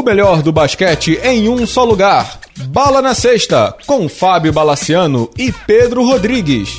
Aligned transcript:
O 0.00 0.02
melhor 0.02 0.40
do 0.40 0.50
basquete 0.50 1.20
em 1.22 1.46
um 1.50 1.66
só 1.66 1.84
lugar. 1.84 2.40
Bala 2.68 3.02
na 3.02 3.14
Sexta, 3.14 3.76
com 3.86 4.08
Fábio 4.08 4.50
Balaciano 4.50 5.30
e 5.36 5.52
Pedro 5.52 6.02
Rodrigues. 6.02 6.70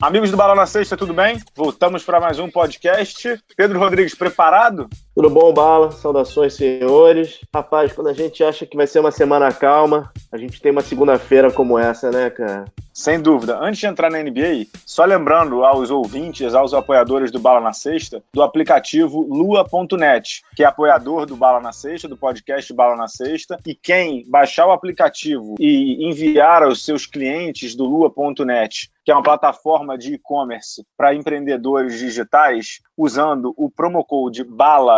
Amigos 0.00 0.30
do 0.30 0.36
Bala 0.38 0.54
na 0.54 0.64
Sexta, 0.64 0.96
tudo 0.96 1.12
bem? 1.12 1.38
Voltamos 1.54 2.04
para 2.04 2.18
mais 2.18 2.38
um 2.38 2.48
podcast. 2.48 3.38
Pedro 3.54 3.78
Rodrigues, 3.78 4.14
preparado? 4.14 4.88
Tudo 5.16 5.30
bom, 5.30 5.50
Bala? 5.50 5.92
Saudações, 5.92 6.52
senhores. 6.52 7.40
Rapaz, 7.54 7.90
quando 7.90 8.08
a 8.08 8.12
gente 8.12 8.44
acha 8.44 8.66
que 8.66 8.76
vai 8.76 8.86
ser 8.86 9.00
uma 9.00 9.10
semana 9.10 9.50
calma, 9.50 10.12
a 10.30 10.36
gente 10.36 10.60
tem 10.60 10.70
uma 10.70 10.82
segunda-feira 10.82 11.50
como 11.50 11.78
essa, 11.78 12.10
né, 12.10 12.28
cara? 12.28 12.66
Sem 12.96 13.20
dúvida. 13.20 13.58
Antes 13.58 13.80
de 13.80 13.86
entrar 13.86 14.10
na 14.10 14.22
NBA, 14.22 14.68
só 14.86 15.04
lembrando 15.04 15.62
aos 15.64 15.90
ouvintes, 15.90 16.54
aos 16.54 16.72
apoiadores 16.72 17.30
do 17.30 17.38
Bala 17.38 17.60
na 17.60 17.74
Sexta, 17.74 18.22
do 18.32 18.42
aplicativo 18.42 19.20
lua.net, 19.22 20.42
que 20.54 20.64
é 20.64 20.66
apoiador 20.66 21.26
do 21.26 21.36
Bala 21.36 21.60
na 21.60 21.72
Sexta, 21.72 22.08
do 22.08 22.16
podcast 22.16 22.72
Bala 22.72 22.96
na 22.96 23.06
Sexta, 23.06 23.58
e 23.66 23.74
quem 23.74 24.24
baixar 24.26 24.66
o 24.66 24.72
aplicativo 24.72 25.56
e 25.60 26.08
enviar 26.08 26.62
aos 26.62 26.86
seus 26.86 27.04
clientes 27.04 27.74
do 27.74 27.84
lua.net, 27.84 28.90
que 29.04 29.12
é 29.12 29.14
uma 29.14 29.22
plataforma 29.22 29.98
de 29.98 30.14
e-commerce 30.14 30.82
para 30.96 31.14
empreendedores 31.14 31.98
digitais, 31.98 32.80
usando 32.96 33.52
o 33.58 33.70
promo 33.70 34.02
code 34.04 34.42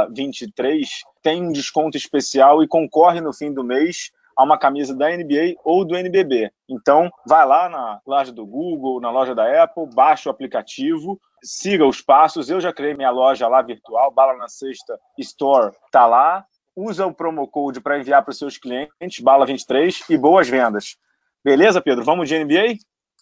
BALA23, 0.09 0.87
tem 1.23 1.43
um 1.43 1.53
desconto 1.53 1.97
especial 1.97 2.63
e 2.63 2.69
concorre 2.69 3.21
no 3.21 3.33
fim 3.33 3.53
do 3.53 3.65
mês 3.65 4.11
a 4.37 4.45
uma 4.45 4.57
camisa 4.57 4.95
da 4.95 5.09
NBA 5.11 5.57
ou 5.65 5.85
do 5.85 5.97
NBB. 5.97 6.51
Então, 6.69 7.11
vai 7.27 7.45
lá 7.45 7.69
na 7.69 8.01
loja 8.07 8.33
do 8.33 8.47
Google, 8.47 9.01
na 9.01 9.11
loja 9.11 9.35
da 9.35 9.65
Apple, 9.65 9.89
baixa 9.93 10.29
o 10.29 10.33
aplicativo, 10.33 11.21
siga 11.43 11.85
os 11.85 12.01
passos. 12.01 12.49
Eu 12.49 12.61
já 12.61 12.73
criei 12.73 12.95
minha 12.95 13.11
loja 13.11 13.49
lá 13.49 13.61
virtual, 13.63 14.13
Bala 14.13 14.37
na 14.37 14.49
Sexta 14.49 14.99
Store, 15.19 15.75
tá 15.91 16.07
lá. 16.07 16.45
Usa 16.77 17.05
o 17.05 17.13
promo 17.13 17.49
code 17.49 17.81
para 17.81 17.99
enviar 17.99 18.23
para 18.23 18.31
os 18.31 18.39
seus 18.39 18.57
clientes, 18.57 19.21
Bala23, 19.21 20.05
e 20.09 20.17
boas 20.17 20.49
vendas. 20.49 20.97
Beleza, 21.45 21.81
Pedro? 21.81 22.05
Vamos 22.05 22.29
de 22.29 22.39
NBA? 22.39 22.77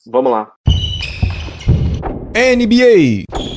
Vamos 0.07 0.31
lá. 0.31 0.53
NBA. 2.34 3.56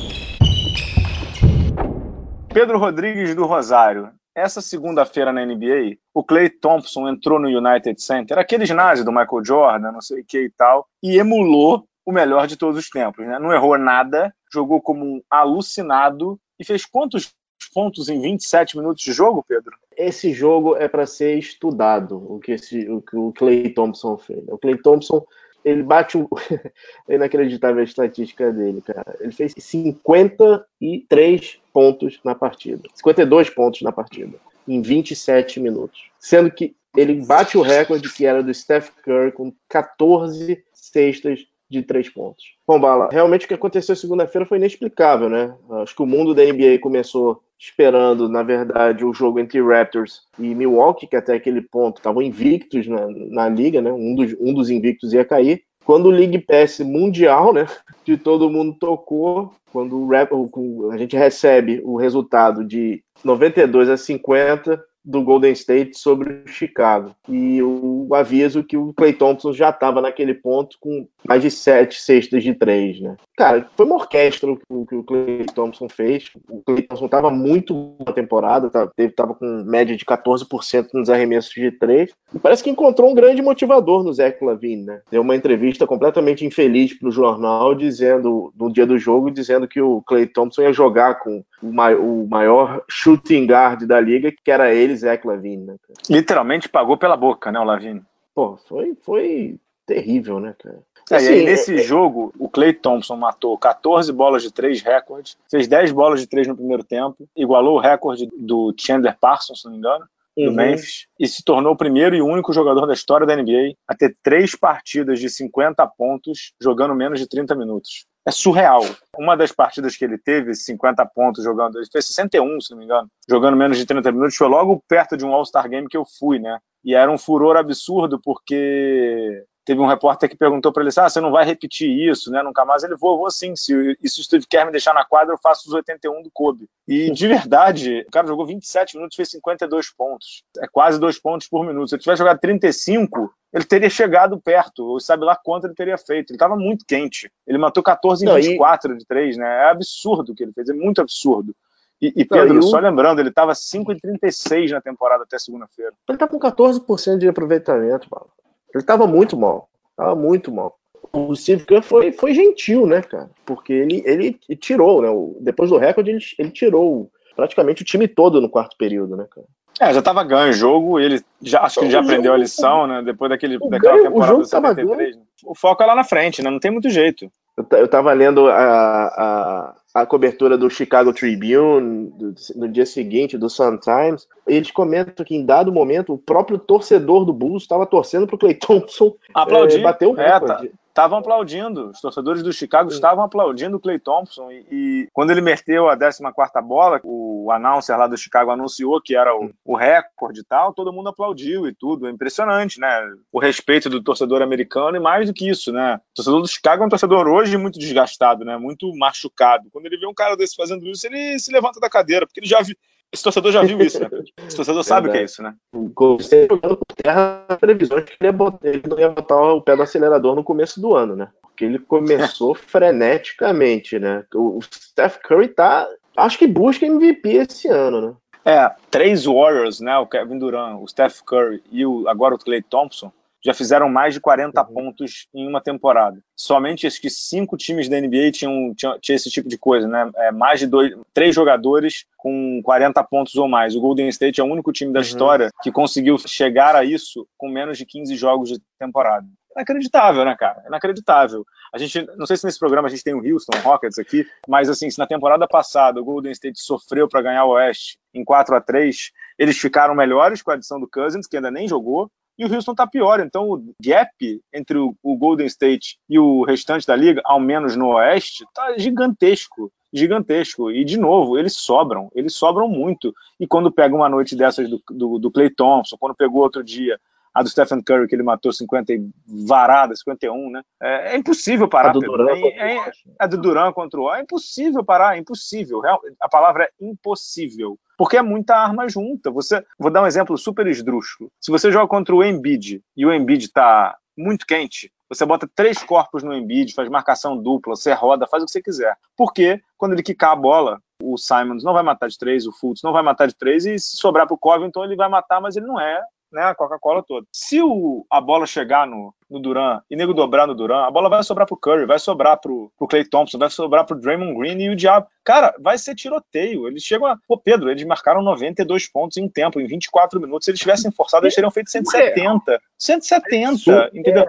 Pedro 2.59 2.77
Rodrigues 2.77 3.33
do 3.33 3.45
Rosário. 3.45 4.11
Essa 4.35 4.59
segunda-feira 4.59 5.31
na 5.31 5.45
NBA, 5.45 5.95
o 6.13 6.21
Clay 6.21 6.49
Thompson 6.49 7.07
entrou 7.07 7.39
no 7.39 7.47
United 7.47 8.01
Center, 8.01 8.37
aquele 8.37 8.65
ginásio 8.65 9.05
do 9.05 9.13
Michael 9.13 9.45
Jordan, 9.45 9.93
não 9.93 10.01
sei 10.01 10.19
o 10.19 10.25
que 10.25 10.41
e 10.41 10.49
tal, 10.49 10.85
e 11.01 11.17
emulou 11.17 11.87
o 12.05 12.11
melhor 12.11 12.47
de 12.47 12.57
todos 12.57 12.77
os 12.77 12.89
tempos. 12.89 13.25
Né? 13.25 13.39
Não 13.39 13.53
errou 13.53 13.77
nada, 13.77 14.35
jogou 14.51 14.81
como 14.81 15.05
um 15.05 15.21
alucinado 15.29 16.37
e 16.59 16.65
fez 16.65 16.85
quantos 16.85 17.33
pontos 17.73 18.09
em 18.09 18.19
27 18.19 18.75
minutos 18.75 19.01
de 19.05 19.13
jogo, 19.13 19.41
Pedro? 19.47 19.71
Esse 19.95 20.33
jogo 20.33 20.75
é 20.75 20.89
para 20.89 21.05
ser 21.05 21.39
estudado, 21.39 22.17
o 22.29 22.39
que, 22.39 22.51
esse, 22.51 22.89
o 22.89 23.01
que 23.01 23.15
o 23.15 23.31
Clay 23.31 23.69
Thompson 23.69 24.17
fez. 24.17 24.43
O 24.49 24.57
Clay 24.57 24.77
Thompson 24.81 25.25
ele 25.63 25.83
bate 25.83 26.17
o. 26.17 26.27
é 27.07 27.15
inacreditável 27.15 27.81
a 27.81 27.83
estatística 27.83 28.51
dele, 28.51 28.81
cara. 28.81 29.15
Ele 29.19 29.31
fez 29.31 29.53
53 29.57 31.59
pontos 31.73 32.19
na 32.23 32.35
partida. 32.35 32.83
52 32.95 33.49
pontos 33.49 33.81
na 33.81 33.91
partida. 33.91 34.37
Em 34.67 34.81
27 34.81 35.59
minutos. 35.59 36.09
Sendo 36.19 36.51
que 36.51 36.75
ele 36.95 37.25
bate 37.25 37.57
o 37.57 37.61
recorde 37.61 38.11
que 38.11 38.25
era 38.25 38.41
do 38.41 38.53
Steph 38.53 38.89
Curry 39.03 39.31
com 39.31 39.53
14 39.67 40.63
cestas 40.73 41.45
de 41.69 41.83
três 41.83 42.09
pontos. 42.09 42.43
Bom, 42.67 42.79
Bala, 42.79 43.09
realmente 43.11 43.45
o 43.45 43.47
que 43.47 43.53
aconteceu 43.53 43.95
segunda-feira 43.95 44.45
foi 44.45 44.57
inexplicável, 44.57 45.29
né? 45.29 45.53
Acho 45.81 45.95
que 45.95 46.01
o 46.01 46.07
mundo 46.07 46.33
da 46.33 46.43
NBA 46.43 46.79
começou 46.81 47.41
esperando, 47.59 48.29
na 48.29 48.41
verdade, 48.41 49.03
o 49.05 49.13
jogo 49.13 49.39
entre 49.39 49.61
Raptors 49.61 50.21
e 50.39 50.55
Milwaukee, 50.55 51.07
que 51.07 51.15
até 51.15 51.33
aquele 51.33 51.61
ponto 51.61 51.97
estavam 51.97 52.21
invictos 52.21 52.87
na, 52.87 53.07
na 53.07 53.49
liga, 53.49 53.81
né? 53.81 53.91
Um 53.91 54.15
dos, 54.15 54.35
um 54.39 54.53
dos 54.53 54.69
invictos 54.69 55.13
ia 55.13 55.25
cair. 55.25 55.63
Quando 55.85 56.05
o 56.05 56.11
League 56.11 56.39
Pass 56.39 56.79
mundial, 56.79 57.53
né, 57.53 57.65
de 58.05 58.17
todo 58.17 58.49
mundo 58.49 58.77
tocou, 58.79 59.53
quando 59.71 59.97
o 59.99 60.91
a 60.91 60.97
gente 60.97 61.15
recebe 61.15 61.81
o 61.83 61.95
resultado 61.95 62.63
de 62.63 63.03
92 63.23 63.89
a 63.89 63.97
50, 63.97 64.83
do 65.09 65.23
Golden 65.23 65.51
State 65.53 65.97
sobre 65.97 66.43
o 66.45 66.47
Chicago. 66.47 67.15
E 67.27 67.61
o 67.63 68.07
aviso 68.13 68.63
que 68.63 68.77
o 68.77 68.93
Clay 68.93 69.13
Thompson 69.13 69.51
já 69.51 69.71
estava 69.71 70.01
naquele 70.01 70.35
ponto 70.35 70.77
com 70.79 71.07
mais 71.27 71.41
de 71.41 71.49
sete 71.49 71.99
cestas 71.99 72.43
de 72.43 72.53
três, 72.53 73.01
né? 73.01 73.15
Cara, 73.35 73.67
foi 73.75 73.85
uma 73.85 73.95
orquestra 73.95 74.51
o 74.69 74.85
que 74.85 74.95
o 74.95 75.03
Clay 75.03 75.45
Thompson 75.55 75.89
fez. 75.89 76.29
O 76.47 76.61
Clay 76.61 76.83
Thompson 76.83 77.05
estava 77.05 77.31
muito 77.31 77.73
boa 77.73 78.13
temporada, 78.13 78.69
estava 78.97 79.33
com 79.33 79.45
média 79.65 79.95
de 79.95 80.05
14% 80.05 80.89
nos 80.93 81.09
arremessos 81.09 81.53
de 81.53 81.71
três. 81.71 82.11
E 82.33 82.37
parece 82.37 82.63
que 82.63 82.69
encontrou 82.69 83.09
um 83.09 83.15
grande 83.15 83.41
motivador 83.41 84.03
no 84.03 84.13
Zach 84.13 84.43
Lavine, 84.43 84.83
né? 84.83 85.01
Deu 85.09 85.21
uma 85.21 85.35
entrevista 85.35 85.87
completamente 85.87 86.45
infeliz 86.45 86.93
para 86.93 87.09
o 87.09 87.11
jornal, 87.11 87.73
dizendo, 87.73 88.53
no 88.55 88.71
dia 88.71 88.85
do 88.85 88.99
jogo, 88.99 89.31
dizendo 89.31 89.67
que 89.67 89.81
o 89.81 90.01
Clay 90.03 90.27
Thompson 90.27 90.61
ia 90.63 90.73
jogar 90.73 91.15
com 91.15 91.43
o 91.63 92.27
maior 92.29 92.83
shooting 92.89 93.45
guard 93.45 93.85
da 93.85 93.99
liga, 93.99 94.31
que 94.31 94.51
era 94.51 94.73
ele, 94.73 94.98
Zach 94.99 95.25
Lavine, 95.25 95.65
né, 95.65 95.75
cara? 95.81 95.99
Literalmente 96.09 96.69
pagou 96.69 96.97
pela 96.97 97.17
boca, 97.17 97.51
né, 97.51 97.59
o 97.59 97.63
Lavine? 97.63 98.01
Pô, 98.33 98.57
foi, 98.57 98.95
foi 99.01 99.59
terrível, 99.85 100.39
né, 100.39 100.55
cara? 100.57 100.83
É, 101.11 101.15
assim, 101.15 101.31
e 101.31 101.35
aí, 101.39 101.45
nesse 101.45 101.75
é... 101.75 101.77
jogo, 101.79 102.31
o 102.37 102.47
Clay 102.47 102.73
Thompson 102.73 103.15
matou 103.15 103.57
14 103.57 104.11
bolas 104.13 104.43
de 104.43 104.51
3 104.53 104.81
recordes, 104.81 105.37
fez 105.49 105.67
10 105.67 105.91
bolas 105.91 106.21
de 106.21 106.27
3 106.27 106.47
no 106.47 106.55
primeiro 106.55 106.83
tempo, 106.83 107.27
igualou 107.35 107.77
o 107.77 107.81
recorde 107.81 108.27
do 108.37 108.73
Chandler 108.77 109.17
Parsons, 109.19 109.61
se 109.61 109.65
não 109.65 109.71
me 109.71 109.79
engano, 109.79 110.05
do 110.37 110.49
uhum. 110.49 110.55
Memphis, 110.55 111.07
e 111.19 111.27
se 111.27 111.43
tornou 111.43 111.73
o 111.73 111.77
primeiro 111.77 112.15
e 112.15 112.21
único 112.21 112.53
jogador 112.53 112.85
da 112.85 112.93
história 112.93 113.25
da 113.25 113.35
NBA 113.35 113.73
a 113.87 113.95
ter 113.95 114.15
três 114.23 114.55
partidas 114.55 115.19
de 115.19 115.29
50 115.29 115.85
pontos 115.97 116.53
jogando 116.61 116.95
menos 116.95 117.19
de 117.19 117.27
30 117.27 117.55
minutos. 117.55 118.05
É 118.25 118.31
surreal. 118.31 118.83
Uma 119.17 119.35
das 119.35 119.51
partidas 119.51 119.95
que 119.95 120.05
ele 120.05 120.17
teve, 120.17 120.53
50 120.53 121.05
pontos 121.07 121.43
jogando, 121.43 121.77
ele 121.77 121.87
fez 121.91 122.05
61, 122.07 122.61
se 122.61 122.71
não 122.71 122.77
me 122.77 122.85
engano, 122.85 123.09
jogando 123.27 123.57
menos 123.57 123.77
de 123.77 123.85
30 123.85 124.11
minutos, 124.11 124.35
foi 124.35 124.47
logo 124.47 124.83
perto 124.87 125.17
de 125.17 125.25
um 125.25 125.33
All-Star 125.33 125.67
Game 125.69 125.87
que 125.87 125.97
eu 125.97 126.05
fui, 126.05 126.39
né? 126.39 126.59
E 126.83 126.93
era 126.93 127.11
um 127.11 127.17
furor 127.17 127.57
absurdo, 127.57 128.19
porque 128.23 129.43
teve 129.69 129.81
um 129.81 129.85
repórter 129.85 130.27
que 130.27 130.35
perguntou 130.35 130.73
para 130.73 130.81
ele 130.81 130.89
ah, 130.97 131.07
você 131.07 131.21
não 131.21 131.29
vai 131.29 131.45
repetir 131.45 131.87
isso, 132.09 132.31
né? 132.31 132.41
Nunca 132.41 132.65
mais. 132.65 132.83
Ele 132.83 132.95
vou, 132.95 133.19
vou 133.19 133.29
sim. 133.29 133.55
Se 133.55 133.95
isso 134.03 134.19
o 134.19 134.23
Steve 134.23 134.47
quer 134.47 134.65
me 134.65 134.71
deixar 134.71 134.95
na 134.95 135.05
quadra, 135.05 135.31
eu 135.31 135.37
faço 135.37 135.67
os 135.67 135.73
81 135.75 136.23
do 136.23 136.31
Kobe. 136.31 136.67
E 136.87 137.11
de 137.11 137.27
verdade, 137.27 138.03
o 138.07 138.11
cara 138.11 138.25
jogou 138.25 138.47
27 138.47 138.95
minutos, 138.95 139.15
fez 139.15 139.29
52 139.29 139.91
pontos. 139.91 140.43
É 140.57 140.67
quase 140.67 140.99
dois 140.99 141.19
pontos 141.19 141.47
por 141.47 141.63
minuto. 141.63 141.87
Se 141.87 141.95
ele 141.95 142.01
tivesse 142.01 142.17
jogado 142.17 142.39
35, 142.39 143.31
ele 143.53 143.63
teria 143.63 143.91
chegado 143.91 144.41
perto, 144.41 144.83
ou 144.83 144.99
sabe 144.99 145.23
lá 145.23 145.35
quanto 145.35 145.67
ele 145.67 145.75
teria 145.75 145.99
feito. 145.99 146.31
Ele 146.31 146.37
estava 146.37 146.55
muito 146.55 146.83
quente. 146.83 147.31
Ele 147.45 147.59
matou 147.59 147.83
14 147.83 148.25
em 148.25 148.33
24 148.33 148.97
de 148.97 149.05
3, 149.05 149.37
né? 149.37 149.65
É 149.65 149.69
absurdo 149.69 150.31
o 150.31 150.35
que 150.35 150.41
ele 150.41 150.51
fez, 150.51 150.67
é 150.67 150.73
muito 150.73 150.99
absurdo. 150.99 151.55
E, 152.01 152.07
e 152.15 152.25
Pedro, 152.25 152.55
Não, 152.55 152.59
e 152.61 152.63
só 152.63 152.79
lembrando, 152.79 153.19
ele 153.19 153.29
estava 153.29 153.51
5,36 153.51 154.71
na 154.71 154.81
temporada 154.81 155.25
até 155.25 155.37
segunda-feira. 155.37 155.93
Ele 156.07 156.15
está 156.15 156.27
com 156.27 156.39
14% 156.39 157.17
de 157.19 157.27
aproveitamento, 157.27 158.09
Paulo. 158.09 158.31
Ele 158.73 158.83
tava 158.83 159.07
muito 159.07 159.37
mal. 159.37 159.69
Tava 159.95 160.15
muito 160.15 160.51
mal. 160.51 160.75
O 161.11 161.35
Steve 161.35 161.65
Kerr 161.65 161.81
foi, 161.81 162.11
foi 162.11 162.33
gentil, 162.33 162.85
né, 162.85 163.01
cara? 163.01 163.29
Porque 163.45 163.73
ele, 163.73 164.03
ele 164.05 164.39
tirou, 164.57 165.01
né? 165.01 165.09
Depois 165.39 165.69
do 165.69 165.77
recorde, 165.77 166.11
ele, 166.11 166.19
ele 166.37 166.51
tirou 166.51 167.09
praticamente 167.35 167.81
o 167.81 167.85
time 167.85 168.07
todo 168.07 168.41
no 168.41 168.49
quarto 168.49 168.77
período, 168.77 169.15
né, 169.15 169.25
cara? 169.29 169.47
É, 169.79 169.93
já 169.93 170.01
tava 170.01 170.23
ganho 170.25 170.49
o 170.49 170.53
jogo, 170.53 170.99
ele 170.99 171.21
já, 171.41 171.61
acho 171.61 171.79
que 171.79 171.85
ele 171.85 171.91
já 171.91 172.01
aprendeu 172.01 172.33
a 172.33 172.37
lição, 172.37 172.85
né? 172.85 173.01
Depois 173.01 173.29
daquele, 173.29 173.57
daquela 173.57 173.93
ganho, 173.93 174.03
temporada 174.03 174.35
o 174.35 174.45
73. 174.45 175.15
Né? 175.15 175.21
O 175.45 175.55
foco 175.55 175.81
é 175.81 175.85
lá 175.85 175.95
na 175.95 176.03
frente, 176.03 176.43
né? 176.43 176.49
Não 176.49 176.59
tem 176.59 176.69
muito 176.69 176.89
jeito. 176.89 177.31
Eu, 177.59 177.77
eu 177.77 177.87
tava 177.89 178.13
lendo 178.13 178.47
a, 178.47 178.55
a, 178.55 180.01
a 180.01 180.05
cobertura 180.05 180.57
do 180.57 180.69
Chicago 180.69 181.11
Tribune 181.11 182.09
do, 182.15 182.33
no 182.55 182.69
dia 182.69 182.85
seguinte, 182.85 183.37
do 183.37 183.49
Sun 183.49 183.77
Times, 183.77 184.27
eles 184.47 184.71
comentam 184.71 185.25
que 185.25 185.35
em 185.35 185.45
dado 185.45 185.71
momento 185.71 186.13
o 186.13 186.17
próprio 186.17 186.57
torcedor 186.57 187.25
do 187.25 187.33
Bulls 187.33 187.63
estava 187.63 187.85
torcendo 187.85 188.25
para 188.25 188.35
o 188.35 188.39
Clay 188.39 188.53
Thompson 188.55 189.13
Aplaudir. 189.33 189.79
É, 189.79 189.81
bater 189.81 190.07
o 190.07 190.13
recorde. 190.13 190.67
É, 190.67 190.69
tá 190.69 190.75
estavam 190.89 191.19
aplaudindo, 191.19 191.89
os 191.89 192.01
torcedores 192.01 192.43
do 192.43 192.51
Chicago 192.51 192.89
estavam 192.89 193.23
aplaudindo 193.23 193.77
o 193.77 193.79
Clay 193.79 193.99
Thompson. 193.99 194.51
E, 194.51 194.65
e, 194.71 195.07
quando 195.13 195.31
ele 195.31 195.41
meteu 195.41 195.89
a 195.89 195.97
14 195.97 196.21
bola, 196.61 196.99
o 197.03 197.51
announcer 197.51 197.97
lá 197.97 198.07
do 198.07 198.17
Chicago 198.17 198.51
anunciou 198.51 199.01
que 199.01 199.15
era 199.15 199.35
o, 199.35 199.51
o 199.63 199.75
recorde 199.75 200.41
e 200.41 200.43
tal, 200.43 200.73
todo 200.73 200.91
mundo 200.91 201.09
aplaudiu 201.09 201.67
e 201.67 201.73
tudo. 201.73 202.07
É 202.07 202.11
impressionante, 202.11 202.79
né? 202.79 202.89
O 203.31 203.39
respeito 203.39 203.89
do 203.89 204.03
torcedor 204.03 204.41
americano 204.41 204.97
e 204.97 204.99
mais 204.99 205.27
do 205.27 205.33
que 205.33 205.49
isso, 205.49 205.71
né? 205.71 205.95
O 206.11 206.15
torcedor 206.15 206.41
do 206.41 206.47
Chicago 206.47 206.83
é 206.83 206.85
um 206.85 206.89
torcedor 206.89 207.27
hoje 207.27 207.57
muito 207.57 207.79
desgastado, 207.79 208.43
né? 208.43 208.57
Muito 208.57 208.93
machucado. 208.95 209.69
Quando 209.71 209.85
ele 209.85 209.97
vê 209.97 210.07
um 210.07 210.13
cara 210.13 210.35
desse 210.35 210.55
fazendo 210.55 210.85
isso, 210.87 211.07
ele 211.07 211.39
se 211.39 211.51
levanta 211.51 211.79
da 211.79 211.89
cadeira, 211.89 212.25
porque 212.25 212.39
ele 212.39 212.47
já 212.47 212.61
viu. 212.61 212.75
Esse 213.11 213.23
torcedor 213.23 213.51
já 213.51 213.63
viu 213.63 213.79
isso, 213.81 213.99
né? 213.99 214.09
Esse 214.47 214.55
torcedor 214.55 214.83
sabe 214.83 215.09
o 215.09 215.11
que 215.11 215.17
é 215.17 215.23
isso, 215.23 215.41
né? 215.41 215.55
Você 215.73 216.47
jogando 216.49 216.77
por 216.77 216.95
terra 216.95 217.45
previsões 217.59 218.05
que 218.05 218.15
ele, 218.19 218.27
ia 218.27 218.31
botar, 218.31 218.67
ele 218.67 218.83
não 218.87 218.99
ia 218.99 219.09
botar 219.09 219.53
o 219.53 219.61
pé 219.61 219.75
do 219.75 219.81
acelerador 219.81 220.35
no 220.35 220.43
começo 220.43 220.79
do 220.79 220.95
ano, 220.95 221.15
né? 221.15 221.29
Porque 221.41 221.65
ele 221.65 221.79
começou 221.79 222.53
freneticamente, 222.55 223.97
né? 223.97 224.23
O 224.35 224.59
Steph 224.61 225.17
Curry 225.23 225.47
tá 225.49 225.87
Acho 226.19 226.37
que 226.37 226.47
busca 226.47 226.85
MVP 226.85 227.29
esse 227.29 227.67
ano, 227.67 228.01
né? 228.01 228.13
É, 228.45 228.69
três 228.91 229.25
Warriors, 229.25 229.79
né? 229.79 229.97
O 229.97 230.07
Kevin 230.07 230.37
Durant, 230.37 230.81
o 230.81 230.87
Steph 230.87 231.21
Curry 231.21 231.63
e 231.71 231.85
o, 231.85 232.07
agora 232.07 232.35
o 232.35 232.39
Clay 232.39 232.61
Thompson 232.61 233.11
já 233.43 233.53
fizeram 233.53 233.89
mais 233.89 234.13
de 234.13 234.19
40 234.19 234.61
uhum. 234.61 234.73
pontos 234.73 235.27
em 235.33 235.47
uma 235.47 235.61
temporada. 235.61 236.21
Somente 236.35 236.85
acho 236.85 237.01
que 237.01 237.09
cinco 237.09 237.55
times 237.57 237.87
da 237.87 237.99
NBA 237.99 238.31
tinham, 238.31 238.73
tinham, 238.75 238.99
tinham 238.99 239.15
esse 239.15 239.29
tipo 239.29 239.47
de 239.47 239.57
coisa, 239.57 239.87
né? 239.87 240.09
É, 240.15 240.31
mais 240.31 240.59
de 240.59 240.67
dois, 240.67 240.93
três 241.13 241.33
jogadores 241.33 242.05
com 242.17 242.61
40 242.63 243.03
pontos 243.03 243.35
ou 243.35 243.47
mais. 243.47 243.75
O 243.75 243.81
Golden 243.81 244.07
State 244.09 244.41
é 244.41 244.43
o 244.43 244.47
único 244.47 244.71
time 244.71 244.91
da 244.91 244.99
uhum. 244.99 245.05
história 245.05 245.49
que 245.61 245.71
conseguiu 245.71 246.17
chegar 246.17 246.75
a 246.75 246.83
isso 246.83 247.27
com 247.37 247.49
menos 247.49 247.77
de 247.77 247.85
15 247.85 248.15
jogos 248.15 248.49
de 248.49 248.59
temporada. 248.77 249.25
Inacreditável, 249.55 250.23
né, 250.23 250.35
cara? 250.37 250.63
Inacreditável. 250.67 251.45
A 251.73 251.77
gente, 251.77 252.05
não 252.17 252.25
sei 252.25 252.37
se 252.37 252.45
nesse 252.45 252.59
programa 252.59 252.87
a 252.87 252.91
gente 252.91 253.03
tem 253.03 253.13
o 253.13 253.21
Houston 253.21 253.57
Rockets 253.63 253.99
aqui, 253.99 254.25
mas 254.47 254.69
assim, 254.69 254.89
se 254.89 254.97
na 254.97 255.07
temporada 255.07 255.47
passada 255.47 255.99
o 255.99 256.05
Golden 256.05 256.31
State 256.31 256.59
sofreu 256.61 257.07
para 257.07 257.21
ganhar 257.21 257.45
o 257.45 257.51
Oeste 257.51 257.99
em 258.13 258.23
4 258.23 258.55
a 258.55 258.61
3 258.61 259.11
eles 259.37 259.57
ficaram 259.57 259.95
melhores 259.95 260.41
com 260.41 260.51
a 260.51 260.55
adição 260.55 260.79
do 260.79 260.89
Cousins, 260.89 261.25
que 261.25 261.37
ainda 261.37 261.49
nem 261.49 261.67
jogou, 261.67 262.11
e 262.39 262.45
o 262.45 262.55
Houston 262.55 262.71
está 262.71 262.87
pior. 262.87 263.19
Então 263.19 263.51
o 263.51 263.61
gap 263.83 264.41
entre 264.53 264.77
o, 264.77 264.95
Golden 265.03 265.45
State 265.45 265.99
e 266.09 266.17
o 266.17 266.43
restante 266.43 266.87
da 266.87 266.95
liga, 266.95 267.21
ao 267.25 267.39
menos 267.39 267.75
no 267.75 267.89
Oeste, 267.89 268.45
está 268.45 268.77
gigantesco. 268.77 269.69
Gigantesco. 269.91 270.71
E, 270.71 270.85
de 270.85 270.97
novo, 270.97 271.37
eles 271.37 271.53
sobram. 271.53 272.09
Eles 272.15 272.33
sobram 272.33 272.69
muito. 272.69 273.13
E 273.39 273.45
quando 273.45 273.71
pega 273.71 273.93
uma 273.93 274.07
noite 274.07 274.35
dessas 274.35 274.69
do, 274.69 274.81
do, 274.89 275.19
do 275.19 275.31
Clay 275.31 275.49
Thompson, 275.49 275.97
quando 275.99 276.15
pegou 276.15 276.41
outro 276.41 276.63
dia 276.63 276.97
a 277.33 277.43
do 277.43 277.49
Stephen 277.49 277.81
Curry, 277.81 278.07
que 278.07 278.15
ele 278.15 278.23
matou 278.23 278.51
50 278.51 278.93
e 278.93 279.09
varada, 279.47 279.95
51, 279.95 280.49
né? 280.49 280.61
É, 280.81 281.13
é 281.13 281.17
impossível 281.17 281.67
parar. 281.67 281.89
A 281.89 281.93
do 281.93 281.99
Duran, 281.99 282.35
é, 282.35 282.91
é, 283.19 283.27
do 283.27 283.37
Duran 283.37 283.71
contra 283.71 283.99
o 283.99 284.13
É 284.13 284.21
impossível 284.21 284.83
parar, 284.83 285.15
é 285.15 285.19
impossível. 285.19 285.81
A 286.21 286.29
palavra 286.29 286.65
é 286.65 286.69
impossível. 286.81 287.77
Porque 287.97 288.17
é 288.17 288.21
muita 288.21 288.55
arma 288.55 288.87
junta. 288.87 289.29
Você, 289.31 289.63
vou 289.77 289.91
dar 289.91 290.03
um 290.03 290.07
exemplo 290.07 290.37
super 290.37 290.65
esdrúxulo. 290.67 291.31
Se 291.39 291.51
você 291.51 291.71
joga 291.71 291.87
contra 291.87 292.15
o 292.15 292.23
Embiid 292.23 292.81
e 292.95 293.05
o 293.05 293.13
Embiid 293.13 293.45
está 293.45 293.95
muito 294.17 294.45
quente, 294.45 294.91
você 295.09 295.25
bota 295.25 295.49
três 295.53 295.81
corpos 295.81 296.23
no 296.23 296.33
Embiid, 296.33 296.73
faz 296.73 296.87
marcação 296.87 297.35
dupla, 297.35 297.75
você 297.75 297.93
roda, 297.93 298.27
faz 298.27 298.43
o 298.43 298.45
que 298.45 298.51
você 298.51 298.61
quiser. 298.61 298.95
Porque 299.17 299.59
quando 299.77 299.93
ele 299.93 300.03
quicar 300.03 300.31
a 300.31 300.35
bola, 300.35 300.79
o 301.01 301.17
Simons 301.17 301.63
não 301.63 301.73
vai 301.73 301.81
matar 301.81 302.09
de 302.09 302.17
três, 302.17 302.45
o 302.45 302.51
Fultz 302.51 302.83
não 302.83 302.91
vai 302.91 303.01
matar 303.01 303.27
de 303.27 303.35
três, 303.35 303.65
e 303.65 303.79
se 303.79 303.95
sobrar 303.97 304.27
para 304.27 304.35
o 304.35 304.37
Covington, 304.37 304.83
ele 304.83 304.95
vai 304.95 305.09
matar, 305.09 305.41
mas 305.41 305.55
ele 305.55 305.65
não 305.65 305.79
é 305.79 306.01
né, 306.31 306.43
a 306.43 306.55
Coca-Cola 306.55 307.03
toda. 307.03 307.25
Se 307.31 307.61
o, 307.61 308.05
a 308.09 308.21
bola 308.21 308.45
chegar 308.45 308.87
no, 308.87 309.13
no 309.29 309.39
Duran 309.39 309.81
e 309.89 309.95
nego 309.95 310.13
dobrar 310.13 310.47
no 310.47 310.55
Duran, 310.55 310.85
a 310.85 310.91
bola 310.91 311.09
vai 311.09 311.23
sobrar 311.23 311.47
pro 311.47 311.57
Curry, 311.57 311.85
vai 311.85 311.99
sobrar 311.99 312.39
pro, 312.39 312.71
pro 312.77 312.87
Clay 312.87 313.05
Thompson, 313.05 313.37
vai 313.37 313.49
sobrar 313.49 313.85
pro 313.85 313.99
Draymond 313.99 314.37
Green 314.37 314.59
e 314.59 314.69
o 314.69 314.75
Diabo. 314.75 315.07
Cara, 315.23 315.53
vai 315.59 315.77
ser 315.77 315.95
tiroteio. 315.95 316.67
Eles 316.67 316.83
chegam 316.83 317.07
a. 317.07 317.17
Pô, 317.27 317.37
Pedro, 317.37 317.69
eles 317.69 317.83
marcaram 317.85 318.21
92 318.21 318.87
pontos 318.87 319.17
em 319.17 319.27
tempo, 319.27 319.59
em 319.59 319.67
24 319.67 320.19
minutos. 320.19 320.45
Se 320.45 320.51
eles 320.51 320.59
tivessem 320.59 320.91
forçado, 320.91 321.25
eles 321.25 321.35
teriam 321.35 321.51
feito 321.51 321.69
170. 321.69 322.61
170, 322.77 323.91
entendeu? 323.93 324.25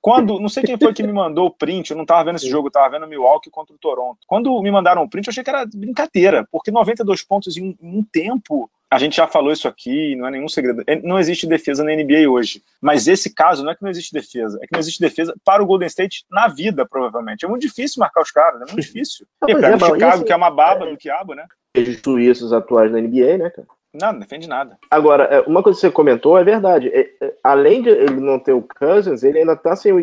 Quando, 0.00 0.38
não 0.38 0.48
sei 0.48 0.62
quem 0.62 0.78
foi 0.78 0.94
que 0.94 1.02
me 1.02 1.12
mandou 1.12 1.46
o 1.46 1.50
print, 1.50 1.90
eu 1.90 1.96
não 1.96 2.04
estava 2.04 2.24
vendo 2.24 2.36
esse 2.36 2.48
jogo, 2.48 2.68
eu 2.68 2.70
estava 2.70 2.88
vendo 2.90 3.08
Milwaukee 3.08 3.50
contra 3.50 3.74
o 3.74 3.78
Toronto. 3.78 4.18
Quando 4.26 4.60
me 4.62 4.70
mandaram 4.70 5.02
o 5.02 5.10
print, 5.10 5.26
eu 5.26 5.30
achei 5.30 5.42
que 5.42 5.50
era 5.50 5.66
brincadeira, 5.66 6.46
porque 6.50 6.70
92 6.70 7.22
pontos 7.24 7.56
em 7.56 7.76
um, 7.82 8.02
tempo, 8.02 8.70
a 8.90 8.98
gente 8.98 9.16
já 9.16 9.26
falou 9.26 9.52
isso 9.52 9.68
aqui, 9.68 10.16
não 10.16 10.26
é 10.26 10.30
nenhum 10.30 10.48
segredo. 10.48 10.82
É, 10.86 10.96
não 11.00 11.18
existe 11.18 11.46
defesa 11.46 11.84
na 11.84 11.94
NBA 11.94 12.28
hoje. 12.28 12.62
Mas 12.80 13.06
esse 13.06 13.34
caso 13.34 13.62
não 13.62 13.72
é 13.72 13.74
que 13.74 13.82
não 13.82 13.90
existe 13.90 14.12
defesa, 14.12 14.58
é 14.62 14.66
que 14.66 14.72
não 14.72 14.80
existe 14.80 15.00
defesa 15.00 15.34
para 15.44 15.62
o 15.62 15.66
Golden 15.66 15.86
State 15.88 16.24
na 16.30 16.48
vida, 16.48 16.86
provavelmente. 16.86 17.44
É 17.44 17.48
muito 17.48 17.62
difícil 17.62 18.00
marcar 18.00 18.22
os 18.22 18.30
caras, 18.30 18.62
é 18.62 18.64
muito 18.64 18.80
difícil. 18.80 19.26
E 19.46 19.54
pega 19.54 19.76
o 19.76 19.94
Chicago, 19.94 20.24
que 20.24 20.32
é 20.32 20.36
uma 20.36 20.50
baba 20.50 20.86
é, 20.86 20.90
do 20.90 20.96
quiabo, 20.96 21.34
né? 21.34 21.46
Juízos 21.76 22.52
atuais 22.52 22.90
na 22.90 23.00
NBA, 23.00 23.38
né, 23.38 23.50
cara? 23.50 23.68
Não, 23.94 24.12
não 24.12 24.20
defende 24.20 24.48
nada. 24.48 24.78
Agora, 24.90 25.24
é, 25.24 25.40
uma 25.40 25.62
coisa 25.62 25.76
que 25.76 25.80
você 25.80 25.90
comentou 25.90 26.38
é 26.38 26.44
verdade. 26.44 26.88
É, 26.88 27.10
é, 27.20 27.34
além 27.42 27.82
de 27.82 27.88
ele 27.88 28.20
não 28.20 28.38
ter 28.38 28.52
o 28.52 28.62
Cousins, 28.62 29.22
ele 29.22 29.38
ainda 29.38 29.56
tá 29.56 29.74
sem 29.74 29.92
o 29.92 30.00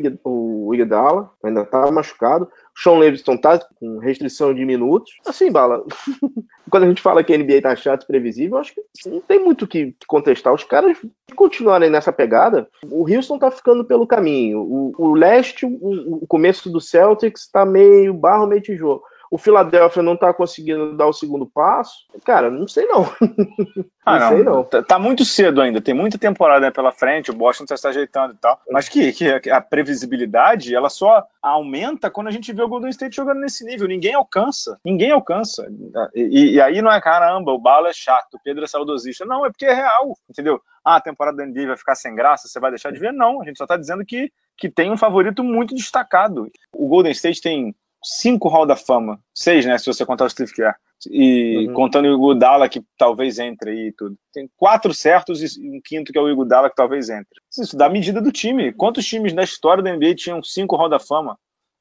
Iguodala, 0.75 1.31
ainda 1.44 1.66
tá 1.66 1.89
machucado. 1.92 2.48
Sean 2.77 2.98
Leviston 3.00 3.38
tá 3.38 3.60
com 3.80 3.98
restrição 3.98 4.54
de 4.54 4.66
minutos. 4.66 5.13
Assim, 5.25 5.51
Bala, 5.51 5.83
quando 6.69 6.83
a 6.83 6.88
gente 6.88 7.01
fala 7.01 7.24
que 7.24 7.33
a 7.33 7.38
NBA 7.38 7.62
tá 7.62 7.75
chato 7.75 8.04
e 8.04 8.07
previsível, 8.07 8.57
acho 8.57 8.74
que 8.74 9.10
não 9.10 9.22
tem 9.22 9.39
muito 9.39 9.63
o 9.63 9.68
que 9.68 9.95
contestar. 10.07 10.54
Os 10.54 10.63
caras 10.63 10.98
continuarem 11.36 11.89
nessa 11.89 12.12
pegada, 12.12 12.68
o 12.83 13.10
Houston 13.10 13.39
tá 13.39 13.50
ficando 13.50 13.86
pelo 13.86 14.06
caminho. 14.06 14.60
O, 14.60 14.94
o 14.98 15.13
leste, 15.13 15.66
o, 15.66 16.24
o 16.24 16.27
começo 16.27 16.69
do 16.69 16.81
Celtics 16.81 17.50
tá 17.50 17.66
meio 17.66 18.13
barro, 18.13 18.48
meio 18.48 18.62
tijolo 18.62 19.01
o 19.31 19.38
Philadelphia 19.38 20.04
não 20.04 20.16
tá 20.16 20.33
conseguindo 20.33 20.95
dar 20.95 21.07
o 21.07 21.13
segundo 21.13 21.45
passo, 21.45 22.06
cara, 22.24 22.50
não 22.50 22.68
sei 22.68 22.86
não. 22.86 23.04
ah, 24.06 24.19
não, 24.19 24.30
sei 24.30 24.44
não. 24.44 24.63
Tá, 24.63 24.83
tá, 24.83 25.00
muito 25.00 25.25
cedo 25.25 25.62
ainda, 25.62 25.81
tem 25.81 25.94
muita 25.94 26.18
temporada 26.18 26.72
pela 26.72 26.92
frente, 26.92 27.31
o 27.31 27.36
Boston 27.36 27.66
tá 27.66 27.75
se 27.75 27.88
ajeitando 27.88 28.33
e 28.33 28.38
tal. 28.38 28.60
Mas 28.69 28.88
que, 28.88 29.12
que 29.12 29.50
a 29.50 29.62
previsibilidade, 29.62 30.75
ela 30.75 30.89
só 30.89 31.25
aumenta 31.42 32.10
quando 32.10 32.27
a 32.27 32.31
gente 32.31 32.51
vê 32.54 32.63
o 32.63 32.68
Golden 32.68 32.89
State 32.89 33.16
jogando 33.16 33.39
nesse 33.39 33.66
nível. 33.66 33.88
Ninguém 33.88 34.13
alcança, 34.13 34.80
ninguém 34.83 35.12
alcança. 35.12 35.68
E, 36.13 36.54
e 36.54 36.62
aí 36.62 36.81
não 36.81 36.92
é 36.92 37.00
caramba, 37.01 37.51
o 37.51 37.60
Bala 37.60 37.89
é 37.89 37.94
chato, 37.94 38.36
o 38.36 38.39
Pedro 38.44 38.63
é 38.63 38.68
saudosista. 38.68 39.25
Não, 39.25 39.45
é 39.45 39.50
porque 39.50 39.66
é 39.66 39.74
real, 39.74 40.16
entendeu? 40.30 40.62
Ah, 40.83 40.98
a 40.98 41.01
temporada 41.01 41.38
da 41.38 41.45
NBA 41.45 41.68
vai 41.68 41.78
ficar 41.78 41.95
sem 41.95 42.13
graça, 42.13 42.48
você 42.48 42.60
vai 42.60 42.69
deixar 42.69 42.92
de 42.92 43.00
ver? 43.00 43.12
Não, 43.12 43.42
a 43.42 43.45
gente 43.45 43.57
só 43.57 43.66
tá 43.66 43.75
dizendo 43.75 44.06
que, 44.06 44.31
que 44.56 44.69
tem 44.69 44.92
um 44.92 44.98
favorito 44.98 45.44
muito 45.44 45.74
destacado. 45.74 46.50
O 46.74 46.88
Golden 46.88 47.12
State 47.12 47.42
tem 47.42 47.75
cinco 48.06 48.48
Hall 48.48 48.66
da 48.66 48.75
Fama. 48.75 49.19
Seis, 49.34 49.66
né? 49.66 49.78
Se 49.78 49.86
você 49.86 50.06
contar 50.06 50.25
o 50.25 50.30
Steve 50.30 50.54
Kerr. 50.54 50.75
E 51.10 51.68
uhum. 51.68 51.74
contando 51.74 52.06
o 52.06 52.13
Iguodala, 52.13 52.69
que 52.69 52.81
talvez 52.98 53.38
entre 53.38 53.72
aí 53.72 53.88
e 53.88 53.92
tudo. 53.92 54.16
Tem 54.34 54.50
quatro 54.56 54.94
certos 54.94 55.57
e 55.57 55.69
um 55.69 55.81
quinto 55.84 56.12
que 56.12 56.18
é 56.18 56.22
o 56.22 56.30
Iguodala, 56.30 56.69
que 56.69 56.75
talvez 56.75 57.10
entre. 57.10 57.40
Isso 57.57 57.75
dá 57.75 57.90
medida 57.90 58.22
do 58.22 58.31
time. 58.31 58.72
Quantos 58.72 59.06
times 59.06 59.34
na 59.34 59.44
história 59.44 59.84
da 59.84 59.94
NBA 59.94 60.16
tinham 60.16 60.42
cinco 60.42 60.75
Hall 60.75 60.90
da 60.90 61.00
Fama? 61.00 61.38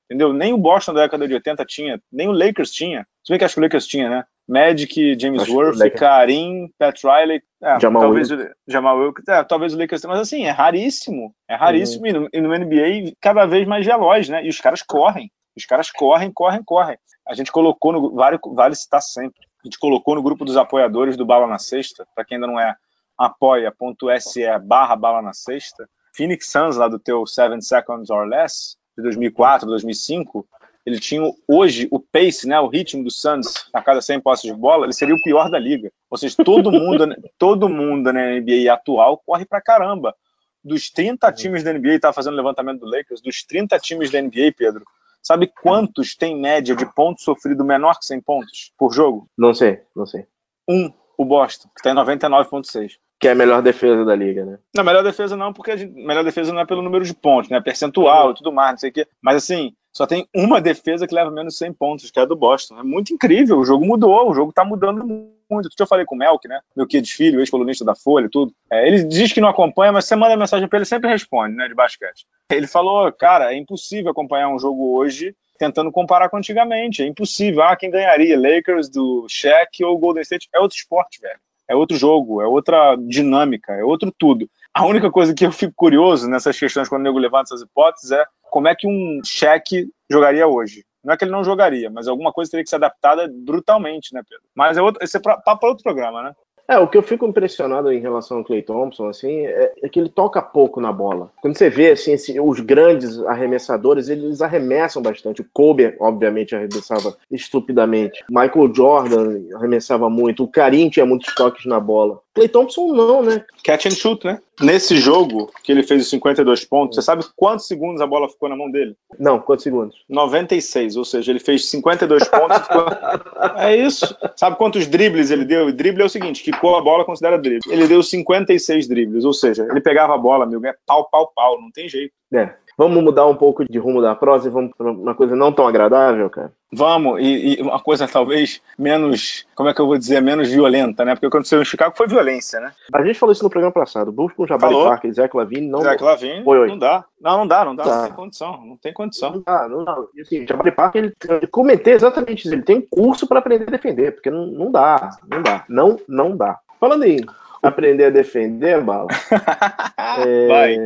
Entendeu? 0.06 0.32
Nem 0.32 0.52
o 0.52 0.58
Boston 0.58 0.92
da 0.92 1.02
década 1.02 1.26
de 1.26 1.34
80 1.34 1.64
tinha, 1.64 2.00
nem 2.12 2.28
o 2.28 2.32
Lakers 2.32 2.70
tinha. 2.70 3.06
Se 3.24 3.32
bem 3.32 3.38
que 3.38 3.44
acho 3.44 3.54
que 3.54 3.60
o 3.60 3.62
Lakers 3.62 3.86
tinha, 3.86 4.10
né? 4.10 4.24
Magic, 4.46 5.18
James 5.18 5.42
acho 5.42 5.54
Worth, 5.54 5.78
Karim, 5.96 6.70
Pat 6.78 7.02
Riley, 7.02 7.42
é, 7.62 7.80
Jamal 7.80 8.02
talvez 8.02 8.30
o 8.30 8.36
Jamal 8.68 9.14
é, 9.26 9.44
talvez 9.44 9.72
o 9.72 9.78
Lakers, 9.78 10.04
mas 10.04 10.20
assim, 10.20 10.44
é 10.44 10.50
raríssimo, 10.50 11.34
é 11.48 11.54
raríssimo, 11.54 12.04
uhum. 12.04 12.10
e, 12.10 12.12
no, 12.12 12.28
e 12.30 12.40
no 12.42 12.58
NBA 12.66 13.14
cada 13.20 13.46
vez 13.46 13.66
mais 13.66 13.86
veloz, 13.86 14.28
né? 14.28 14.44
E 14.44 14.50
os 14.50 14.60
caras 14.60 14.82
correm, 14.82 15.30
os 15.56 15.64
caras 15.64 15.90
correm, 15.90 16.32
correm, 16.32 16.62
correm. 16.62 16.98
A 17.26 17.34
gente 17.34 17.50
colocou 17.50 17.92
no. 17.92 18.14
Vale, 18.14 18.38
vale 18.54 18.74
citar 18.74 19.02
sempre. 19.02 19.40
A 19.62 19.66
gente 19.66 19.78
colocou 19.78 20.14
no 20.14 20.22
grupo 20.22 20.44
dos 20.44 20.56
apoiadores 20.56 21.16
do 21.16 21.24
Bala 21.24 21.46
na 21.46 21.58
Sexta, 21.58 22.06
para 22.14 22.24
quem 22.24 22.36
ainda 22.36 22.46
não 22.46 22.60
é, 22.60 22.76
apoia.se 23.16 24.58
barra 24.60 24.94
Bala 24.94 25.22
na 25.22 25.32
Sexta. 25.32 25.88
Phoenix 26.14 26.50
Suns, 26.50 26.76
lá 26.76 26.86
do 26.86 26.98
teu 26.98 27.26
Seven 27.26 27.60
Seconds 27.60 28.10
or 28.10 28.26
Less, 28.26 28.76
de 28.96 29.02
2004, 29.02 29.66
2005, 29.66 30.46
ele 30.86 31.00
tinha 31.00 31.22
hoje 31.48 31.88
o 31.90 31.98
pace, 31.98 32.46
né, 32.46 32.60
o 32.60 32.68
ritmo 32.68 33.02
do 33.02 33.10
Suns 33.10 33.68
a 33.72 33.80
cada 33.80 34.02
100 34.02 34.20
posses 34.20 34.44
de 34.44 34.52
bola, 34.52 34.84
ele 34.84 34.92
seria 34.92 35.14
o 35.14 35.22
pior 35.22 35.50
da 35.50 35.58
liga. 35.58 35.90
Ou 36.10 36.18
seja, 36.18 36.36
todo 36.44 36.70
mundo, 36.70 37.06
todo 37.38 37.68
mundo 37.68 38.12
na 38.12 38.38
NBA 38.38 38.72
atual 38.72 39.20
corre 39.24 39.44
pra 39.44 39.62
caramba. 39.62 40.14
Dos 40.62 40.90
30 40.90 41.32
times 41.32 41.62
da 41.62 41.72
NBA, 41.72 42.00
tá 42.00 42.12
fazendo 42.12 42.36
levantamento 42.36 42.80
do 42.80 42.86
Lakers, 42.86 43.20
dos 43.20 43.42
30 43.44 43.78
times 43.78 44.10
da 44.10 44.20
NBA, 44.20 44.52
Pedro, 44.56 44.84
Sabe 45.26 45.50
quantos 45.62 46.14
tem 46.14 46.38
média 46.38 46.76
de 46.76 46.84
pontos 46.94 47.24
sofrido 47.24 47.64
menor 47.64 47.98
que 47.98 48.04
100 48.04 48.20
pontos 48.20 48.72
por 48.78 48.92
jogo? 48.92 49.26
Não 49.36 49.54
sei, 49.54 49.80
não 49.96 50.04
sei. 50.04 50.26
Um, 50.68 50.92
o 51.16 51.24
Boston, 51.24 51.68
que 51.74 51.82
tem 51.82 51.94
99,6. 51.94 52.92
Que 53.18 53.28
é 53.28 53.30
a 53.32 53.34
melhor 53.34 53.62
defesa 53.62 54.04
da 54.04 54.14
liga, 54.14 54.44
né? 54.44 54.58
Não, 54.76 54.84
melhor 54.84 55.02
defesa 55.02 55.34
não, 55.34 55.52
porque 55.52 55.70
a 55.70 55.76
gente, 55.76 55.94
melhor 55.94 56.24
defesa 56.24 56.52
não 56.52 56.60
é 56.60 56.66
pelo 56.66 56.82
número 56.82 57.04
de 57.04 57.14
pontos, 57.14 57.48
né? 57.48 57.58
Percentual 57.60 58.32
e 58.32 58.34
tudo 58.34 58.52
mais, 58.52 58.72
não 58.72 58.78
sei 58.78 58.90
o 58.90 58.92
quê. 58.92 59.06
Mas 59.22 59.36
assim, 59.36 59.74
só 59.96 60.06
tem 60.06 60.28
uma 60.34 60.60
defesa 60.60 61.06
que 61.06 61.14
leva 61.14 61.30
menos 61.30 61.56
100 61.56 61.72
pontos, 61.72 62.10
que 62.10 62.18
é 62.18 62.22
a 62.22 62.26
do 62.26 62.36
Boston. 62.36 62.78
É 62.78 62.82
muito 62.82 63.14
incrível, 63.14 63.58
o 63.58 63.64
jogo 63.64 63.86
mudou, 63.86 64.30
o 64.30 64.34
jogo 64.34 64.52
tá 64.52 64.64
mudando 64.64 65.06
muito. 65.06 65.33
Eu 65.78 65.86
falei 65.86 66.04
com 66.04 66.14
o 66.14 66.18
Melk, 66.18 66.46
né? 66.48 66.60
Meu 66.76 66.86
que 66.86 67.02
filho, 67.04 67.40
ex-colunista 67.40 67.84
da 67.84 67.94
Folha, 67.94 68.28
tudo. 68.30 68.52
É, 68.70 68.86
ele 68.86 69.04
diz 69.04 69.32
que 69.32 69.40
não 69.40 69.48
acompanha, 69.48 69.92
mas 69.92 70.04
você 70.04 70.16
manda 70.16 70.36
mensagem 70.36 70.68
para 70.68 70.78
ele, 70.78 70.86
sempre 70.86 71.10
responde, 71.10 71.54
né? 71.56 71.68
De 71.68 71.74
basquete. 71.74 72.26
Ele 72.50 72.66
falou, 72.66 73.10
cara, 73.12 73.52
é 73.52 73.56
impossível 73.56 74.10
acompanhar 74.10 74.48
um 74.48 74.58
jogo 74.58 74.96
hoje 74.96 75.34
tentando 75.58 75.92
comparar 75.92 76.28
com 76.28 76.36
antigamente. 76.36 77.02
É 77.02 77.06
impossível. 77.06 77.62
Ah, 77.62 77.76
quem 77.76 77.90
ganharia? 77.90 78.38
Lakers 78.38 78.88
do 78.88 79.26
Shaq 79.28 79.84
ou 79.84 79.98
Golden 79.98 80.22
State? 80.22 80.48
É 80.54 80.60
outro 80.60 80.76
esporte, 80.76 81.20
velho. 81.20 81.38
É 81.68 81.74
outro 81.74 81.96
jogo, 81.96 82.42
é 82.42 82.46
outra 82.46 82.94
dinâmica, 82.96 83.72
é 83.72 83.82
outro 83.82 84.12
tudo. 84.18 84.48
A 84.72 84.84
única 84.84 85.10
coisa 85.10 85.32
que 85.32 85.46
eu 85.46 85.52
fico 85.52 85.72
curioso 85.74 86.28
nessas 86.28 86.58
questões 86.58 86.88
quando 86.88 87.00
o 87.00 87.04
nego 87.04 87.18
levanta 87.18 87.54
essas 87.54 87.62
hipóteses 87.62 88.10
é 88.10 88.24
como 88.42 88.68
é 88.68 88.74
que 88.74 88.86
um 88.86 89.20
cheque 89.24 89.88
jogaria 90.10 90.46
hoje. 90.46 90.84
Não 91.04 91.12
é 91.12 91.16
que 91.16 91.24
ele 91.24 91.32
não 91.32 91.44
jogaria, 91.44 91.90
mas 91.90 92.08
alguma 92.08 92.32
coisa 92.32 92.50
teria 92.50 92.64
que 92.64 92.70
ser 92.70 92.76
adaptada 92.76 93.30
brutalmente, 93.32 94.14
né, 94.14 94.22
Pedro? 94.28 94.44
Mas 94.54 94.76
é 94.76 94.82
outro, 94.82 95.02
esse 95.04 95.16
é 95.16 95.20
papo 95.20 95.58
para 95.58 95.68
outro 95.68 95.84
programa, 95.84 96.22
né? 96.22 96.34
É, 96.66 96.78
o 96.78 96.88
que 96.88 96.96
eu 96.96 97.02
fico 97.02 97.26
impressionado 97.26 97.92
em 97.92 98.00
relação 98.00 98.38
ao 98.38 98.44
Clay 98.44 98.62
Thompson, 98.62 99.08
assim, 99.08 99.46
é, 99.46 99.72
é 99.82 99.88
que 99.88 100.00
ele 100.00 100.08
toca 100.08 100.40
pouco 100.40 100.80
na 100.80 100.90
bola. 100.90 101.30
Quando 101.42 101.56
você 101.56 101.68
vê, 101.68 101.90
assim, 101.90 102.12
esse, 102.12 102.40
os 102.40 102.60
grandes 102.60 103.20
arremessadores, 103.20 104.08
eles 104.08 104.40
arremessam 104.40 105.02
bastante. 105.02 105.42
O 105.42 105.46
Kobe, 105.52 105.94
obviamente, 106.00 106.56
arremessava 106.56 107.16
estupidamente. 107.30 108.24
Michael 108.30 108.74
Jordan 108.74 109.42
arremessava 109.54 110.08
muito. 110.08 110.44
O 110.44 110.48
Karim 110.48 110.88
tinha 110.88 111.04
muitos 111.04 111.34
toques 111.34 111.66
na 111.66 111.78
bola. 111.78 112.20
Clay 112.34 112.48
Thompson 112.48 112.94
não, 112.94 113.22
né? 113.22 113.44
Catch 113.62 113.86
and 113.86 113.90
shoot, 113.90 114.24
né? 114.24 114.40
Nesse 114.60 114.96
jogo 114.96 115.50
que 115.62 115.72
ele 115.72 115.82
fez 115.82 116.02
os 116.02 116.10
52 116.10 116.64
pontos, 116.64 116.96
você 116.96 117.02
sabe 117.02 117.24
quantos 117.36 117.66
segundos 117.66 118.00
a 118.00 118.06
bola 118.06 118.28
ficou 118.28 118.48
na 118.48 118.56
mão 118.56 118.70
dele? 118.70 118.96
Não, 119.18 119.40
quantos 119.40 119.64
segundos? 119.64 119.96
96, 120.08 120.96
ou 120.96 121.04
seja, 121.04 121.32
ele 121.32 121.40
fez 121.40 121.68
52 121.68 122.28
pontos. 122.28 122.58
ficou... 122.58 122.84
É 123.56 123.76
isso. 123.76 124.16
Sabe 124.36 124.56
quantos 124.56 124.86
dribles 124.86 125.30
ele 125.30 125.44
deu? 125.44 125.68
E 125.68 125.72
drible 125.72 126.02
é 126.02 126.06
o 126.06 126.08
seguinte, 126.08 126.42
que 126.42 126.50
a 126.50 126.80
bola 126.80 127.04
considera 127.04 127.38
drible. 127.38 127.60
Ele 127.72 127.86
deu 127.86 128.02
56 128.02 128.88
dribles, 128.88 129.24
ou 129.24 129.32
seja, 129.32 129.66
ele 129.70 129.80
pegava 129.80 130.14
a 130.14 130.18
bola, 130.18 130.46
meu, 130.46 130.64
é 130.64 130.74
pau, 130.86 131.08
pau, 131.10 131.32
pau, 131.34 131.60
não 131.60 131.70
tem 131.70 131.88
jeito. 131.88 132.12
É. 132.32 132.54
Vamos 132.76 133.02
mudar 133.02 133.26
um 133.26 133.36
pouco 133.36 133.64
de 133.64 133.78
rumo 133.78 134.02
da 134.02 134.14
prosa 134.14 134.48
e 134.48 134.50
vamos 134.50 134.72
para 134.76 134.90
uma 134.90 135.14
coisa 135.14 135.36
não 135.36 135.52
tão 135.52 135.66
agradável, 135.66 136.28
cara? 136.28 136.52
Vamos, 136.72 137.20
e, 137.20 137.60
e, 137.60 137.62
uma 137.62 137.78
coisa 137.78 138.08
talvez 138.08 138.60
menos, 138.76 139.46
como 139.54 139.68
é 139.68 139.74
que 139.74 139.80
eu 139.80 139.86
vou 139.86 139.96
dizer, 139.96 140.20
menos 140.20 140.50
violenta, 140.50 141.04
né? 141.04 141.14
Porque 141.14 141.26
o 141.26 141.30
que 141.30 141.36
aconteceu 141.36 141.62
em 141.62 141.64
Chicago 141.64 141.94
foi 141.96 142.08
violência, 142.08 142.58
né? 142.58 142.72
A 142.92 143.04
gente 143.04 143.18
falou 143.18 143.32
isso 143.32 143.44
no 143.44 143.50
programa 143.50 143.72
passado. 143.72 144.10
Bulls 144.10 144.32
com 144.32 144.44
Jabari 144.46 144.72
Falou. 144.72 144.88
Parker 144.88 145.10
e 145.10 145.14
Zach 145.14 145.36
Lavine 145.36 145.68
não... 145.68 145.82
Zach 145.82 146.02
Lavine, 146.02 146.42
Oi, 146.44 146.58
oi. 146.58 146.68
não 146.68 146.78
dá. 146.78 147.04
Não, 147.20 147.38
não 147.38 147.46
dá, 147.46 147.64
não 147.64 147.76
dá, 147.76 147.84
Tá. 147.84 147.96
não 147.96 148.02
tem 148.06 148.12
condição, 148.12 148.66
não 148.66 148.76
tem 148.76 148.92
condição. 148.92 149.30
Não 149.30 149.42
dá, 149.42 149.68
não 149.68 149.84
dá. 149.84 149.96
E, 150.14 150.20
assim, 150.22 150.46
Jabari 150.46 150.72
Parker, 150.72 151.04
ele, 151.04 151.14
eu 151.42 151.48
comentei 151.48 151.94
exatamente 151.94 152.44
isso. 152.44 152.54
Ele 152.54 152.62
tem 152.62 152.78
um 152.78 152.82
curso 152.82 153.26
para 153.28 153.38
aprender 153.38 153.68
a 153.68 153.70
defender, 153.70 154.12
porque 154.12 154.30
não, 154.30 154.46
não 154.46 154.72
dá, 154.72 155.10
não 155.30 155.42
dá. 155.42 155.64
Não, 155.68 155.98
não 156.08 156.36
dá. 156.36 156.58
Falando 156.80 157.04
em 157.04 157.24
aprender 157.68 158.04
a 158.04 158.10
defender, 158.10 158.80
Bala, 158.82 159.08
é, 160.26 160.46
Vai. 160.46 160.76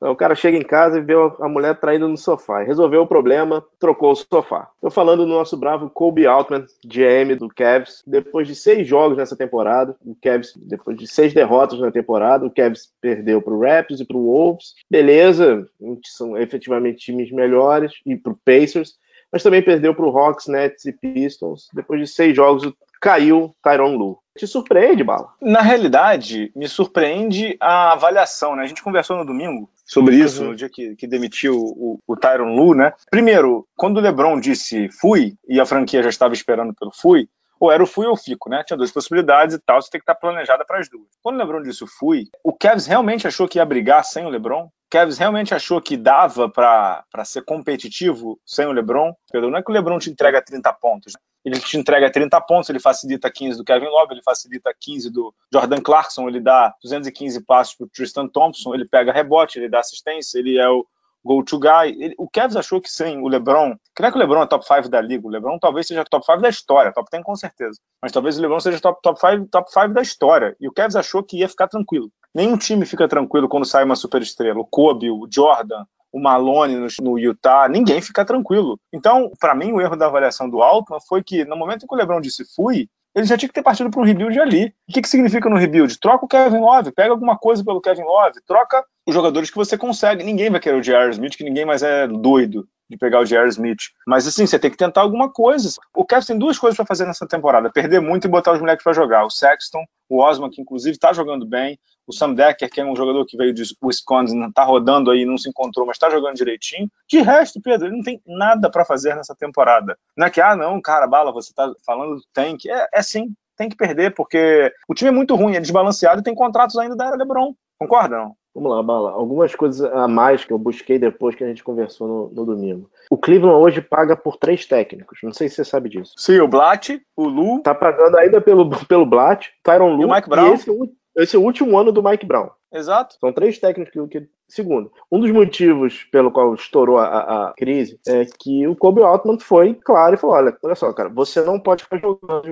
o 0.00 0.14
cara 0.14 0.34
chega 0.34 0.56
em 0.56 0.62
casa 0.62 0.98
e 0.98 1.02
vê 1.02 1.14
a 1.40 1.48
mulher 1.48 1.78
traindo 1.80 2.06
no 2.08 2.16
sofá. 2.16 2.62
Resolveu 2.62 3.02
o 3.02 3.06
problema, 3.06 3.64
trocou 3.78 4.12
o 4.12 4.16
sofá. 4.16 4.68
Tô 4.80 4.90
falando 4.90 5.24
do 5.24 5.32
nosso 5.32 5.56
bravo 5.56 5.90
Kobe 5.90 6.26
Altman, 6.26 6.66
GM 6.84 7.34
do 7.36 7.48
Cavs. 7.48 8.02
Depois 8.06 8.46
de 8.46 8.54
seis 8.54 8.86
jogos 8.86 9.16
nessa 9.16 9.36
temporada, 9.36 9.96
o 10.04 10.16
Cavs, 10.22 10.52
depois 10.56 10.96
de 10.96 11.06
seis 11.06 11.32
derrotas 11.32 11.80
na 11.80 11.90
temporada, 11.90 12.44
o 12.44 12.50
Cavs 12.50 12.92
perdeu 13.00 13.40
pro 13.40 13.60
Raptors 13.60 14.00
e 14.00 14.04
pro 14.04 14.18
Wolves. 14.18 14.74
Beleza, 14.90 15.66
são 16.04 16.36
efetivamente 16.36 16.98
times 16.98 17.30
melhores, 17.32 17.92
e 18.04 18.16
pro 18.16 18.38
Pacers. 18.44 18.94
Mas 19.32 19.42
também 19.42 19.62
perdeu 19.62 19.94
pro 19.94 20.16
Hawks, 20.16 20.46
Nets 20.46 20.84
e 20.84 20.92
Pistons. 20.92 21.68
Depois 21.74 22.00
de 22.00 22.06
seis 22.06 22.34
jogos, 22.34 22.72
caiu 23.00 23.54
Tyron 23.62 23.96
Lu. 23.96 24.18
Te 24.36 24.46
surpreende, 24.46 25.02
Bala? 25.02 25.28
Na 25.40 25.62
realidade, 25.62 26.52
me 26.54 26.68
surpreende 26.68 27.56
a 27.58 27.92
avaliação, 27.92 28.54
né? 28.54 28.62
A 28.62 28.66
gente 28.66 28.82
conversou 28.82 29.16
no 29.16 29.24
domingo 29.24 29.70
sobre 29.84 30.16
isso, 30.16 30.42
Uhum. 30.42 30.48
no 30.50 30.56
dia 30.56 30.68
que, 30.68 30.94
que 30.94 31.06
demitiu 31.06 31.56
o, 31.56 31.98
o 32.06 32.16
Tyron 32.16 32.54
Lu, 32.54 32.74
né? 32.74 32.92
Primeiro, 33.10 33.66
quando 33.74 33.96
o 33.96 34.00
LeBron 34.00 34.38
disse 34.38 34.88
fui, 35.00 35.34
e 35.48 35.58
a 35.58 35.64
franquia 35.64 36.02
já 36.02 36.10
estava 36.10 36.34
esperando 36.34 36.74
pelo 36.74 36.92
fui, 36.92 37.28
ou 37.58 37.70
era 37.70 37.82
o 37.82 37.86
fui 37.86 38.06
ou 38.06 38.12
o 38.12 38.16
fico, 38.16 38.48
né? 38.48 38.62
Tinha 38.64 38.76
duas 38.76 38.92
possibilidades 38.92 39.54
e 39.54 39.58
tal, 39.58 39.80
você 39.80 39.90
tem 39.90 40.00
que 40.00 40.02
estar 40.02 40.14
planejada 40.14 40.64
para 40.64 40.78
as 40.78 40.88
duas. 40.88 41.08
Quando 41.22 41.36
o 41.36 41.38
LeBron 41.38 41.62
disse 41.62 41.84
o 41.84 41.86
fui, 41.86 42.28
o 42.42 42.52
Cavs 42.52 42.86
realmente 42.86 43.26
achou 43.26 43.48
que 43.48 43.58
ia 43.58 43.64
brigar 43.64 44.04
sem 44.04 44.24
o 44.24 44.28
LeBron? 44.28 44.64
O 44.64 44.70
Cavs 44.90 45.18
realmente 45.18 45.54
achou 45.54 45.80
que 45.80 45.96
dava 45.96 46.48
para 46.48 47.24
ser 47.24 47.42
competitivo 47.42 48.38
sem 48.44 48.66
o 48.66 48.72
LeBron? 48.72 49.12
Pedro, 49.30 49.50
não 49.50 49.58
é 49.58 49.62
que 49.62 49.70
o 49.70 49.74
LeBron 49.74 49.98
te 49.98 50.10
entrega 50.10 50.42
30 50.42 50.72
pontos, 50.74 51.14
ele 51.44 51.60
te 51.60 51.76
entrega 51.76 52.10
30 52.10 52.40
pontos, 52.40 52.68
ele 52.68 52.80
facilita 52.80 53.30
15 53.30 53.58
do 53.58 53.64
Kevin 53.64 53.86
Love, 53.86 54.14
ele 54.14 54.22
facilita 54.22 54.74
15 54.78 55.10
do 55.12 55.32
Jordan 55.52 55.80
Clarkson, 55.80 56.28
ele 56.28 56.40
dá 56.40 56.74
215 56.82 57.40
passos 57.44 57.76
para 57.76 57.86
Tristan 57.86 58.26
Thompson, 58.26 58.74
ele 58.74 58.84
pega 58.84 59.12
rebote, 59.12 59.58
ele 59.58 59.68
dá 59.68 59.78
assistência, 59.78 60.40
ele 60.40 60.58
é 60.58 60.68
o 60.68 60.84
go-to 61.26 61.58
guy. 61.58 61.88
Ele- 61.98 62.14
o 62.16 62.28
Cavs 62.30 62.56
achou 62.56 62.80
que 62.80 62.90
sem 62.90 63.18
o 63.20 63.28
LeBron, 63.28 63.74
não 63.98 64.08
é 64.08 64.10
que 64.10 64.16
o 64.16 64.20
LeBron 64.20 64.42
é 64.42 64.46
top 64.46 64.64
5 64.66 64.88
da 64.88 65.00
liga, 65.00 65.26
o 65.26 65.30
LeBron 65.30 65.58
talvez 65.58 65.86
seja 65.86 66.04
top 66.04 66.24
5 66.24 66.40
da 66.40 66.48
história, 66.48 66.92
top 66.92 67.10
10 67.10 67.24
com 67.24 67.36
certeza, 67.36 67.80
mas 68.00 68.12
talvez 68.12 68.38
o 68.38 68.42
LeBron 68.42 68.60
seja 68.60 68.80
top, 68.80 69.00
top, 69.02 69.20
5, 69.20 69.46
top 69.48 69.70
5 69.70 69.88
da 69.88 70.02
história, 70.02 70.56
e 70.60 70.68
o 70.68 70.72
Cavs 70.72 70.96
achou 70.96 71.22
que 71.22 71.38
ia 71.38 71.48
ficar 71.48 71.68
tranquilo. 71.68 72.10
Nenhum 72.34 72.56
time 72.56 72.86
fica 72.86 73.08
tranquilo 73.08 73.48
quando 73.48 73.64
sai 73.64 73.84
uma 73.84 73.96
superestrela. 73.96 74.60
O 74.60 74.64
Kobe, 74.64 75.10
o 75.10 75.26
Jordan, 75.30 75.84
o 76.12 76.20
Malone 76.20 76.76
no, 76.76 76.86
no 77.02 77.18
Utah, 77.18 77.68
ninguém 77.68 78.00
fica 78.00 78.24
tranquilo. 78.24 78.78
Então, 78.92 79.30
para 79.40 79.54
mim, 79.54 79.72
o 79.72 79.80
erro 79.80 79.96
da 79.96 80.06
avaliação 80.06 80.48
do 80.48 80.62
Altman 80.62 81.00
foi 81.08 81.22
que, 81.22 81.44
no 81.44 81.56
momento 81.56 81.84
em 81.84 81.86
que 81.86 81.94
o 81.94 81.96
LeBron 81.96 82.20
disse 82.20 82.44
fui, 82.54 82.88
ele 83.16 83.24
já 83.24 83.36
tinha 83.36 83.48
que 83.48 83.54
ter 83.54 83.62
partido 83.62 83.90
para 83.90 84.00
um 84.00 84.04
rebuild 84.04 84.38
ali. 84.38 84.74
O 84.86 84.92
que, 84.92 85.00
que 85.00 85.08
significa 85.08 85.48
no 85.48 85.56
rebuild? 85.56 85.98
Troca 85.98 86.26
o 86.26 86.28
Kevin 86.28 86.60
Love, 86.60 86.92
pega 86.92 87.10
alguma 87.10 87.38
coisa 87.38 87.64
pelo 87.64 87.80
Kevin 87.80 88.02
Love, 88.02 88.40
troca 88.46 88.84
os 89.06 89.14
jogadores 89.14 89.50
que 89.50 89.56
você 89.56 89.78
consegue. 89.78 90.22
Ninguém 90.22 90.50
vai 90.50 90.60
querer 90.60 90.76
o 90.76 90.82
J.R. 90.82 91.10
Smith, 91.12 91.34
que 91.34 91.42
ninguém 91.42 91.64
mais 91.64 91.82
é 91.82 92.06
doido 92.06 92.68
de 92.88 92.96
pegar 92.96 93.20
o 93.20 93.24
J.R. 93.24 93.48
Smith. 93.48 93.90
Mas 94.06 94.26
assim, 94.26 94.46
você 94.46 94.58
tem 94.58 94.70
que 94.70 94.76
tentar 94.76 95.00
alguma 95.00 95.30
coisa. 95.30 95.70
O 95.94 96.04
Cavs 96.04 96.26
tem 96.26 96.38
duas 96.38 96.58
coisas 96.58 96.76
para 96.76 96.86
fazer 96.86 97.06
nessa 97.06 97.26
temporada: 97.26 97.70
perder 97.70 98.00
muito 98.00 98.26
e 98.26 98.30
botar 98.30 98.52
os 98.52 98.60
moleques 98.60 98.84
para 98.84 98.92
jogar. 98.92 99.24
O 99.24 99.30
Sexton, 99.30 99.84
o 100.08 100.20
Osman, 100.22 100.50
que 100.50 100.60
inclusive 100.60 100.92
está 100.92 101.12
jogando 101.12 101.46
bem, 101.46 101.78
o 102.06 102.12
Sam 102.12 102.34
Decker, 102.34 102.70
que 102.70 102.80
é 102.80 102.84
um 102.84 102.94
jogador 102.94 103.26
que 103.26 103.36
veio 103.36 103.52
de 103.52 103.64
Wisconsin, 103.82 104.50
tá 104.52 104.62
rodando 104.62 105.10
aí, 105.10 105.24
não 105.24 105.36
se 105.36 105.48
encontrou, 105.48 105.86
mas 105.86 105.98
tá 105.98 106.08
jogando 106.08 106.36
direitinho. 106.36 106.88
De 107.08 107.20
resto, 107.20 107.60
Pedro, 107.60 107.88
ele 107.88 107.96
não 107.96 108.02
tem 108.02 108.22
nada 108.24 108.70
para 108.70 108.84
fazer 108.84 109.16
nessa 109.16 109.34
temporada. 109.34 109.98
Não 110.16 110.26
é 110.26 110.30
que, 110.30 110.40
ah, 110.40 110.54
não, 110.54 110.80
cara, 110.80 111.06
bala, 111.06 111.32
você 111.32 111.52
tá 111.52 111.72
falando 111.84 112.16
do 112.16 112.22
tank. 112.32 112.66
É, 112.66 112.88
é 112.94 113.02
sim, 113.02 113.34
tem 113.56 113.68
que 113.68 113.76
perder, 113.76 114.14
porque 114.14 114.72
o 114.88 114.94
time 114.94 115.08
é 115.08 115.12
muito 115.12 115.34
ruim, 115.34 115.56
é 115.56 115.60
desbalanceado 115.60 116.20
e 116.20 116.24
tem 116.24 116.34
contratos 116.34 116.78
ainda 116.78 116.94
da 116.94 117.06
era 117.06 117.16
LeBron. 117.16 117.54
Concorda, 117.78 118.16
não? 118.16 118.36
Vamos 118.56 118.70
lá, 118.70 118.82
Bala. 118.82 119.10
Algumas 119.10 119.54
coisas 119.54 119.82
a 119.92 120.08
mais 120.08 120.42
que 120.42 120.50
eu 120.50 120.58
busquei 120.58 120.98
depois 120.98 121.34
que 121.34 121.44
a 121.44 121.46
gente 121.46 121.62
conversou 121.62 122.08
no, 122.08 122.28
no 122.30 122.46
domingo. 122.46 122.90
O 123.10 123.18
Cleveland 123.18 123.60
hoje 123.60 123.82
paga 123.82 124.16
por 124.16 124.38
três 124.38 124.64
técnicos. 124.64 125.18
Não 125.22 125.30
sei 125.30 125.50
se 125.50 125.56
você 125.56 125.64
sabe 125.66 125.90
disso. 125.90 126.14
Sim, 126.16 126.40
o 126.40 126.48
Blatt, 126.48 126.98
o 127.14 127.28
Lu. 127.28 127.60
Tá 127.60 127.74
pagando 127.74 128.16
ainda 128.16 128.40
pelo, 128.40 128.70
pelo 128.86 129.04
Blatt, 129.04 129.50
Tyron 129.62 129.94
Lu 129.94 130.02
E 130.02 130.04
o 130.06 130.10
Mike 130.10 130.30
Brown. 130.30 130.54
esse, 130.54 130.70
é 130.70 131.22
esse 131.22 131.36
é 131.36 131.38
o 131.38 131.42
último 131.42 131.78
ano 131.78 131.92
do 131.92 132.02
Mike 132.02 132.24
Brown. 132.24 132.48
Exato. 132.76 133.16
São 133.18 133.32
três 133.32 133.58
técnicos 133.58 133.92
que, 133.92 134.20
que- 134.20 134.28
Segundo, 134.48 134.92
um 135.10 135.18
dos 135.18 135.32
motivos 135.32 136.04
pelo 136.04 136.30
qual 136.30 136.54
estourou 136.54 136.98
a, 136.98 137.48
a- 137.48 137.52
crise 137.56 137.98
é 138.06 138.24
que 138.26 138.64
o 138.68 138.76
Kobe 138.76 139.02
Altman 139.02 139.40
foi 139.40 139.74
claro 139.74 140.14
e 140.14 140.16
falou: 140.16 140.36
olha, 140.36 140.56
olha 140.62 140.74
só, 140.76 140.92
cara, 140.92 141.08
você 141.08 141.40
não 141.42 141.58
pode 141.58 141.82
ficar 141.82 141.98
jogando. 141.98 142.44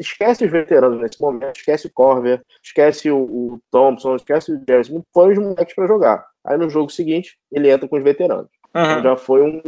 Esquece 0.00 0.46
os 0.46 0.50
veteranos 0.50 0.98
nesse 1.00 1.20
momento, 1.20 1.56
esquece 1.56 1.86
o 1.86 1.92
Corver, 1.92 2.42
esquece 2.62 3.10
o, 3.10 3.18
o 3.18 3.60
Thompson, 3.70 4.16
esquece 4.16 4.52
o 4.52 4.62
Jerry, 4.66 5.02
põe 5.12 5.32
os 5.32 5.38
moleques 5.38 5.74
pra 5.74 5.86
jogar. 5.86 6.26
Aí 6.44 6.56
no 6.56 6.70
jogo 6.70 6.90
seguinte, 6.90 7.36
ele 7.52 7.70
entra 7.70 7.86
com 7.88 7.96
os 7.96 8.02
veteranos. 8.02 8.48
Então 8.70 8.96
Uhum. 8.96 9.02
já 9.02 9.16
foi 9.16 9.42
um, 9.42 9.62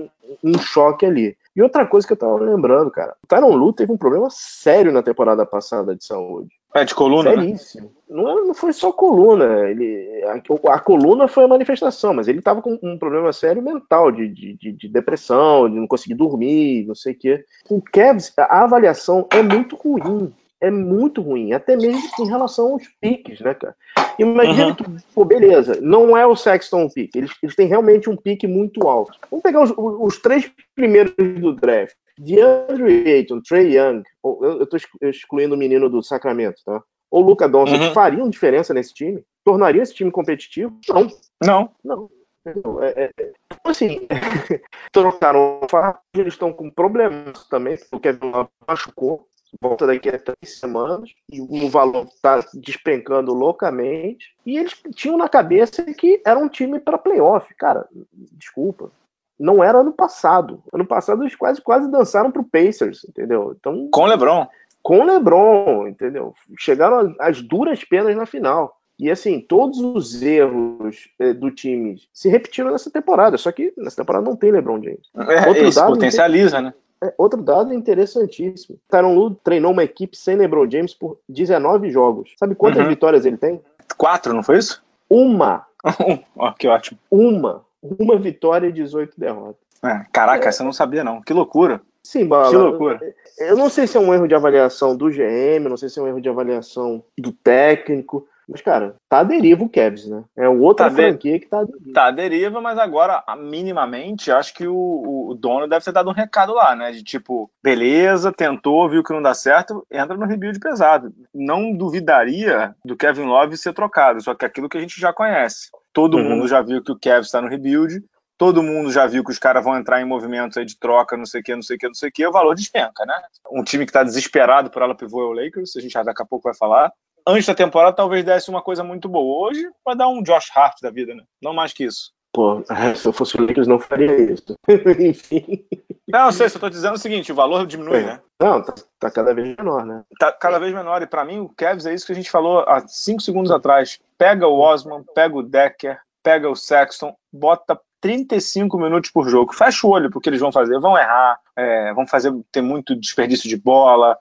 um 0.45 0.59
choque 0.59 1.05
ali. 1.07 1.37
E 1.57 1.63
outra 1.63 1.87
coisa 1.87 2.07
que 2.07 2.13
eu 2.13 2.17
tava 2.17 2.37
lembrando, 2.39 2.91
cara, 2.91 3.17
o 3.23 3.27
Tyron 3.27 3.55
Lu 3.57 3.73
teve 3.73 3.91
um 3.93 3.97
problema 3.97 4.29
sério 4.31 4.93
na 4.93 5.03
temporada 5.03 5.45
passada 5.47 5.95
de 5.97 6.05
saúde. 6.05 6.55
É 6.75 6.85
de 6.85 6.95
coluna, 6.95 7.35
né? 7.35 7.43
Seríssimo. 7.43 7.91
Não, 8.09 8.29
é- 8.29 8.45
não 8.47 8.55
foi 8.55 8.73
só 8.73 8.93
coluna. 8.93 9.69
Ele, 9.69 10.23
a, 10.25 10.75
a 10.75 10.79
coluna 10.81 11.27
foi 11.27 11.45
a 11.45 11.49
manifestação, 11.49 12.13
mas 12.15 12.29
ele 12.29 12.43
tava 12.43 12.61
com 12.61 12.79
um 12.83 12.99
problema 12.99 13.33
sério 13.33 13.63
mental, 13.63 14.13
de, 14.13 14.29
de, 14.29 14.53
de- 14.55 14.73
de 14.73 14.89
depressão, 14.89 15.69
de 15.69 15.77
não 15.77 15.87
conseguir 15.87 16.15
dormir, 16.15 16.87
não 16.87 16.95
sei 16.95 17.15
o 17.15 17.19
quê. 17.19 17.45
O 17.71 17.81
Cavs, 17.81 18.33
a 18.37 18.63
avaliação 18.65 19.27
é 19.33 19.43
muito 19.43 19.77
ruim. 19.77 20.33
É 20.61 20.71
muito 20.71 21.23
ruim, 21.23 21.53
até 21.53 21.77
mesmo 21.77 22.01
em 22.19 22.27
relação 22.27 22.73
aos 22.73 22.83
piques, 23.01 23.41
né, 23.41 23.55
cara? 23.55 23.77
Imagina 24.19 24.69
Uhum. 24.69 24.75
que, 24.75 24.85
pô, 25.15 25.25
beleza, 25.25 25.81
não 25.81 26.17
é 26.17 26.27
o 26.27 26.35
Sexton 26.35 26.85
o 26.87 26.93
pique, 26.93 27.17
eles, 27.19 27.31
eles 27.43 27.55
têm 27.55 27.69
realmente 27.69 28.11
um 28.11 28.17
pique 28.17 28.47
muito 28.47 28.89
alto. 28.89 29.17
Vamos 29.31 29.43
pegar 29.43 29.63
os, 29.63 29.73
os 29.77 30.19
três 30.19 30.51
primeiros 30.75 31.15
do 31.17 31.53
draft. 31.55 31.95
DeAndre 32.19 33.09
Ayton, 33.09 33.41
Trey 33.41 33.77
Young, 33.79 34.03
ou- 34.21 34.45
eu, 34.45 34.59
eu 34.61 34.67
tô 34.67 34.77
exclu- 34.77 34.99
excluindo 35.09 35.55
o 35.55 35.59
menino 35.59 35.89
do 35.89 36.03
Sacramento, 36.03 36.61
tá? 36.67 36.83
Ou 37.11 37.23
Luca 37.23 37.49
Doncic 37.49 37.81
Uhum. 37.81 37.93
fariam 37.93 38.29
diferença 38.29 38.75
nesse 38.75 38.93
time? 38.93 39.23
Tornaria 39.45 39.83
esse 39.83 39.95
time 39.95 40.11
competitivo? 40.11 40.77
Não, 40.89 41.07
Não. 41.41 41.71
não. 41.85 42.11
Entendeu? 42.45 42.83
É, 42.83 42.89
é, 43.05 43.11
é, 43.21 43.33
assim, 43.65 44.09
trocaram 44.93 45.61
o 45.63 45.99
eles 46.19 46.35
estão 46.35 46.53
com 46.53 46.71
problemas 46.71 47.47
também, 47.49 47.77
porque 47.77 47.95
o 47.97 48.01
Kevin 48.01 48.33
machucou, 48.67 49.28
volta 49.61 49.87
daqui 49.87 50.09
a 50.09 50.19
três 50.19 50.59
semanas, 50.59 51.11
e 51.33 51.41
o 51.41 51.69
valor 51.69 52.07
está 52.07 52.45
despencando 52.55 53.33
loucamente, 53.33 54.35
e 54.45 54.59
eles 54.59 54.75
tinham 54.95 55.17
na 55.17 55.29
cabeça 55.29 55.83
que 55.83 56.21
era 56.25 56.39
um 56.39 56.49
time 56.49 56.79
para 56.79 56.99
playoff. 56.99 57.53
Cara, 57.55 57.87
desculpa. 58.33 58.91
Não 59.39 59.63
era 59.63 59.79
ano 59.79 59.93
passado. 59.93 60.63
Ano 60.73 60.85
passado 60.85 61.23
eles 61.23 61.37
quase, 61.37 61.61
quase 61.63 61.91
dançaram 61.91 62.31
pro 62.31 62.43
Pacers, 62.45 63.05
entendeu? 63.09 63.55
Então, 63.59 63.89
Com 63.91 64.03
o 64.03 64.07
LeBron. 64.07 64.47
com 64.83 65.01
o 65.01 65.05
LeBron, 65.05 65.87
entendeu? 65.87 66.35
Chegaram 66.59 67.15
às 67.21 67.41
duras 67.41 67.85
penas 67.85 68.17
na 68.17 68.27
final. 68.27 68.77
E 68.99 69.09
assim, 69.11 69.41
todos 69.41 69.79
os 69.79 70.21
erros 70.21 71.09
eh, 71.21 71.33
do 71.33 71.53
time 71.53 71.97
se 72.13 72.29
repetiram 72.29 72.73
nessa 72.73 72.91
temporada, 72.91 73.39
só 73.39 73.53
que 73.53 73.73
nessa 73.79 73.97
temporada 73.97 74.25
não 74.25 74.35
tem 74.35 74.51
LeBron 74.51 74.83
James. 74.83 75.09
É, 75.15 75.49
Outro 75.49 75.87
potencializa, 75.87 76.61
né? 76.61 76.75
É, 77.03 77.15
outro 77.17 77.41
dado 77.43 77.73
interessantíssimo. 77.73 78.79
Tyron 78.89 79.15
Lu 79.15 79.35
treinou 79.35 79.73
uma 79.73 79.85
equipe 79.85 80.17
sem 80.17 80.37
LeBron 80.37 80.69
James 80.71 80.95
por 80.95 81.19
19 81.29 81.91
jogos. 81.91 82.35
Sabe 82.39 82.55
quantas 82.55 82.83
uhum. 82.83 82.89
vitórias 82.89 83.25
ele 83.25 83.37
tem? 83.37 83.61
Quatro, 83.97 84.33
não 84.33 84.43
foi 84.43 84.59
isso? 84.59 84.83
Uma. 85.09 85.65
oh, 86.37 86.53
que 86.53 86.67
ótimo. 86.67 86.99
Uma. 87.11 87.65
Uma 87.81 88.19
vitória 88.19 88.67
e 88.67 88.73
18 88.73 89.19
derrotas. 89.19 89.57
É, 89.85 90.05
caraca, 90.13 90.47
é. 90.47 90.49
essa 90.49 90.63
eu 90.63 90.67
não 90.67 90.73
sabia 90.73 91.05
não. 91.05 91.23
Que 91.23 91.33
loucura. 91.33 91.81
Sim, 92.03 92.27
Bala. 92.27 92.51
Que 92.51 92.57
loucura. 92.57 93.01
Eu 93.39 93.57
não 93.57 93.69
sei 93.69 93.87
se 93.87 93.97
é 93.97 94.01
um 94.01 94.13
erro 94.13 94.27
de 94.27 94.35
avaliação 94.35 94.97
do 94.97 95.11
GM, 95.11 95.69
não 95.69 95.77
sei 95.77 95.89
se 95.89 96.01
é 96.01 96.03
um 96.03 96.09
erro 96.09 96.21
de 96.21 96.29
avaliação 96.29 97.05
do 97.17 97.31
técnico, 97.31 98.27
mas, 98.49 98.63
cara, 98.63 98.97
tá 99.09 99.19
à 99.19 99.23
deriva 99.23 99.63
o 99.63 99.69
Cavs, 99.69 100.07
né? 100.09 100.25
É 100.35 100.49
outra 100.49 100.89
tá 100.89 100.97
franquia 100.97 101.39
que 101.39 101.47
tá 101.47 101.61
à 101.61 101.65
deriva. 101.65 101.93
Tá 101.93 102.07
à 102.07 102.11
deriva, 102.11 102.61
mas 102.63 102.79
agora, 102.79 103.23
minimamente, 103.37 104.33
acho 104.33 104.55
que 104.55 104.67
o, 104.67 105.29
o, 105.29 105.35
dono 105.35 105.69
deve 105.69 105.85
ter 105.85 105.93
dado 105.93 106.09
um 106.09 106.15
recado 106.15 106.55
lá, 106.55 106.75
né? 106.75 106.91
De 106.91 107.03
tipo, 107.03 107.51
beleza, 107.63 108.33
tentou, 108.33 108.89
viu 108.89 109.05
que 109.05 109.13
não 109.13 109.21
dá 109.21 109.35
certo, 109.35 109.87
entra 109.91 110.17
no 110.17 110.25
rebuild 110.25 110.59
pesado. 110.59 111.13
Não 111.35 111.77
duvidaria 111.77 112.75
do 112.83 112.97
Kevin 112.97 113.27
Love 113.27 113.59
ser 113.59 113.75
trocado, 113.75 114.23
só 114.23 114.35
que 114.35 114.47
é 114.47 114.49
aquilo 114.49 114.69
que 114.69 114.79
a 114.79 114.81
gente 114.81 114.99
já 114.99 115.13
conhece. 115.13 115.69
Todo 115.93 116.17
uhum. 116.17 116.31
mundo 116.31 116.49
já 116.49 116.63
viu 116.63 116.83
que 116.83 116.93
o 116.93 116.99
Kevin 116.99 117.21
está 117.21 117.43
no 117.43 117.49
rebuild, 117.49 118.03
todo 118.39 118.63
mundo 118.63 118.91
já 118.91 119.07
viu 119.07 119.25
que 119.25 119.33
os 119.33 119.39
caras 119.39 119.63
vão 119.63 119.77
entrar 119.77 120.01
em 120.01 120.07
movimentos 120.07 120.57
aí 120.57 120.65
de 120.65 120.79
troca, 120.79 121.17
não 121.17 121.27
sei 121.27 121.41
o 121.41 121.45
que, 121.45 121.55
não 121.55 121.63
sei 121.63 121.77
o 121.77 121.79
que, 121.79 121.87
não 121.87 121.95
sei 121.95 122.09
o 122.09 122.13
que, 122.13 122.27
o 122.27 122.33
valor 122.33 122.55
despenca, 122.55 123.05
né? 123.05 123.15
Um 123.51 123.65
time 123.65 123.85
que 123.85 123.91
está 123.91 124.05
desesperado 124.05 124.71
por 124.71 124.81
ela 124.81 124.95
pivô 124.95 125.21
é 125.21 125.27
o 125.27 125.33
Lakers, 125.33 125.77
a 125.77 125.81
gente 125.81 125.93
já 125.93 126.03
daqui 126.03 126.23
a 126.23 126.27
pouco 126.27 126.45
vai 126.45 126.55
falar. 126.55 126.91
Antes 127.29 127.45
da 127.45 127.55
temporada 127.55 127.95
talvez 127.95 128.25
desse 128.25 128.49
uma 128.49 128.63
coisa 128.63 128.83
muito 128.83 129.07
boa. 129.07 129.47
Hoje 129.47 129.69
vai 129.85 129.95
dar 129.95 130.09
um 130.09 130.23
Josh 130.23 130.51
Hart 130.57 130.77
da 130.81 130.91
vida, 130.91 131.15
né? 131.15 131.23
Não 131.43 131.53
mais 131.53 131.75
que 131.75 131.85
isso. 131.85 132.11
Pô, 132.33 132.63
se 132.97 133.07
eu 133.07 133.13
fosse 133.13 133.37
o 133.37 133.43
Lakers 133.43 133.67
não 133.67 133.79
faria 133.79 134.33
isso. 134.33 134.55
Enfim. 134.99 135.63
Não, 136.09 136.33
sei, 136.33 136.49
só 136.49 136.59
tô 136.59 136.71
dizendo 136.71 136.95
o 136.95 136.99
seguinte, 136.99 137.31
o 137.31 137.35
valor 137.35 137.67
diminui, 137.67 137.99
é. 137.99 138.07
né? 138.07 138.21
Não, 138.41 138.63
tá, 138.63 138.75
tá, 138.99 139.11
cada 139.11 139.35
vez 139.35 139.55
menor, 139.59 139.85
né? 139.85 140.03
Tá 140.19 140.33
cada 140.33 140.59
vez 140.59 140.73
menor, 140.73 141.03
e 141.03 141.07
para 141.07 141.23
mim 141.23 141.41
o 141.41 141.51
Cavs 141.51 141.85
é 141.85 141.93
isso 141.93 142.07
que 142.07 142.13
a 142.13 142.15
gente 142.15 142.31
falou 142.31 142.61
há 142.61 142.89
cinco 142.89 143.21
segundos 143.21 143.51
atrás. 143.51 143.99
Pega 144.17 144.47
o 144.49 144.59
Osman, 144.59 145.05
pega 145.15 145.37
o 145.37 145.43
Decker, 145.43 145.99
pega 146.23 146.49
o 146.49 146.57
Sexton, 146.57 147.15
bota 147.31 147.79
35 148.01 148.79
minutos 148.79 149.11
por 149.11 149.29
jogo. 149.29 149.53
Fecha 149.53 149.87
o 149.87 149.91
olho 149.91 150.11
porque 150.11 150.31
eles 150.31 150.41
vão 150.41 150.53
fazer. 150.53 150.81
Vão 150.81 150.97
errar, 150.97 151.39
é, 151.55 151.93
vão 151.93 152.07
fazer 152.07 152.33
ter 152.51 152.63
muito 152.63 152.97
desperdício 152.97 153.51
de 153.51 153.57
bola, 153.57 154.17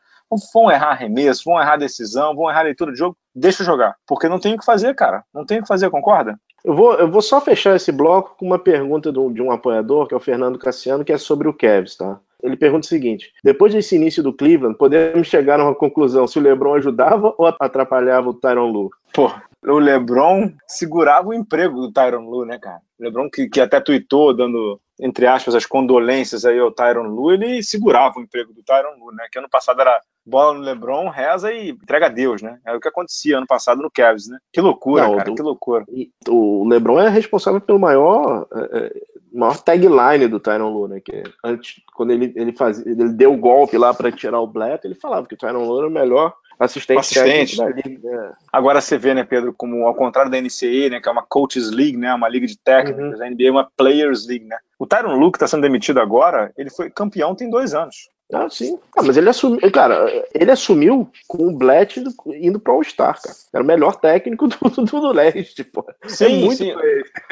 vão 0.53 0.71
errar 0.71 0.91
arremesso, 0.91 1.43
vão 1.45 1.59
errar 1.59 1.77
decisão, 1.77 2.35
vão 2.35 2.49
errar 2.49 2.63
leitura 2.63 2.91
de 2.91 2.97
jogo. 2.97 3.17
Deixa 3.35 3.63
jogar. 3.63 3.95
Porque 4.05 4.27
não 4.27 4.39
tem 4.39 4.55
o 4.55 4.57
que 4.57 4.65
fazer, 4.65 4.95
cara. 4.95 5.23
Não 5.33 5.45
tem 5.45 5.59
o 5.59 5.61
que 5.61 5.67
fazer, 5.67 5.89
concorda? 5.89 6.39
Eu 6.63 6.75
vou, 6.75 6.93
eu 6.95 7.09
vou 7.09 7.21
só 7.21 7.39
fechar 7.39 7.75
esse 7.75 7.91
bloco 7.91 8.35
com 8.37 8.45
uma 8.45 8.59
pergunta 8.59 9.11
de 9.11 9.19
um, 9.19 9.31
de 9.31 9.41
um 9.41 9.51
apoiador, 9.51 10.07
que 10.07 10.13
é 10.13 10.17
o 10.17 10.21
Fernando 10.21 10.59
Cassiano, 10.59 11.05
que 11.05 11.13
é 11.13 11.17
sobre 11.17 11.47
o 11.47 11.53
Cavs, 11.53 11.95
tá? 11.95 12.19
Ele 12.43 12.57
pergunta 12.57 12.85
o 12.85 12.89
seguinte: 12.89 13.31
depois 13.43 13.73
desse 13.73 13.95
início 13.95 14.21
do 14.21 14.33
Cleveland, 14.33 14.77
podemos 14.77 15.27
chegar 15.27 15.59
a 15.59 15.63
uma 15.63 15.75
conclusão 15.75 16.27
se 16.27 16.37
o 16.37 16.41
LeBron 16.41 16.75
ajudava 16.75 17.33
ou 17.37 17.47
atrapalhava 17.59 18.29
o 18.29 18.33
Tyron 18.33 18.69
Lu? 18.69 18.89
Pô, 19.13 19.31
o 19.65 19.79
LeBron 19.79 20.51
segurava 20.67 21.29
o 21.29 21.33
emprego 21.33 21.81
do 21.81 21.91
Tyron 21.91 22.29
Lu, 22.29 22.45
né, 22.45 22.59
cara? 22.59 22.81
O 22.99 23.03
LeBron 23.03 23.29
que, 23.29 23.49
que 23.49 23.61
até 23.61 23.79
tweetou 23.79 24.35
dando 24.35 24.79
entre 24.99 25.27
aspas, 25.27 25.53
as 25.53 25.65
condolências 25.65 26.43
aí 26.43 26.57
ao 26.59 26.71
Tyron 26.71 27.07
Lu, 27.07 27.31
ele 27.31 27.61
segurava 27.61 28.17
o 28.17 28.21
emprego 28.21 28.51
do 28.51 28.63
Tyron 28.63 28.97
Lu, 28.99 29.11
né? 29.11 29.27
Que 29.31 29.37
ano 29.37 29.49
passado 29.49 29.79
era 29.81 30.01
bola 30.27 30.53
no 30.53 30.59
LeBron, 30.59 31.09
reza 31.09 31.51
e 31.53 31.69
entrega 31.69 32.07
a 32.07 32.09
Deus, 32.09 32.41
né? 32.41 32.59
É 32.65 32.73
o 32.73 32.79
que 32.79 32.87
acontecia 32.87 33.37
ano 33.37 33.47
passado 33.47 33.81
no 33.81 33.89
Cavs, 33.89 34.27
né? 34.27 34.37
Que 34.51 34.59
loucura, 34.59 35.03
Não, 35.03 35.17
cara, 35.17 35.29
do, 35.29 35.35
que 35.35 35.41
loucura. 35.41 35.85
O 36.27 36.67
LeBron 36.67 36.99
é 36.99 37.09
responsável 37.09 37.61
pelo 37.61 37.79
maior, 37.79 38.45
é, 38.53 38.77
é, 38.77 38.91
maior 39.31 39.57
tagline 39.57 40.27
do 40.27 40.39
Tyron 40.39 40.69
Lu, 40.69 40.87
né? 40.89 40.99
Que 40.99 41.23
antes, 41.43 41.81
quando 41.95 42.11
ele, 42.11 42.33
ele, 42.35 42.51
fazia, 42.51 42.83
ele 42.91 43.09
deu 43.09 43.33
o 43.33 43.37
golpe 43.37 43.77
lá 43.77 43.93
para 43.93 44.11
tirar 44.11 44.41
o 44.41 44.47
Blatt, 44.47 44.83
ele 44.83 44.95
falava 44.95 45.25
que 45.25 45.33
o 45.33 45.37
Tyron 45.37 45.65
Lu 45.65 45.79
era 45.79 45.87
o 45.87 45.91
melhor 45.91 46.33
assistente, 46.59 46.99
assistente. 46.99 47.57
da 47.57 47.69
liga. 47.69 48.09
É. 48.09 48.31
Agora 48.51 48.81
você 48.81 48.97
vê, 48.97 49.13
né, 49.13 49.23
Pedro, 49.23 49.53
como 49.53 49.87
ao 49.87 49.95
contrário 49.95 50.29
da 50.29 50.41
NCAA, 50.41 50.89
né, 50.89 50.99
que 50.99 51.07
é 51.07 51.11
uma 51.11 51.23
Coaches 51.23 51.71
League, 51.71 51.95
né, 51.95 52.13
uma 52.13 52.27
liga 52.27 52.47
de 52.47 52.57
técnicos, 52.57 53.17
uhum. 53.17 53.25
a 53.25 53.29
NBA 53.29 53.47
é 53.47 53.51
uma 53.51 53.69
Players 53.77 54.27
League, 54.27 54.45
né. 54.45 54.57
O 54.77 54.85
Tyron 54.85 55.15
Luke 55.15 55.37
está 55.37 55.47
sendo 55.47 55.61
demitido 55.61 55.99
agora, 55.99 56.51
ele 56.57 56.69
foi 56.69 56.89
campeão 56.89 57.35
tem 57.35 57.49
dois 57.49 57.73
anos. 57.73 58.09
Ah, 58.33 58.49
sim. 58.49 58.77
Ah, 58.95 59.03
mas 59.03 59.15
ele 59.15 59.29
assumiu, 59.29 59.71
cara, 59.71 60.05
ele 60.33 60.51
assumiu 60.51 61.09
com 61.27 61.47
o 61.47 61.57
Blatt 61.57 61.97
indo 62.27 62.59
para 62.59 62.73
o 62.73 62.75
All-Star, 62.75 63.21
cara. 63.21 63.35
Era 63.53 63.63
o 63.63 63.67
melhor 63.67 63.95
técnico 63.95 64.47
do, 64.47 64.69
do, 64.69 64.83
do 64.83 65.11
leste, 65.13 65.63
pô. 65.63 65.85
É 66.01 66.09
sim, 66.09 66.25
é 66.25 66.29
muito 66.29 66.57
sim. 66.57 66.73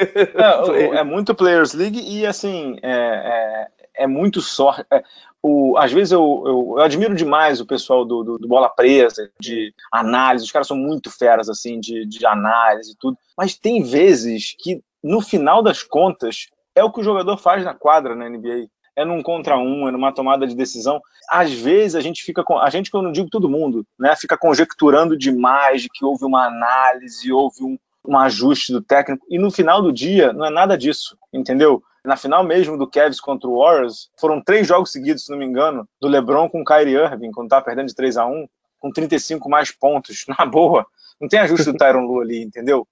É, 0.00 0.96
é, 0.98 1.04
muito 1.04 1.34
Players 1.34 1.74
League 1.74 2.00
e, 2.00 2.24
assim, 2.26 2.78
é, 2.82 3.68
é, 3.96 4.04
é 4.04 4.06
muito 4.06 4.40
sorte. 4.40 4.86
É, 4.90 5.02
o, 5.42 5.76
às 5.76 5.92
vezes 5.92 6.12
eu, 6.12 6.42
eu, 6.46 6.74
eu, 6.78 6.82
admiro 6.82 7.14
demais 7.14 7.60
o 7.60 7.66
pessoal 7.66 8.04
do, 8.04 8.24
do, 8.24 8.38
do, 8.38 8.48
Bola 8.48 8.70
Presa, 8.70 9.30
de 9.38 9.74
análise, 9.92 10.46
os 10.46 10.50
caras 10.50 10.66
são 10.66 10.76
muito 10.76 11.10
feras, 11.10 11.50
assim, 11.50 11.78
de, 11.78 12.06
de 12.06 12.24
análise 12.26 12.92
e 12.92 12.96
tudo, 12.96 13.18
mas 13.36 13.54
tem 13.56 13.82
vezes 13.82 14.56
que, 14.58 14.82
no 15.04 15.20
final 15.20 15.62
das 15.62 15.82
contas, 15.82 16.48
é 16.74 16.82
o 16.82 16.90
que 16.90 17.00
o 17.00 17.04
jogador 17.04 17.36
faz 17.36 17.64
na 17.64 17.74
quadra 17.74 18.16
na 18.16 18.28
NBA. 18.28 18.68
É 18.96 19.04
num 19.04 19.22
contra 19.22 19.58
um, 19.58 19.86
é 19.86 19.90
numa 19.92 20.12
tomada 20.12 20.46
de 20.46 20.56
decisão. 20.56 21.00
Às 21.28 21.52
vezes 21.52 21.94
a 21.94 22.00
gente 22.00 22.22
fica 22.22 22.42
com. 22.42 22.58
A 22.58 22.70
gente, 22.70 22.90
que 22.90 22.96
eu 22.96 23.02
não 23.02 23.12
digo 23.12 23.28
todo 23.28 23.48
mundo, 23.48 23.86
né? 23.98 24.16
Fica 24.16 24.38
conjecturando 24.38 25.16
demais 25.16 25.82
de 25.82 25.88
que 25.88 26.04
houve 26.04 26.24
uma 26.24 26.46
análise, 26.46 27.30
houve 27.30 27.62
um, 27.62 27.78
um 28.06 28.18
ajuste 28.18 28.72
do 28.72 28.80
técnico, 28.80 29.26
e 29.28 29.38
no 29.38 29.50
final 29.50 29.82
do 29.82 29.92
dia 29.92 30.32
não 30.32 30.46
é 30.46 30.50
nada 30.50 30.78
disso, 30.78 31.16
entendeu? 31.32 31.82
na 32.06 32.16
final 32.16 32.44
mesmo 32.44 32.78
do 32.78 32.88
Cavs 32.88 33.20
contra 33.20 33.48
o 33.48 33.58
Warriors, 33.58 34.08
foram 34.18 34.40
três 34.40 34.66
jogos 34.66 34.92
seguidos, 34.92 35.24
se 35.24 35.30
não 35.30 35.38
me 35.38 35.44
engano, 35.44 35.88
do 36.00 36.06
LeBron 36.06 36.48
com 36.48 36.60
o 36.60 36.64
Kyrie 36.64 36.94
Irving, 36.94 37.32
quando 37.32 37.48
estava 37.48 37.64
perdendo 37.64 37.88
de 37.88 37.94
3 37.94 38.16
a 38.16 38.26
1 38.26 38.48
com 38.78 38.92
35 38.92 39.48
mais 39.50 39.72
pontos, 39.72 40.24
na 40.38 40.46
boa. 40.46 40.86
Não 41.20 41.28
tem 41.28 41.40
ajuste 41.40 41.70
do 41.70 41.76
Tyron 41.76 42.06
Lu 42.06 42.20
ali, 42.20 42.42
entendeu? 42.42 42.86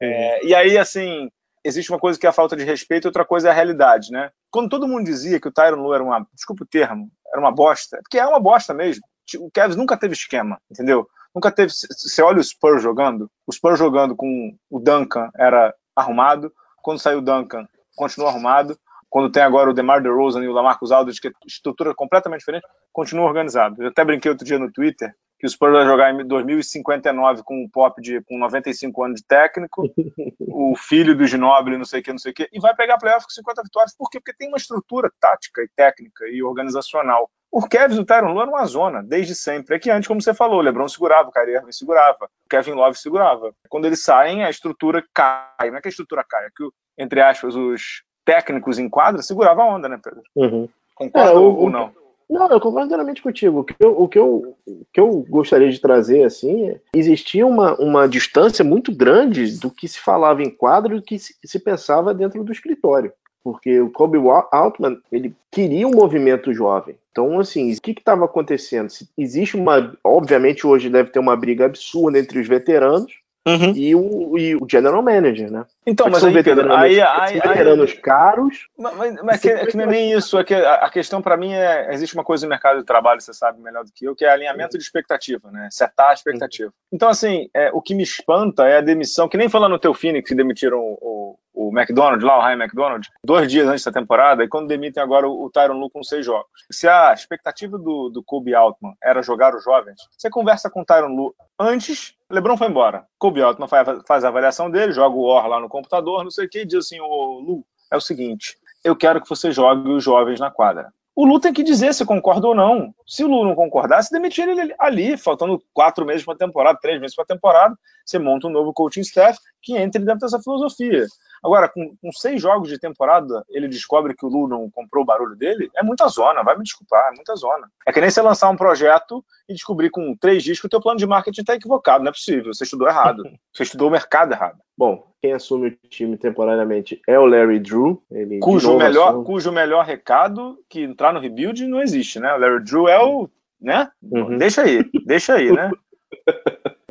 É, 0.00 0.44
e 0.44 0.54
aí, 0.54 0.76
assim, 0.76 1.30
existe 1.68 1.90
uma 1.90 1.98
coisa 1.98 2.18
que 2.18 2.26
é 2.26 2.30
a 2.30 2.32
falta 2.32 2.56
de 2.56 2.64
respeito 2.64 3.06
e 3.06 3.08
outra 3.08 3.24
coisa 3.24 3.48
é 3.48 3.50
a 3.50 3.54
realidade, 3.54 4.10
né? 4.10 4.30
Quando 4.50 4.70
todo 4.70 4.88
mundo 4.88 5.04
dizia 5.04 5.38
que 5.38 5.48
o 5.48 5.52
Tyron 5.52 5.82
Lu 5.82 5.94
era 5.94 6.02
uma, 6.02 6.26
desculpa 6.34 6.64
o 6.64 6.66
termo, 6.66 7.10
era 7.30 7.40
uma 7.40 7.52
bosta, 7.52 7.98
porque 8.02 8.18
é 8.18 8.26
uma 8.26 8.40
bosta 8.40 8.72
mesmo. 8.72 9.02
O 9.38 9.50
Cavs 9.50 9.76
nunca 9.76 9.96
teve 9.96 10.14
esquema, 10.14 10.58
entendeu? 10.70 11.06
Nunca 11.34 11.52
teve. 11.52 11.70
Você 11.70 12.22
olha 12.22 12.40
o 12.40 12.44
Spurs 12.44 12.82
jogando, 12.82 13.30
o 13.46 13.52
Spurs 13.52 13.78
jogando 13.78 14.16
com 14.16 14.56
o 14.70 14.80
Duncan 14.80 15.30
era 15.36 15.74
arrumado, 15.94 16.50
quando 16.82 16.98
saiu 16.98 17.18
o 17.18 17.22
Duncan 17.22 17.68
continua 17.94 18.30
arrumado. 18.30 18.78
Quando 19.10 19.32
tem 19.32 19.42
agora 19.42 19.70
o 19.70 19.72
DeMar 19.72 20.02
DeRozan 20.02 20.44
e 20.44 20.48
o 20.48 20.52
Lamarcus 20.52 20.92
Aldridge, 20.92 21.18
que 21.18 21.28
é 21.28 21.32
estrutura 21.46 21.94
completamente 21.94 22.40
diferente, 22.40 22.66
continua 22.92 23.24
organizado. 23.24 23.82
Eu 23.82 23.88
até 23.88 24.04
brinquei 24.04 24.30
outro 24.30 24.44
dia 24.46 24.58
no 24.58 24.70
Twitter 24.70 25.14
que 25.38 25.46
o 25.46 25.48
Spurs 25.48 25.72
vai 25.72 25.84
jogar 25.84 26.12
em 26.12 26.26
2059 26.26 27.42
com 27.44 27.62
um 27.62 27.68
pop 27.68 28.00
de 28.02 28.20
com 28.22 28.38
95 28.38 29.04
anos 29.04 29.20
de 29.20 29.26
técnico, 29.26 29.82
o 30.40 30.74
filho 30.76 31.16
do 31.16 31.26
Ginobili, 31.26 31.78
não 31.78 31.84
sei 31.84 32.00
o 32.00 32.02
que, 32.02 32.10
não 32.10 32.18
sei 32.18 32.32
o 32.32 32.34
que, 32.34 32.48
e 32.52 32.58
vai 32.58 32.74
pegar 32.74 32.98
playoff 32.98 33.24
com 33.24 33.30
50 33.30 33.62
vitórias. 33.62 33.96
Por 33.96 34.10
quê? 34.10 34.18
Porque 34.18 34.36
tem 34.36 34.48
uma 34.48 34.56
estrutura 34.56 35.10
tática 35.20 35.62
e 35.62 35.68
técnica 35.68 36.26
e 36.28 36.42
organizacional. 36.42 37.30
O 37.50 37.66
Kevin 37.66 37.96
do 37.96 38.04
Tyron 38.04 38.32
Lu 38.32 38.42
era 38.42 38.50
uma 38.50 38.66
zona, 38.66 39.02
desde 39.02 39.34
sempre. 39.34 39.76
É 39.76 39.78
que 39.78 39.90
antes, 39.90 40.06
como 40.06 40.20
você 40.20 40.34
falou, 40.34 40.58
o 40.58 40.62
LeBron 40.62 40.86
segurava, 40.86 41.28
o 41.28 41.32
Kyrie 41.32 41.54
Irving 41.54 41.72
segurava, 41.72 42.26
o 42.44 42.48
Kevin 42.48 42.72
Love 42.72 42.98
segurava. 42.98 43.54
Quando 43.70 43.86
eles 43.86 44.02
saem, 44.02 44.44
a 44.44 44.50
estrutura 44.50 45.02
cai. 45.14 45.70
Não 45.70 45.78
é 45.78 45.80
que 45.80 45.88
a 45.88 45.90
estrutura 45.90 46.22
cai, 46.28 46.44
é 46.44 46.50
que, 46.54 46.68
entre 46.98 47.22
aspas, 47.22 47.54
os 47.54 48.02
técnicos 48.24 48.78
em 48.78 48.88
quadra 48.88 49.22
seguravam 49.22 49.64
a 49.64 49.74
onda, 49.76 49.88
né, 49.88 49.98
Pedro? 50.02 50.22
Uhum. 50.36 50.68
Concorda 50.94 51.30
é, 51.30 51.34
ou 51.34 51.70
não? 51.70 51.90
Não, 52.28 52.48
eu 52.48 52.60
concordo 52.60 52.86
inteiramente 52.86 53.22
contigo. 53.22 53.60
O 53.60 53.64
que 53.64 53.74
eu, 53.80 54.00
o 54.00 54.08
que 54.08 54.18
eu, 54.18 54.56
o 54.66 54.86
que 54.92 55.00
eu 55.00 55.24
gostaria 55.28 55.70
de 55.70 55.80
trazer, 55.80 56.24
assim, 56.24 56.68
é, 56.68 56.80
existia 56.94 57.46
uma, 57.46 57.74
uma 57.76 58.06
distância 58.06 58.64
muito 58.64 58.94
grande 58.94 59.58
do 59.58 59.70
que 59.70 59.88
se 59.88 59.98
falava 59.98 60.42
em 60.42 60.50
quadro 60.50 60.96
e 60.96 61.00
do 61.00 61.02
que 61.02 61.18
se, 61.18 61.34
se 61.42 61.58
pensava 61.58 62.12
dentro 62.12 62.44
do 62.44 62.52
escritório. 62.52 63.12
Porque 63.42 63.80
o 63.80 63.90
Kobe 63.90 64.18
Altman, 64.52 64.98
ele 65.10 65.34
queria 65.50 65.86
um 65.88 65.92
movimento 65.92 66.52
jovem. 66.52 66.96
Então, 67.10 67.40
assim, 67.40 67.72
o 67.72 67.80
que 67.80 67.92
estava 67.92 68.26
acontecendo? 68.26 68.88
Existe 69.16 69.56
uma. 69.56 69.96
Obviamente, 70.04 70.66
hoje 70.66 70.90
deve 70.90 71.10
ter 71.10 71.18
uma 71.18 71.36
briga 71.36 71.64
absurda 71.64 72.18
entre 72.18 72.38
os 72.38 72.46
veteranos, 72.46 73.17
Uhum. 73.46 73.72
E, 73.74 73.94
o, 73.94 74.38
e, 74.38 74.56
o, 74.56 74.66
general 74.68 75.02
manager, 75.02 75.50
né? 75.50 75.64
Então, 75.86 76.08
mas 76.10 76.22
aí, 76.22 76.32
veteranos, 76.32 76.76
aí, 76.76 77.00
aí, 77.00 77.34
veteranos 77.34 77.90
aí, 77.90 77.96
caros. 77.96 78.68
Mas, 78.76 79.22
mas 79.22 79.40
que, 79.40 79.48
é 79.48 79.66
que 79.66 79.76
não 79.76 79.84
é 79.84 79.86
nem 79.86 80.12
isso. 80.12 80.38
É 80.38 80.44
que 80.44 80.54
a, 80.54 80.90
questão 80.90 81.22
para 81.22 81.36
mim 81.36 81.52
é 81.52 81.88
existe 81.92 82.14
uma 82.14 82.24
coisa 82.24 82.44
no 82.44 82.50
mercado 82.50 82.78
de 82.78 82.84
trabalho, 82.84 83.20
você 83.20 83.32
sabe 83.32 83.60
melhor 83.62 83.84
do 83.84 83.92
que 83.92 84.04
eu, 84.04 84.14
que 84.14 84.24
é 84.24 84.30
alinhamento 84.30 84.74
uhum. 84.74 84.78
de 84.78 84.84
expectativa, 84.84 85.50
né? 85.50 85.68
Setar 85.70 86.10
a 86.10 86.14
expectativa. 86.14 86.68
Uhum. 86.68 86.74
Então, 86.92 87.08
assim, 87.08 87.48
é, 87.54 87.70
o 87.72 87.80
que 87.80 87.94
me 87.94 88.02
espanta 88.02 88.66
é 88.66 88.78
a 88.78 88.82
demissão, 88.82 89.28
que 89.28 89.38
nem 89.38 89.48
falando 89.48 89.72
no 89.72 89.78
teu 89.78 89.94
Phoenix 89.94 90.28
que 90.28 90.34
demitiram 90.34 90.78
o, 90.78 91.38
o, 91.58 91.70
McDonald 91.76 92.24
lá, 92.24 92.38
o 92.38 92.42
Ryan 92.42 92.64
McDonald, 92.64 93.08
dois 93.24 93.50
dias 93.50 93.66
antes 93.68 93.84
da 93.84 93.92
temporada, 93.92 94.44
e 94.44 94.48
quando 94.48 94.68
demitem 94.68 95.02
agora 95.02 95.28
o, 95.28 95.50
Tyron 95.50 95.78
Lu 95.78 95.90
com 95.90 96.02
seis 96.02 96.24
jogos. 96.24 96.46
Se 96.70 96.86
a 96.86 97.12
expectativa 97.12 97.76
do, 97.76 98.08
do 98.08 98.22
Kobe 98.22 98.54
Altman 98.54 98.94
era 99.02 99.22
jogar 99.22 99.54
os 99.54 99.64
jovens, 99.64 100.00
você 100.16 100.30
conversa 100.30 100.70
com 100.70 100.82
o 100.82 100.84
Tyron 100.84 101.14
Lu 101.14 101.34
antes 101.58 102.14
LeBron 102.30 102.58
foi 102.58 102.68
embora. 102.68 103.06
Kobe 103.18 103.42
Altman 103.42 103.68
faz, 103.68 103.88
faz 104.06 104.24
a 104.24 104.28
avaliação 104.28 104.70
dele, 104.70 104.92
joga 104.92 105.16
o 105.16 105.24
OR 105.24 105.46
lá 105.46 105.58
no 105.58 105.68
computador, 105.68 106.22
não 106.22 106.30
sei 106.30 106.44
o 106.44 106.48
que, 106.48 106.60
e 106.60 106.66
diz 106.66 106.86
assim: 106.86 107.00
Ô 107.00 107.40
Lu, 107.40 107.64
é 107.90 107.96
o 107.96 108.00
seguinte, 108.00 108.56
eu 108.84 108.94
quero 108.94 109.20
que 109.20 109.28
você 109.28 109.50
jogue 109.50 109.90
os 109.90 110.04
jovens 110.04 110.38
na 110.38 110.50
quadra. 110.50 110.92
O 111.16 111.26
Lu 111.26 111.40
tem 111.40 111.52
que 111.52 111.64
dizer 111.64 111.92
se 111.94 112.04
concorda 112.04 112.46
ou 112.46 112.54
não. 112.54 112.94
Se 113.04 113.24
o 113.24 113.26
Lu 113.26 113.44
não 113.44 113.56
concordar, 113.56 114.02
se 114.02 114.12
demitir 114.12 114.46
ele 114.46 114.72
ali, 114.78 115.16
faltando 115.16 115.60
quatro 115.74 116.06
meses 116.06 116.24
para 116.24 116.34
a 116.34 116.38
temporada, 116.38 116.78
três 116.80 117.00
meses 117.00 117.16
para 117.16 117.24
a 117.24 117.26
temporada, 117.26 117.74
você 118.08 118.18
monta 118.18 118.46
um 118.46 118.50
novo 118.50 118.72
coaching 118.72 119.02
staff 119.02 119.38
que 119.62 119.76
entre 119.76 120.02
dentro 120.02 120.20
dessa 120.20 120.40
filosofia. 120.40 121.06
Agora, 121.42 121.68
com, 121.68 121.94
com, 122.00 122.10
seis 122.12 122.40
jogos 122.40 122.68
de 122.68 122.78
temporada, 122.78 123.44
ele 123.48 123.68
descobre 123.68 124.14
que 124.14 124.26
o 124.26 124.28
Lu 124.28 124.48
não 124.48 124.68
comprou 124.70 125.02
o 125.02 125.06
barulho 125.06 125.36
dele, 125.36 125.70
é 125.76 125.82
muita 125.82 126.08
zona, 126.08 126.42
vai 126.42 126.56
me 126.56 126.64
desculpar, 126.64 127.12
é 127.12 127.14
muita 127.14 127.36
zona. 127.36 127.70
É 127.86 127.92
que 127.92 128.00
nem 128.00 128.10
você 128.10 128.20
lançar 128.20 128.50
um 128.50 128.56
projeto 128.56 129.24
e 129.48 129.54
descobrir 129.54 129.90
com 129.90 130.16
três 130.16 130.42
dias 130.42 130.58
que 130.58 130.66
o 130.66 130.68
teu 130.68 130.80
plano 130.80 130.98
de 130.98 131.06
marketing 131.06 131.42
está 131.42 131.54
equivocado, 131.54 132.02
não 132.02 132.10
é 132.10 132.12
possível, 132.12 132.52
você 132.52 132.64
estudou 132.64 132.88
errado, 132.88 133.22
você 133.52 133.62
estudou 133.62 133.88
o 133.88 133.90
mercado 133.90 134.32
errado. 134.32 134.58
Bom, 134.76 135.12
quem 135.20 135.32
assume 135.32 135.68
o 135.68 135.88
time 135.88 136.16
temporariamente 136.16 137.00
é 137.06 137.18
o 137.18 137.26
Larry 137.26 137.60
Drew. 137.60 138.02
cujo, 138.40 138.76
melhor, 138.76 139.24
cujo 139.24 139.52
melhor 139.52 139.84
recado 139.84 140.58
que 140.68 140.82
entrar 140.82 141.12
no 141.12 141.20
rebuild 141.20 141.66
não 141.66 141.82
existe, 141.82 142.20
né? 142.20 142.32
O 142.32 142.38
Larry 142.38 142.64
Drew 142.64 142.88
é 142.88 142.98
o. 143.02 143.28
né? 143.60 143.90
Uhum. 144.02 144.38
Deixa 144.38 144.62
aí, 144.62 144.88
deixa 145.04 145.34
aí, 145.34 145.50
né? 145.52 145.70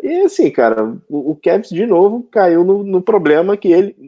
E 0.08 0.22
assim, 0.22 0.50
cara, 0.50 0.96
o, 1.10 1.36
Cavs 1.36 1.68
de 1.70 1.86
novo 1.86 2.24
caiu 2.32 2.64
no, 2.64 2.82
no 2.82 3.02
problema 3.02 3.58
que 3.58 3.74
ele. 3.74 4.07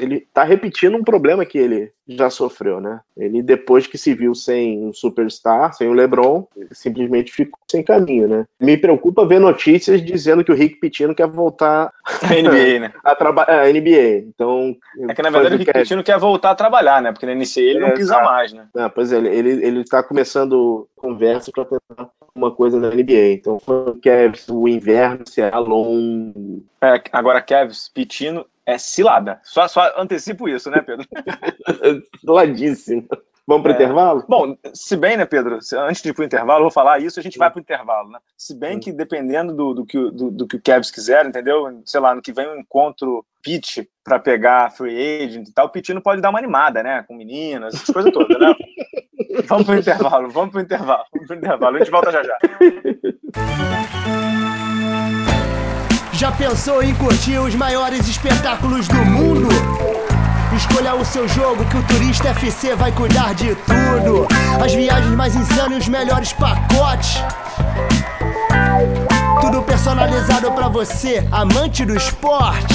Ele 0.00 0.26
tá 0.32 0.44
repetindo 0.44 0.96
um 0.96 1.04
problema 1.04 1.44
que 1.44 1.58
ele 1.58 1.92
já 2.08 2.30
sofreu, 2.30 2.80
né? 2.80 3.00
Ele, 3.16 3.42
depois 3.42 3.86
que 3.86 3.98
se 3.98 4.14
viu 4.14 4.34
sem 4.34 4.86
um 4.86 4.92
superstar, 4.92 5.74
sem 5.74 5.88
o 5.88 5.92
LeBron, 5.92 6.46
simplesmente 6.70 7.32
ficou 7.32 7.58
sem 7.68 7.82
caminho, 7.82 8.28
né? 8.28 8.46
Me 8.60 8.76
preocupa 8.76 9.26
ver 9.26 9.40
notícias 9.40 10.00
dizendo 10.02 10.44
que 10.44 10.52
o 10.52 10.54
Rick 10.54 10.76
Pitino 10.76 11.14
quer 11.14 11.26
voltar 11.26 11.92
a 12.22 12.28
NBA, 12.28 12.80
né? 12.80 12.92
a 13.02 13.14
trabalhar 13.14 13.62
a 13.62 13.72
NBA. 13.72 14.28
Então. 14.28 14.76
É 15.08 15.14
que 15.14 15.22
na 15.22 15.30
verdade 15.30 15.56
o 15.56 15.58
Rick 15.58 15.72
Cavs... 15.72 15.88
Pitino 15.88 16.04
quer 16.04 16.18
voltar 16.18 16.50
a 16.50 16.54
trabalhar, 16.54 17.02
né? 17.02 17.12
Porque 17.12 17.26
na 17.26 17.34
NCAA 17.34 17.62
ele 17.62 17.78
é, 17.78 17.88
não 17.88 17.94
pisa 17.94 18.20
mais, 18.22 18.52
né? 18.52 18.68
Não, 18.74 18.88
pois 18.90 19.12
é, 19.12 19.18
ele, 19.18 19.66
ele 19.66 19.84
tá 19.84 20.02
começando 20.02 20.88
conversa 20.94 21.50
para 21.52 21.64
tentar 21.64 22.10
uma 22.34 22.50
coisa 22.50 22.78
na 22.78 22.90
NBA. 22.90 23.32
Então, 23.32 23.56
o 23.66 24.00
Cavs, 24.00 24.48
o 24.48 24.68
inverno 24.68 25.24
será 25.26 25.58
longo. 25.58 26.64
É, 26.80 27.00
agora, 27.12 27.40
Cavs, 27.40 27.88
Pitino 27.88 28.46
é 28.66 28.76
cilada. 28.76 29.40
Só, 29.44 29.68
só 29.68 29.92
antecipo 29.96 30.48
isso, 30.48 30.68
né, 30.70 30.82
Pedro? 30.82 31.06
Ciladíssimo. 32.20 33.06
Vamos 33.46 33.62
para 33.62 33.70
o 33.70 33.74
é. 33.74 33.76
intervalo? 33.76 34.24
Bom, 34.28 34.56
se 34.74 34.96
bem, 34.96 35.16
né, 35.16 35.24
Pedro? 35.24 35.60
Antes 35.78 36.02
de 36.02 36.08
ir 36.08 36.12
para 36.12 36.22
o 36.22 36.26
intervalo, 36.26 36.58
eu 36.58 36.64
vou 36.64 36.70
falar 36.72 36.98
isso, 36.98 37.20
a 37.20 37.22
gente 37.22 37.38
vai 37.38 37.48
para 37.48 37.58
o 37.58 37.62
intervalo, 37.62 38.10
né? 38.10 38.18
Se 38.36 38.52
bem 38.52 38.80
que 38.80 38.90
dependendo 38.92 39.54
do, 39.54 39.72
do, 39.72 39.86
que, 39.86 39.96
do, 40.10 40.32
do 40.32 40.48
que 40.48 40.56
o 40.56 40.60
Cavs 40.60 40.90
quiser, 40.90 41.24
entendeu? 41.24 41.80
Sei 41.84 42.00
lá, 42.00 42.12
no 42.12 42.20
que 42.20 42.32
vem 42.32 42.48
um 42.48 42.58
encontro 42.58 43.24
pitch 43.40 43.84
para 44.02 44.18
pegar 44.18 44.72
free 44.72 45.22
agent 45.22 45.46
e 45.48 45.52
tal, 45.52 45.66
o 45.66 45.70
Pitino 45.70 46.02
pode 46.02 46.20
dar 46.20 46.30
uma 46.30 46.40
animada, 46.40 46.82
né? 46.82 47.04
Com 47.06 47.14
meninas, 47.14 47.74
essas 47.74 47.94
coisas 47.94 48.12
todas, 48.12 48.36
né? 48.36 48.52
vamos 49.46 49.64
para 49.64 49.76
o 49.76 49.78
intervalo, 49.78 50.28
vamos 50.30 50.50
para 50.50 50.58
o 50.58 50.62
intervalo, 50.62 51.04
vamos 51.12 51.28
para 51.28 51.36
o 51.36 51.38
intervalo, 51.38 51.76
a 51.76 51.78
gente 51.78 51.90
volta 51.92 52.10
já 52.10 52.24
já. 52.24 52.38
Já 56.16 56.32
pensou 56.32 56.82
em 56.82 56.94
curtir 56.94 57.36
os 57.36 57.54
maiores 57.54 58.08
espetáculos 58.08 58.88
do 58.88 58.96
mundo? 59.04 59.48
Escolha 60.56 60.94
o 60.94 61.04
seu 61.04 61.28
jogo 61.28 61.62
que 61.66 61.76
o 61.76 61.82
Turista 61.82 62.30
FC 62.30 62.74
vai 62.74 62.90
cuidar 62.90 63.34
de 63.34 63.54
tudo. 63.54 64.26
As 64.64 64.72
viagens 64.72 65.14
mais 65.14 65.36
insanas 65.36 65.72
e 65.72 65.80
os 65.80 65.88
melhores 65.88 66.32
pacotes. 66.32 67.22
Tudo 69.42 69.62
personalizado 69.62 70.50
para 70.52 70.68
você, 70.68 71.22
amante 71.30 71.84
do 71.84 71.94
esporte. 71.94 72.74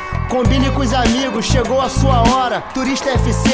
Combine 0.31 0.71
com 0.71 0.79
os 0.79 0.93
amigos, 0.93 1.45
chegou 1.45 1.81
a 1.81 1.89
sua 1.89 2.21
hora. 2.21 2.61
Turista 2.73 3.09
FC, 3.09 3.49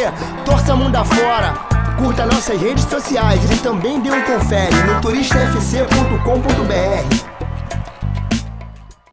torça 0.46 0.76
mundo 0.76 0.96
afora. 0.96 1.56
Curta 1.98 2.28
nossas 2.28 2.62
redes 2.62 2.84
sociais 2.84 3.44
e 3.52 3.64
também 3.64 4.00
dê 4.00 4.12
um 4.12 4.22
confere 4.22 4.76
no 4.86 5.02
turistafc.com.br. 5.02 7.38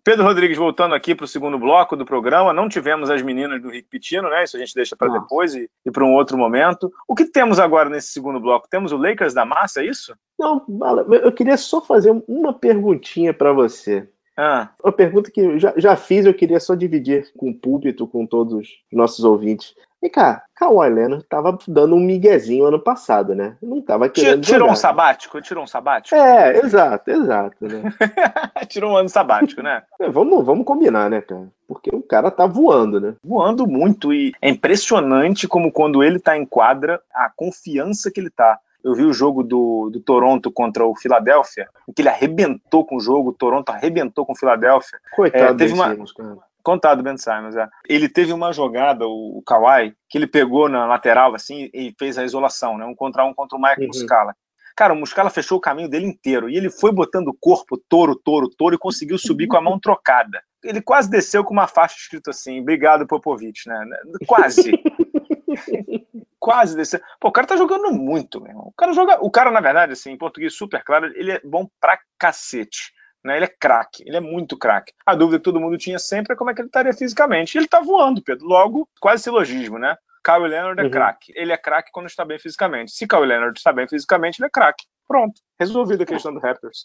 Pedro 0.05 0.25
Rodrigues 0.25 0.59
voltando 0.59 0.95
aqui 0.95 1.15
para 1.15 1.25
o 1.25 1.27
segundo 1.27 1.59
bloco 1.59 1.97
do 1.97 2.05
programa. 2.05 2.53
Não 2.53 2.69
tivemos 2.69 3.09
as 3.09 3.23
meninas 3.23 3.63
do 3.63 3.71
Rick 3.71 3.89
Pitino, 3.89 4.29
né? 4.29 4.45
Isso 4.45 4.59
a 4.59 4.61
gente 4.61 4.75
deixa 4.75 4.95
para 4.95 5.11
depois 5.11 5.55
e, 5.55 5.67
e 5.87 5.91
para 5.91 6.05
um 6.05 6.13
outro 6.13 6.37
momento. 6.37 6.93
O 7.09 7.15
que 7.15 7.25
temos 7.25 7.59
agora 7.59 7.89
nesse 7.89 8.09
segundo 8.09 8.39
bloco? 8.39 8.69
Temos 8.69 8.93
o 8.93 8.99
Lakers 8.99 9.33
da 9.33 9.47
massa, 9.47 9.81
é 9.81 9.87
isso? 9.87 10.15
Não, 10.39 10.63
eu 11.11 11.33
queria 11.33 11.57
só 11.57 11.81
fazer 11.81 12.15
uma 12.29 12.53
perguntinha 12.53 13.33
para 13.33 13.55
você. 13.55 14.07
Ah. 14.37 14.71
Uma 14.83 14.93
pergunta 14.93 15.31
que 15.31 15.41
eu 15.41 15.59
já, 15.59 15.73
já 15.77 15.97
fiz, 15.97 16.27
eu 16.27 16.35
queria 16.35 16.61
só 16.61 16.75
dividir 16.75 17.31
com 17.37 17.51
o 17.51 17.55
púlpito, 17.55 18.07
com 18.07 18.27
todos 18.27 18.53
os 18.55 18.69
nossos 18.93 19.25
ouvintes. 19.25 19.75
E 20.05 20.11
cá, 20.11 20.43
Kawhi 20.55 20.91
Leonard 20.91 21.25
tava 21.25 21.59
dando 21.67 21.97
um 21.97 22.01
miguezinho 22.01 22.67
ano 22.67 22.79
passado, 22.79 23.35
né? 23.35 23.57
Não 23.63 23.81
tava 23.81 24.07
querendo 24.07 24.43
Tirou 24.43 24.61
jogar, 24.61 24.73
um 24.73 24.77
sabático? 24.77 25.41
Tirou 25.41 25.65
um 25.65 25.67
sabático? 25.67 26.15
É, 26.15 26.59
exato, 26.59 27.11
exato, 27.11 27.67
né? 27.67 27.83
tirou 28.69 28.93
um 28.93 28.97
ano 28.99 29.09
sabático, 29.09 29.63
né? 29.63 29.83
É, 29.99 30.11
vamos, 30.11 30.45
vamos 30.45 30.67
combinar, 30.67 31.09
né, 31.09 31.23
cara? 31.23 31.49
Porque 31.67 31.89
o 31.89 32.03
cara 32.03 32.31
tá 32.31 32.47
voando, 32.47 33.01
né? 33.01 33.15
Voando 33.25 33.67
muito 33.67 34.13
e 34.13 34.35
é 34.43 34.51
impressionante 34.51 35.49
como 35.49 35.73
quando 35.73 36.05
ele 36.05 36.19
tá 36.19 36.37
em 36.37 36.45
quadra, 36.45 37.01
a 37.15 37.31
confiança 37.35 38.11
que 38.11 38.21
ele 38.21 38.31
tá 38.31 38.59
eu 38.85 38.95
vi 38.95 39.05
o 39.05 39.13
jogo 39.13 39.43
do, 39.43 39.89
do 39.91 39.99
Toronto 39.99 40.53
contra 40.53 40.85
o 40.85 40.95
Philadelphia, 40.95 41.69
em 41.89 41.93
que 41.93 42.03
ele 42.03 42.11
arrebentou 42.11 42.85
com 42.85 42.97
o 42.97 43.01
jogo, 43.01 43.31
o 43.31 43.33
Toronto 43.33 43.71
arrebentou 43.71 44.27
com 44.27 44.35
o 44.35 44.37
Philadelphia. 44.37 44.99
Coitado 45.17 45.55
é, 45.55 45.57
teve 45.57 45.73
uma... 45.73 45.91
Simons, 45.91 46.13
cara. 46.13 46.37
Contado 46.63 47.03
Ben 47.03 47.19
Simons, 47.19 47.57
é. 47.57 47.69
Ele 47.87 48.09
teve 48.09 48.33
uma 48.33 48.51
jogada, 48.51 49.07
o, 49.07 49.39
o 49.39 49.43
Kawhi, 49.43 49.95
que 50.09 50.17
ele 50.17 50.27
pegou 50.27 50.67
na 50.67 50.87
lateral 50.87 51.35
assim 51.35 51.69
e 51.75 51.95
fez 51.99 52.17
a 52.17 52.25
isolação, 52.25 52.79
né? 52.79 52.87
Um 52.87 52.95
contra 52.95 53.23
um 53.23 53.35
contra 53.35 53.59
o 53.59 53.61
Michael 53.61 53.81
uhum. 53.83 53.89
Muscala. 53.89 54.35
Cara, 54.75 54.95
o 54.95 54.97
Muscala 54.97 55.29
fechou 55.29 55.59
o 55.59 55.61
caminho 55.61 55.91
dele 55.91 56.07
inteiro 56.07 56.49
e 56.49 56.57
ele 56.57 56.71
foi 56.71 56.91
botando 56.91 57.29
o 57.29 57.37
corpo 57.39 57.77
touro, 57.87 58.17
touro, 58.17 58.49
touro 58.49 58.75
e 58.75 58.79
conseguiu 58.79 59.19
subir 59.19 59.47
com 59.47 59.59
a 59.59 59.61
mão 59.61 59.79
trocada. 59.79 60.43
Ele 60.65 60.81
quase 60.81 61.11
desceu 61.11 61.45
com 61.45 61.53
uma 61.53 61.69
faixa 61.69 61.97
escrito 61.99 62.31
assim: 62.31 62.63
"Obrigado 62.63 63.07
Popovich", 63.07 63.69
né? 63.69 63.85
Quase. 64.27 64.73
quase 66.45 66.77
descer. 66.77 67.03
Pô, 67.19 67.29
o 67.29 67.33
cara 67.33 67.47
tá 67.47 67.57
jogando 67.57 67.91
muito, 67.91 68.39
meu 68.39 68.51
irmão. 68.51 68.67
O 68.67 68.75
cara 68.77 68.93
joga. 68.93 69.19
O 69.25 69.31
cara, 69.31 69.51
na 69.51 69.63
verdade, 69.63 69.95
assim, 69.95 70.13
em 70.13 70.19
português 70.19 70.55
super 70.55 70.85
claro, 70.85 71.07
ele 71.17 71.33
é 71.33 71.41
bom 71.43 71.67
pra 71.81 71.99
cacete. 72.19 72.93
Né? 73.25 73.37
Ele 73.37 73.47
é 73.47 73.49
craque, 73.49 74.05
ele 74.07 74.19
é 74.19 74.21
muito 74.21 74.59
craque. 74.59 74.93
A 75.07 75.15
dúvida 75.15 75.39
que 75.39 75.45
todo 75.45 75.59
mundo 75.59 75.79
tinha 75.79 75.99
sempre 75.99 76.35
é 76.35 76.37
como 76.37 76.51
é 76.51 76.55
que 76.55 76.61
ele 76.61 76.69
estaria 76.69 76.93
fisicamente. 76.93 77.57
Ele 77.57 77.67
tá 77.67 77.81
voando, 77.81 78.23
Pedro. 78.23 78.47
Logo, 78.47 78.87
quase 79.01 79.23
silogismo, 79.23 79.79
né? 79.79 79.97
Kyle 80.23 80.47
Leonard 80.47 80.79
é 80.79 80.85
uhum. 80.85 80.91
craque. 80.91 81.33
Ele 81.35 81.51
é 81.51 81.57
craque 81.57 81.91
quando 81.91 82.07
está 82.07 82.27
bem 82.27 82.39
fisicamente. 82.39 82.93
Se 82.93 83.09
Kyle 83.09 83.25
Leonard 83.25 83.59
está 83.59 83.73
bem 83.73 83.89
fisicamente, 83.89 84.39
ele 84.39 84.49
é 84.49 84.51
craque. 84.51 84.85
Pronto. 85.09 85.41
Resolvida 85.59 86.03
a 86.03 86.07
questão 86.07 86.35
do 86.35 86.41
Raptors. 86.41 86.85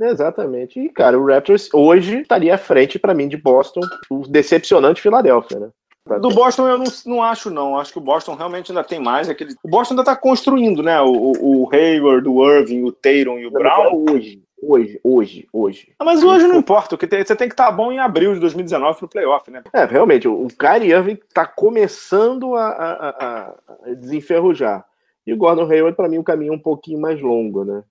Exatamente. 0.00 0.78
E, 0.78 0.88
cara, 0.88 1.18
o 1.18 1.26
Raptors 1.26 1.68
hoje 1.74 2.20
estaria 2.20 2.54
à 2.54 2.58
frente, 2.58 2.96
para 2.96 3.14
mim, 3.14 3.26
de 3.26 3.36
Boston, 3.36 3.80
o 4.08 4.22
decepcionante 4.28 5.02
Filadélfia, 5.02 5.58
né? 5.58 5.70
Do 6.18 6.30
Boston 6.30 6.68
eu 6.68 6.78
não, 6.78 6.84
não 7.06 7.22
acho, 7.22 7.50
não. 7.50 7.78
Acho 7.78 7.92
que 7.92 7.98
o 7.98 8.02
Boston 8.02 8.34
realmente 8.34 8.72
ainda 8.72 8.82
tem 8.82 8.98
mais. 8.98 9.28
Aquele... 9.28 9.54
O 9.62 9.68
Boston 9.68 9.94
ainda 9.94 10.04
tá 10.04 10.16
construindo, 10.16 10.82
né? 10.82 11.00
O, 11.00 11.12
o, 11.12 11.62
o 11.62 11.70
Hayward, 11.72 12.28
o 12.28 12.50
Irving, 12.50 12.82
o 12.82 12.92
Tatum 12.92 13.38
e 13.38 13.46
o 13.46 13.50
Brown. 13.50 14.04
Hoje, 14.10 14.42
hoje, 14.62 15.00
hoje, 15.04 15.48
hoje. 15.52 15.92
Ah, 15.98 16.04
mas 16.04 16.22
hoje 16.24 16.46
não 16.46 16.56
importa. 16.56 16.94
O 16.94 16.98
que 16.98 17.06
tem, 17.06 17.24
você 17.24 17.36
tem 17.36 17.48
que 17.48 17.54
estar 17.54 17.66
tá 17.66 17.72
bom 17.72 17.92
em 17.92 17.98
abril 17.98 18.34
de 18.34 18.40
2019 18.40 18.98
pro 18.98 19.08
playoff, 19.08 19.50
né? 19.50 19.62
É, 19.72 19.84
realmente. 19.84 20.26
O 20.26 20.48
Kyrie 20.48 20.92
Irving 20.92 21.18
tá 21.32 21.46
começando 21.46 22.54
a, 22.54 22.68
a, 22.68 23.08
a, 23.08 23.54
a 23.86 23.94
desenferrujar. 23.94 24.84
E 25.26 25.32
o 25.32 25.36
Gordon 25.36 25.70
Hayward, 25.70 25.96
para 25.96 26.08
mim, 26.08 26.18
o 26.18 26.24
caminho 26.24 26.52
é 26.52 26.56
um 26.56 26.60
pouquinho 26.60 27.00
mais 27.00 27.20
longo, 27.20 27.64
né? 27.64 27.82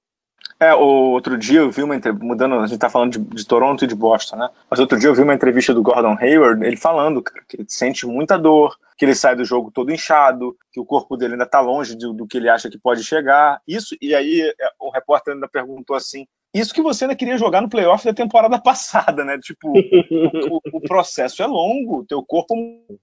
É, 0.59 0.73
outro 0.73 1.37
dia 1.37 1.61
eu 1.61 1.71
vi 1.71 1.81
uma 1.81 1.95
entrevista, 1.95 2.25
mudando, 2.25 2.55
a 2.55 2.67
gente 2.67 2.79
tá 2.79 2.89
falando 2.89 3.13
de, 3.13 3.19
de, 3.19 3.45
Toronto 3.47 3.85
e 3.85 3.87
de 3.87 3.95
Boston, 3.95 4.35
né? 4.35 4.49
Mas 4.69 4.77
outro 4.81 4.99
dia 4.99 5.07
eu 5.07 5.15
vi 5.15 5.21
uma 5.21 5.33
entrevista 5.33 5.73
do 5.73 5.81
Gordon 5.81 6.17
Hayward, 6.19 6.65
ele 6.65 6.75
falando, 6.75 7.23
cara, 7.23 7.45
que 7.47 7.55
ele 7.55 7.65
sente 7.69 8.05
muita 8.05 8.37
dor, 8.37 8.77
que 8.97 9.05
ele 9.05 9.15
sai 9.15 9.37
do 9.37 9.45
jogo 9.45 9.71
todo 9.71 9.89
inchado, 9.89 10.53
que 10.73 10.79
o 10.79 10.85
corpo 10.85 11.15
dele 11.15 11.33
ainda 11.33 11.45
tá 11.45 11.61
longe 11.61 11.95
do, 11.95 12.11
do 12.11 12.27
que 12.27 12.35
ele 12.35 12.49
acha 12.49 12.69
que 12.69 12.77
pode 12.77 13.05
chegar. 13.05 13.61
Isso, 13.65 13.95
e 14.01 14.13
aí 14.13 14.41
é, 14.41 14.69
o 14.77 14.89
repórter 14.89 15.33
ainda 15.33 15.47
perguntou 15.47 15.95
assim: 15.95 16.27
Isso 16.53 16.73
que 16.73 16.81
você 16.81 17.05
ainda 17.05 17.15
queria 17.15 17.37
jogar 17.37 17.61
no 17.61 17.69
playoff 17.69 18.03
da 18.03 18.13
temporada 18.13 18.59
passada, 18.61 19.23
né? 19.23 19.37
Tipo, 19.37 19.71
o, 19.71 20.59
o, 20.73 20.81
processo 20.81 21.41
é 21.41 21.47
longo, 21.47 22.05
teu 22.05 22.21
corpo 22.21 22.53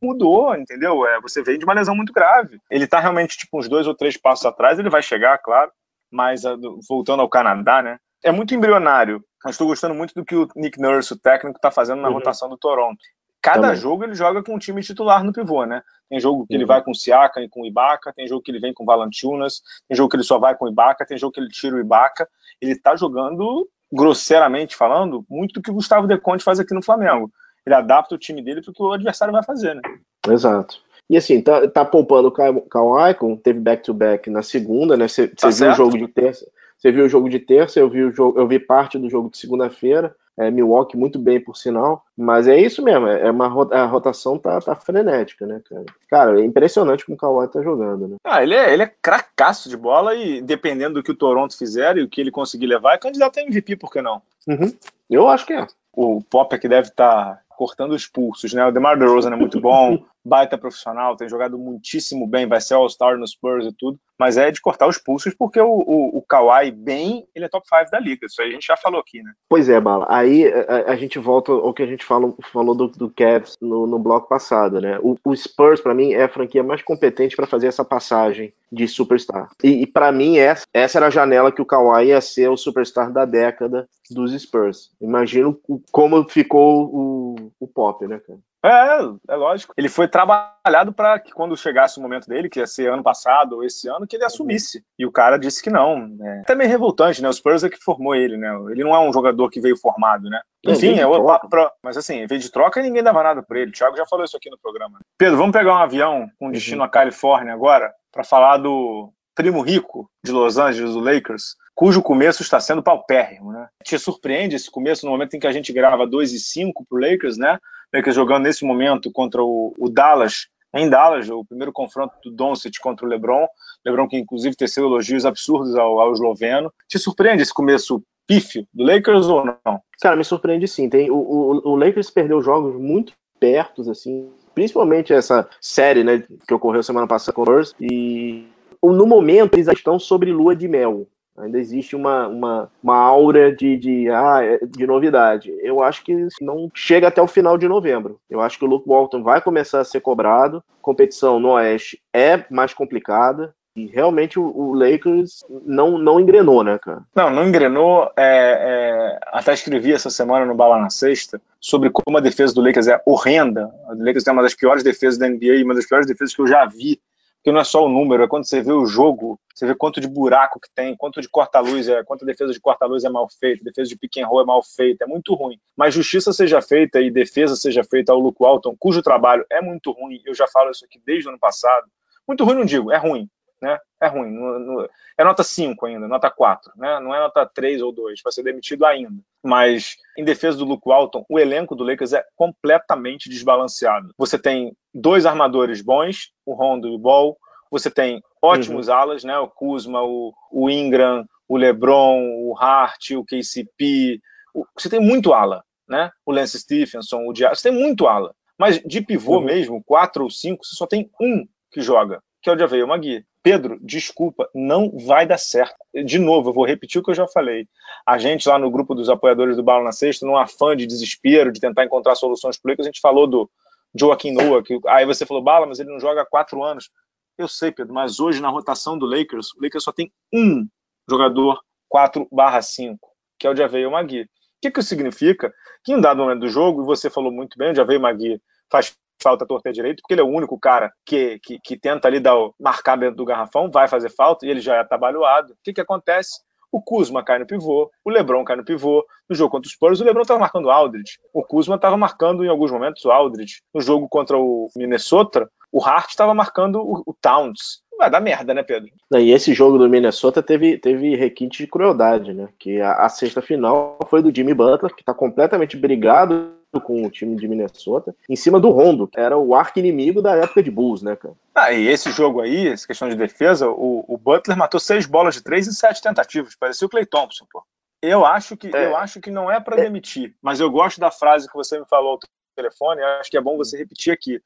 mudou, 0.03 0.55
entendeu? 0.55 1.07
É, 1.07 1.18
você 1.22 1.42
vem 1.42 1.59
de 1.59 1.64
uma 1.64 1.72
lesão 1.72 1.96
muito 1.96 2.12
grave. 2.12 2.61
Ele 2.70 2.87
tá 2.87 3.01
realmente, 3.01 3.38
tipo, 3.38 3.59
uns 3.59 3.66
dois 3.66 3.87
ou 3.87 3.94
três 3.94 4.18
passos 4.18 4.44
atrás, 4.44 4.79
ele 4.79 4.90
vai 4.90 5.01
chegar, 5.01 5.38
claro, 5.38 5.72
mas 6.16 6.42
voltando 6.88 7.20
ao 7.20 7.29
Canadá, 7.29 7.83
né? 7.83 7.98
É 8.24 8.33
muito 8.33 8.55
embrionário. 8.55 9.22
Mas 9.44 9.55
estou 9.55 9.68
gostando 9.68 9.94
muito 9.94 10.14
do 10.14 10.24
que 10.24 10.35
o 10.35 10.48
Nick 10.57 10.81
Nurse, 10.81 11.12
o 11.12 11.18
técnico, 11.18 11.59
está 11.59 11.70
fazendo 11.70 12.00
na 12.00 12.09
uhum. 12.09 12.14
rotação 12.14 12.48
do 12.48 12.57
Toronto. 12.57 12.98
Cada 13.40 13.61
Também. 13.61 13.76
jogo 13.76 14.02
ele 14.02 14.14
joga 14.14 14.42
com 14.42 14.55
um 14.55 14.59
time 14.59 14.83
titular 14.83 15.22
no 15.22 15.33
pivô, 15.33 15.64
né? 15.64 15.83
Tem 16.09 16.18
jogo 16.18 16.46
que 16.46 16.55
uhum. 16.55 16.59
ele 16.59 16.66
vai 16.66 16.83
com 16.83 16.90
o 16.90 16.94
Siaka 16.94 17.40
e 17.40 17.48
com 17.48 17.62
o 17.62 17.66
Ibaka, 17.66 18.12
tem 18.12 18.26
jogo 18.26 18.42
que 18.42 18.50
ele 18.50 18.59
vem 18.59 18.74
com 18.74 18.83
o 18.83 18.87
Valantunas, 18.87 19.61
tem 19.87 19.96
jogo 19.96 20.09
que 20.09 20.16
ele 20.16 20.24
só 20.24 20.38
vai 20.38 20.57
com 20.57 20.66
Ibaka, 20.66 21.07
tem 21.07 21.18
jogo 21.18 21.33
que 21.33 21.38
ele 21.38 21.50
tira 21.50 21.76
o 21.76 21.81
Ibaka. 21.81 22.29
Ele 22.61 22.74
tá 22.76 22.96
jogando, 22.96 23.68
grosseiramente 23.92 24.74
falando, 24.74 25.24
muito 25.29 25.52
do 25.52 25.62
que 25.62 25.70
o 25.70 25.74
Gustavo 25.74 26.09
De 26.09 26.18
Conte 26.18 26.42
faz 26.42 26.59
aqui 26.59 26.74
no 26.74 26.83
Flamengo. 26.83 27.31
Ele 27.64 27.74
adapta 27.74 28.14
o 28.14 28.18
time 28.18 28.42
dele 28.42 28.62
para 28.62 28.70
o 28.70 28.74
que 28.74 28.83
o 28.83 28.92
adversário 28.92 29.33
vai 29.33 29.44
fazer, 29.44 29.74
né? 29.74 29.83
Exato. 30.29 30.81
E 31.08 31.16
assim, 31.16 31.40
tá, 31.40 31.68
tá 31.68 31.84
poupando 31.84 32.28
o 32.28 32.32
Kawhi, 32.32 33.14
teve 33.42 33.60
back-to-back 33.60 34.28
-back 34.28 34.32
na 34.32 34.42
segunda, 34.42 34.96
né? 34.96 35.06
Você 35.06 35.28
tá 35.28 35.48
viu 35.48 35.70
o 35.70 35.74
jogo 35.74 35.98
de 35.98 36.08
terça. 36.08 36.46
Você 36.76 36.92
viu 36.92 37.06
o 37.06 37.08
jogo 37.08 37.28
de 37.28 37.38
terça, 37.38 37.80
eu 37.80 37.88
vi, 37.88 38.02
o 38.04 38.12
jogo, 38.12 38.38
eu 38.38 38.46
vi 38.46 38.58
parte 38.58 38.98
do 38.98 39.08
jogo 39.08 39.30
de 39.30 39.38
segunda-feira. 39.38 40.14
É, 40.38 40.50
Milwaukee 40.50 40.98
muito 40.98 41.18
bem, 41.18 41.40
por 41.40 41.56
sinal. 41.56 42.04
Mas 42.14 42.46
é 42.46 42.60
isso 42.60 42.82
mesmo, 42.82 43.06
é 43.06 43.30
uma 43.30 43.46
a 43.74 43.86
rotação 43.86 44.38
tá, 44.38 44.60
tá 44.60 44.74
frenética, 44.74 45.46
né, 45.46 45.62
cara? 45.66 45.84
Cara, 46.10 46.40
é 46.40 46.44
impressionante 46.44 47.06
como 47.06 47.16
o 47.16 47.18
Kawhi 47.18 47.48
tá 47.48 47.62
jogando, 47.62 48.06
né? 48.06 48.16
Ah, 48.22 48.42
ele 48.42 48.54
é, 48.54 48.74
ele 48.74 48.82
é 48.82 48.92
cracaço 49.00 49.70
de 49.70 49.76
bola 49.76 50.14
e 50.14 50.42
dependendo 50.42 50.94
do 50.96 51.02
que 51.02 51.10
o 51.10 51.16
Toronto 51.16 51.56
fizer 51.56 51.96
e 51.96 52.02
o 52.02 52.08
que 52.08 52.20
ele 52.20 52.30
conseguir 52.30 52.66
levar, 52.66 52.94
é 52.94 52.98
candidato 52.98 53.38
a 53.38 53.42
MVP, 53.42 53.76
por 53.76 53.90
que 53.90 54.02
não? 54.02 54.20
Uhum. 54.46 54.70
Eu 55.08 55.26
acho 55.28 55.46
que 55.46 55.54
é. 55.54 55.66
O 55.94 56.20
Pop 56.22 56.54
é 56.54 56.58
que 56.58 56.68
deve 56.68 56.88
estar 56.88 57.24
tá 57.24 57.40
cortando 57.56 57.92
os 57.92 58.06
pulsos, 58.06 58.52
né? 58.52 58.66
O 58.66 58.70
DeMar 58.70 58.98
DeRozan 58.98 59.32
é 59.32 59.36
muito 59.36 59.58
bom, 59.58 60.04
baita 60.26 60.58
profissional, 60.58 61.16
tem 61.16 61.28
jogado 61.28 61.58
muitíssimo 61.58 62.26
bem, 62.26 62.46
vai 62.46 62.60
ser 62.60 62.74
All-Star 62.74 63.16
no 63.16 63.26
Spurs 63.26 63.66
e 63.66 63.72
tudo, 63.72 63.98
mas 64.18 64.36
é 64.36 64.50
de 64.50 64.60
cortar 64.60 64.88
os 64.88 64.98
pulsos 64.98 65.34
porque 65.34 65.60
o, 65.60 65.68
o, 65.68 66.18
o 66.18 66.22
Kawhi 66.22 66.70
bem, 66.70 67.26
ele 67.34 67.44
é 67.44 67.48
top 67.48 67.66
5 67.68 67.90
da 67.90 68.00
liga, 68.00 68.26
isso 68.26 68.42
aí 68.42 68.48
a 68.48 68.52
gente 68.52 68.66
já 68.66 68.76
falou 68.76 69.00
aqui, 69.00 69.22
né? 69.22 69.32
Pois 69.48 69.68
é, 69.68 69.80
Bala, 69.80 70.06
aí 70.08 70.46
a, 70.46 70.92
a 70.92 70.96
gente 70.96 71.18
volta 71.18 71.52
ao 71.52 71.72
que 71.72 71.82
a 71.82 71.86
gente 71.86 72.04
falou, 72.04 72.36
falou 72.52 72.74
do, 72.74 72.88
do 72.88 73.10
Cavs 73.10 73.56
no, 73.60 73.86
no 73.86 73.98
bloco 73.98 74.28
passado, 74.28 74.80
né? 74.80 74.98
O, 75.00 75.16
o 75.24 75.36
Spurs, 75.36 75.80
para 75.80 75.94
mim, 75.94 76.12
é 76.12 76.24
a 76.24 76.28
franquia 76.28 76.62
mais 76.62 76.82
competente 76.82 77.36
para 77.36 77.46
fazer 77.46 77.68
essa 77.68 77.84
passagem 77.84 78.52
de 78.70 78.88
superstar. 78.88 79.50
E, 79.62 79.82
e 79.82 79.86
para 79.86 80.10
mim, 80.10 80.38
essa, 80.38 80.66
essa 80.72 80.98
era 80.98 81.06
a 81.06 81.10
janela 81.10 81.52
que 81.52 81.62
o 81.62 81.66
Kawhi 81.66 82.08
ia 82.08 82.20
ser 82.20 82.48
o 82.48 82.56
superstar 82.56 83.12
da 83.12 83.24
década 83.24 83.88
dos 84.10 84.32
Spurs. 84.40 84.90
Imagino 85.00 85.58
como 85.92 86.28
ficou 86.28 86.86
o, 86.86 87.52
o 87.60 87.68
Pop, 87.68 88.06
né, 88.06 88.18
cara? 88.18 88.38
É, 88.66 89.33
é 89.33 89.37
lógico. 89.37 89.72
Ele 89.76 89.88
foi 89.88 90.09
trabalhado 90.09 90.92
para 90.92 91.18
que 91.18 91.33
quando 91.33 91.57
chegasse 91.57 91.98
o 91.98 92.02
momento 92.02 92.26
dele, 92.26 92.48
que 92.48 92.61
ia 92.61 92.66
ser 92.66 92.90
ano 92.90 93.02
passado 93.02 93.57
ou 93.57 93.64
esse 93.64 93.88
ano, 93.88 94.07
que 94.07 94.16
ele 94.16 94.24
assumisse. 94.24 94.83
E 94.98 95.07
o 95.07 95.12
cara 95.12 95.38
disse 95.38 95.62
que 95.62 95.70
não. 95.70 96.16
É 96.20 96.40
até 96.40 96.55
meio 96.55 96.70
revoltante, 96.70 97.22
né? 97.22 97.29
O 97.29 97.33
Spurs 97.33 97.64
é 97.64 97.68
que 97.68 97.83
formou 97.83 98.14
ele, 98.14 98.37
né? 98.37 98.48
Ele 98.70 98.83
não 98.83 98.94
é 98.94 99.00
um 99.00 99.12
jogador 99.12 99.48
que 99.50 99.61
veio 99.61 99.76
formado, 99.76 100.29
né? 100.29 100.40
Enfim, 100.64 100.98
é 100.98 101.07
o 101.07 101.24
papo 101.24 101.48
pra... 101.48 101.70
Mas 101.83 101.96
assim, 101.96 102.26
veio 102.26 102.40
de 102.40 102.50
troca 102.50 102.81
e 102.81 102.83
ninguém 102.83 103.02
dava 103.02 103.22
nada 103.22 103.42
por 103.42 103.57
ele. 103.57 103.70
O 103.70 103.72
Thiago 103.72 103.96
já 103.96 104.05
falou 104.07 104.24
isso 104.24 104.37
aqui 104.37 104.50
no 104.50 104.59
programa. 104.59 104.98
Pedro, 105.16 105.37
vamos 105.37 105.52
pegar 105.52 105.74
um 105.74 105.83
avião 105.83 106.29
com 106.38 106.50
destino 106.50 106.81
uhum. 106.81 106.87
à 106.87 106.88
Califórnia 106.88 107.55
agora 107.55 107.92
para 108.12 108.24
falar 108.24 108.59
do 108.59 109.12
primo 109.37 109.61
rico 109.61 110.11
de 110.24 110.33
Los 110.33 110.57
Angeles, 110.57 110.94
o 110.94 111.00
Lakers, 111.00 111.55
cujo 111.74 112.02
começo 112.02 112.42
está 112.42 112.59
sendo 112.59 112.83
paupérrimo, 112.83 113.52
né? 113.52 113.68
Te 113.85 113.98
surpreende 113.98 114.57
esse 114.57 114.70
começo 114.70 115.05
no 115.05 115.12
momento 115.12 115.37
em 115.37 115.38
que 115.38 115.46
a 115.46 115.52
gente 115.52 115.72
grava 115.72 116.07
2 116.07 116.33
e 116.33 116.40
5 116.40 116.87
pro 116.88 116.98
Lakers, 116.98 117.37
né? 117.37 117.59
Lakers 117.94 118.16
jogando 118.16 118.44
nesse 118.44 118.64
momento 118.64 119.11
contra 119.11 119.42
o, 119.42 119.75
o 119.79 119.88
Dallas, 119.88 120.49
em 120.75 120.88
Dallas, 120.88 121.29
o 121.31 121.44
primeiro 121.44 121.72
confronto 121.72 122.14
do 122.25 122.31
Doncic 122.31 122.79
contra 122.81 123.07
o 123.07 123.09
LeBron, 123.09 123.46
LeBron 123.85 124.09
que 124.09 124.18
inclusive 124.18 124.57
teceu 124.57 124.87
elogios 124.87 125.25
absurdos 125.25 125.75
ao, 125.77 126.01
ao 126.01 126.12
esloveno. 126.12 126.72
Te 126.88 126.99
surpreende 126.99 127.42
esse 127.42 127.55
começo 127.55 128.03
pífio 128.27 128.66
do 128.75 128.85
Lakers 128.85 129.27
ou 129.27 129.44
não? 129.44 129.81
Cara, 130.01 130.16
me 130.16 130.25
surpreende 130.25 130.68
sim. 130.68 130.88
Tem, 130.88 131.11
o, 131.11 131.16
o, 131.16 131.70
o 131.70 131.77
Lakers 131.77 132.11
perdeu 132.11 132.42
jogos 132.42 132.75
muito 132.75 133.12
perto, 133.38 133.88
assim, 133.90 134.31
principalmente 134.55 135.12
essa 135.12 135.49
série, 135.61 136.03
né, 136.03 136.25
que 136.46 136.55
ocorreu 136.55 136.83
semana 136.83 137.07
passada 137.07 137.35
com 137.35 137.42
o 137.42 137.44
Spurs, 137.44 137.75
e 137.81 138.46
no 138.83 139.07
momento 139.07 139.55
eles 139.55 139.68
estão 139.68 139.99
sobre 139.99 140.33
lua 140.33 140.57
de 140.57 140.68
mel. 140.68 141.07
Ainda 141.38 141.59
existe 141.59 141.94
uma, 141.94 142.27
uma, 142.29 142.70
uma 142.83 142.96
aura 142.96 143.55
de, 143.55 143.77
de, 143.77 144.11
ah, 144.11 144.40
é, 144.42 144.59
de 144.66 144.87
novidade. 144.87 145.55
Eu 145.61 145.83
acho 145.83 146.03
que 146.03 146.29
não 146.40 146.70
chega 146.75 147.09
até 147.09 147.20
o 147.20 147.27
final 147.27 147.59
de 147.59 147.68
novembro. 147.68 148.18
Eu 148.29 148.40
acho 148.40 148.59
que 148.59 148.64
o 148.64 148.68
Luke 148.68 148.88
Walton 148.88 149.22
vai 149.22 149.40
começar 149.40 149.81
a 149.81 149.85
ser 149.85 150.01
cobrado. 150.01 150.62
Competição 150.81 151.38
no 151.38 151.51
Oeste 151.51 152.01
é 152.12 152.44
mais 152.51 152.72
complicada. 152.72 153.55
E 153.77 153.87
realmente 153.88 154.40
o, 154.40 154.72
Lakers 154.72 155.44
não, 155.66 155.99
não 155.99 156.18
engrenou, 156.18 156.64
né, 156.64 156.79
cara? 156.79 157.03
Não, 157.14 157.29
não 157.29 157.46
engrenou. 157.46 158.11
É, 158.16 159.18
é, 159.18 159.18
até 159.27 159.53
escrevi 159.53 159.92
essa 159.92 160.09
semana 160.09 160.46
no 160.46 160.55
Bala 160.55 160.79
na 160.79 160.88
Sexta 160.88 161.38
sobre 161.61 161.90
como 161.90 162.16
a 162.16 162.22
defesa 162.22 162.55
do 162.55 162.62
Lakers 162.62 162.88
é 162.88 162.99
horrenda. 163.05 163.70
A 163.87 163.92
Lakers 163.92 164.25
tem 164.25 164.33
uma 164.33 164.42
das 164.42 164.55
piores 164.55 164.83
defesas 164.83 165.18
da 165.18 165.29
NBA 165.29 165.62
uma 165.62 165.75
das 165.75 165.87
piores 165.87 166.07
defesas 166.07 166.35
que 166.35 166.40
eu 166.40 166.46
já 166.46 166.64
vi 166.64 166.99
porque 167.46 167.52
não 167.52 167.61
é 167.61 167.64
só 167.64 167.85
o 167.85 167.88
número, 167.88 168.24
é 168.24 168.26
quando 168.26 168.44
você 168.44 168.61
vê 168.61 168.72
o 168.72 168.85
jogo, 168.87 169.38
você 169.54 169.64
vê 169.64 169.72
quanto 169.72 170.00
de 170.00 170.09
buraco 170.09 170.59
que 170.59 170.68
tem, 170.74 170.96
quanto 170.96 171.20
de 171.20 171.28
corta-luz 171.28 171.88
é, 171.88 172.02
quanto 172.02 172.24
a 172.24 172.26
defesa 172.26 172.52
de 172.52 172.59
corta-luz 172.59 173.04
é 173.04 173.09
mal 173.09 173.28
feita, 173.38 173.62
defesa 173.62 173.88
de 173.88 173.96
pick 173.96 174.16
and 174.16 174.26
roll 174.26 174.40
é 174.40 174.44
mal 174.44 174.61
feita, 174.64 175.04
é 175.04 175.06
muito 175.06 175.32
ruim. 175.32 175.56
Mas 175.76 175.94
justiça 175.94 176.32
seja 176.32 176.61
feita 176.61 177.00
e 177.00 177.09
defesa 177.09 177.54
seja 177.54 177.85
feita 177.85 178.11
ao 178.11 178.18
Luke 178.18 178.38
Walton, 178.40 178.74
cujo 178.76 179.00
trabalho 179.00 179.46
é 179.48 179.61
muito 179.61 179.92
ruim, 179.92 180.20
eu 180.26 180.35
já 180.35 180.48
falo 180.48 180.72
isso 180.72 180.85
aqui 180.85 181.00
desde 181.06 181.28
o 181.28 181.30
ano 181.30 181.38
passado. 181.38 181.87
Muito 182.26 182.42
ruim 182.42 182.56
não 182.56 182.64
digo, 182.64 182.90
é 182.90 182.96
ruim, 182.96 183.30
né? 183.60 183.78
É 184.00 184.06
ruim. 184.06 184.30
No, 184.30 184.58
no, 184.58 184.90
é 185.16 185.24
nota 185.24 185.42
5 185.42 185.86
ainda, 185.86 186.06
nota 186.06 186.30
4, 186.30 186.72
né? 186.76 187.00
Não 187.00 187.14
é 187.14 187.18
nota 187.18 187.46
3 187.46 187.80
ou 187.82 187.92
2, 187.92 188.20
vai 188.22 188.32
ser 188.32 188.42
demitido 188.42 188.84
ainda. 188.84 189.14
Mas, 189.42 189.96
em 190.16 190.24
defesa 190.24 190.58
do 190.58 190.64
Luke 190.64 190.86
Walton, 190.86 191.24
o 191.28 191.38
elenco 191.38 191.74
do 191.74 191.84
Lakers 191.84 192.12
é 192.12 192.24
completamente 192.34 193.28
desbalanceado. 193.28 194.12
Você 194.18 194.38
tem 194.38 194.76
dois 194.92 195.26
armadores 195.26 195.80
bons, 195.80 196.32
o 196.44 196.54
Rondo 196.54 196.88
e 196.88 196.94
o 196.94 196.98
Ball. 196.98 197.36
Você 197.70 197.90
tem 197.90 198.22
ótimos 198.42 198.88
uhum. 198.88 198.94
alas, 198.94 199.24
né? 199.24 199.38
O 199.38 199.48
Kuzma, 199.48 200.02
o, 200.02 200.32
o 200.52 200.70
Ingram, 200.70 201.24
o 201.48 201.56
LeBron, 201.56 202.20
o 202.40 202.56
Hart, 202.58 203.10
o 203.12 203.24
KCP. 203.24 204.20
O, 204.54 204.64
você 204.76 204.88
tem 204.88 205.00
muito 205.00 205.32
ala, 205.32 205.64
né? 205.88 206.10
O 206.24 206.32
Lance 206.32 206.58
Stephenson, 206.58 207.26
o 207.26 207.32
Dias. 207.32 207.58
Você 207.58 207.70
tem 207.70 207.78
muito 207.78 208.06
ala. 208.06 208.34
Mas 208.58 208.80
de 208.80 209.00
pivô 209.00 209.38
uhum. 209.38 209.44
mesmo, 209.44 209.84
quatro 209.84 210.24
ou 210.24 210.30
cinco, 210.30 210.64
você 210.64 210.74
só 210.74 210.86
tem 210.86 211.10
um 211.20 211.46
que 211.70 211.80
joga, 211.80 212.22
que 212.46 212.50
é 212.50 212.52
o 212.52 212.59
Javeio 212.61 212.87
Magui. 212.87 213.26
Pedro, 213.42 213.76
desculpa, 213.82 214.48
não 214.54 214.96
vai 214.96 215.26
dar 215.26 215.37
certo. 215.37 215.74
De 215.92 216.16
novo, 216.16 216.50
eu 216.50 216.54
vou 216.54 216.64
repetir 216.64 217.00
o 217.00 217.02
que 217.02 217.11
eu 217.11 217.14
já 217.14 217.26
falei. 217.26 217.66
A 218.06 218.18
gente 218.18 218.48
lá 218.48 218.56
no 218.56 218.70
grupo 218.70 218.94
dos 218.94 219.09
apoiadores 219.09 219.56
do 219.56 219.64
Bala 219.64 219.82
na 219.82 219.90
Sexta, 219.90 220.24
num 220.24 220.37
afã 220.37 220.76
de 220.76 220.87
desespero, 220.87 221.50
de 221.50 221.59
tentar 221.59 221.85
encontrar 221.85 222.14
soluções 222.14 222.56
políticas, 222.56 222.87
a 222.87 222.90
gente 222.90 223.00
falou 223.00 223.26
do 223.26 223.50
Joaquim 223.98 224.30
Noah, 224.30 224.62
que 224.62 224.78
aí 224.87 225.04
você 225.04 225.26
falou, 225.26 225.42
Bala, 225.42 225.66
mas 225.66 225.80
ele 225.80 225.90
não 225.90 225.98
joga 225.98 226.22
há 226.22 226.24
quatro 226.24 226.62
anos. 226.62 226.88
Eu 227.37 227.48
sei, 227.48 227.72
Pedro, 227.72 227.92
mas 227.92 228.20
hoje 228.20 228.40
na 228.40 228.48
rotação 228.48 228.96
do 228.96 229.06
Lakers, 229.06 229.48
o 229.56 229.64
Lakers 229.64 229.82
só 229.82 229.90
tem 229.90 230.12
um 230.32 230.68
jogador 231.11 231.61
4/5, 231.92 232.96
que 233.40 233.48
é 233.48 233.50
o 233.50 233.56
Javeio 233.56 233.90
Magui. 233.90 234.22
O 234.22 234.28
que, 234.62 234.70
que 234.70 234.78
isso 234.78 234.88
significa? 234.88 235.52
Que 235.82 235.90
em 235.90 235.96
um 235.96 236.00
dado 236.00 236.18
momento 236.18 236.42
do 236.42 236.48
jogo, 236.48 236.82
e 236.82 236.87
você 236.87 237.11
falou 237.11 237.32
muito 237.32 237.59
bem, 237.59 237.72
o 237.72 237.74
Javeio 237.74 238.00
Magui 238.00 238.40
faz 238.70 238.96
falta 239.22 239.46
torta 239.46 239.72
direito, 239.72 240.00
porque 240.02 240.14
ele 240.14 240.20
é 240.20 240.24
o 240.24 240.29
único 240.29 240.59
cara 240.59 240.92
que, 241.05 241.38
que, 241.42 241.59
que 241.62 241.79
tenta 241.79 242.09
ali 242.09 242.20
dar 242.20 242.37
o, 242.37 242.55
marcar 242.61 242.96
dentro 242.96 243.16
do 243.16 243.24
garrafão, 243.24 243.70
vai 243.70 243.88
fazer 243.88 244.11
falta, 244.11 244.46
e 244.46 244.50
ele 244.50 244.61
já 244.61 244.76
é 244.76 244.81
atabalhoado. 244.81 245.52
O 245.52 245.57
que, 245.62 245.72
que 245.72 245.81
acontece? 245.81 246.40
O 246.70 246.83
Kuzma 246.83 247.24
cai 247.24 247.38
no 247.38 247.46
pivô, 247.46 247.90
o 248.05 248.11
LeBron 248.11 248.44
cai 248.44 248.57
no 248.57 248.64
pivô. 248.64 249.05
No 249.29 249.35
jogo 249.35 249.50
contra 249.50 249.66
os 249.66 249.72
Spurs, 249.72 250.00
o 250.00 250.05
LeBron 250.05 250.22
estava 250.22 250.38
marcando 250.38 250.66
o 250.66 250.70
Aldridge. 250.70 251.18
O 251.33 251.42
Kuzma 251.42 251.76
estava 251.76 251.96
marcando 251.96 252.44
em 252.44 252.48
alguns 252.48 252.70
momentos 252.70 253.05
o 253.05 253.11
Aldridge. 253.11 253.62
No 253.74 253.81
jogo 253.81 254.09
contra 254.09 254.37
o 254.37 254.68
Minnesota, 254.76 255.48
o 255.72 255.83
Hart 255.83 256.11
estava 256.11 256.35
marcando 256.35 256.76
o, 256.76 257.02
o 257.07 257.14
Towns. 257.20 257.83
Vai 257.98 258.11
dar 258.11 258.20
merda, 258.20 258.52
né, 258.52 258.62
Pedro? 258.62 258.90
E 259.12 259.31
esse 259.31 259.55
jogo 259.55 259.79
do 259.79 259.88
Minnesota 259.88 260.42
teve, 260.42 260.76
teve 260.79 261.16
requinte 261.16 261.64
de 261.64 261.70
crueldade, 261.70 262.35
né? 262.35 262.48
Que 262.59 262.81
a, 262.81 262.92
a 262.92 263.09
sexta 263.09 263.40
final 263.40 263.98
foi 264.09 264.22
do 264.22 264.35
Jimmy 264.35 264.52
Butler, 264.52 264.94
que 264.94 265.00
está 265.00 265.14
completamente 265.14 265.76
brigado 265.76 266.55
com 266.80 267.04
o 267.04 267.10
time 267.10 267.36
de 267.36 267.48
Minnesota, 267.48 268.14
em 268.28 268.36
cima 268.36 268.60
do 268.60 268.70
Rondo, 268.70 269.06
que 269.06 269.18
era 269.18 269.36
o 269.36 269.54
arco 269.54 269.78
inimigo 269.78 270.22
da 270.22 270.34
época 270.34 270.62
de 270.62 270.70
Bulls, 270.70 271.02
né, 271.02 271.16
cara? 271.16 271.34
Ah, 271.54 271.72
e 271.72 271.86
esse 271.86 272.10
jogo 272.10 272.40
aí, 272.40 272.68
essa 272.68 272.86
questão 272.86 273.08
de 273.08 273.14
defesa, 273.14 273.68
o, 273.68 274.04
o 274.06 274.16
Butler 274.16 274.56
matou 274.56 274.80
seis 274.80 275.06
bolas 275.06 275.34
de 275.34 275.42
três 275.42 275.66
em 275.66 275.72
sete 275.72 276.02
tentativas. 276.02 276.54
Parecia 276.54 276.86
o 276.86 276.90
Clay 276.90 277.06
Thompson, 277.06 277.46
pô. 277.50 277.62
Eu 278.02 278.24
acho 278.24 278.56
que, 278.56 278.74
é. 278.74 278.86
eu 278.86 278.96
acho 278.96 279.20
que 279.20 279.30
não 279.30 279.50
é 279.50 279.58
para 279.58 279.80
é. 279.80 279.84
demitir, 279.84 280.34
mas 280.40 280.60
eu 280.60 280.70
gosto 280.70 281.00
da 281.00 281.10
frase 281.10 281.48
que 281.48 281.54
você 281.56 281.78
me 281.78 281.86
falou 281.86 282.14
no 282.14 282.28
telefone, 282.54 283.02
acho 283.02 283.30
que 283.30 283.36
é 283.36 283.40
bom 283.40 283.56
você 283.56 283.76
repetir 283.76 284.12
aqui. 284.12 284.40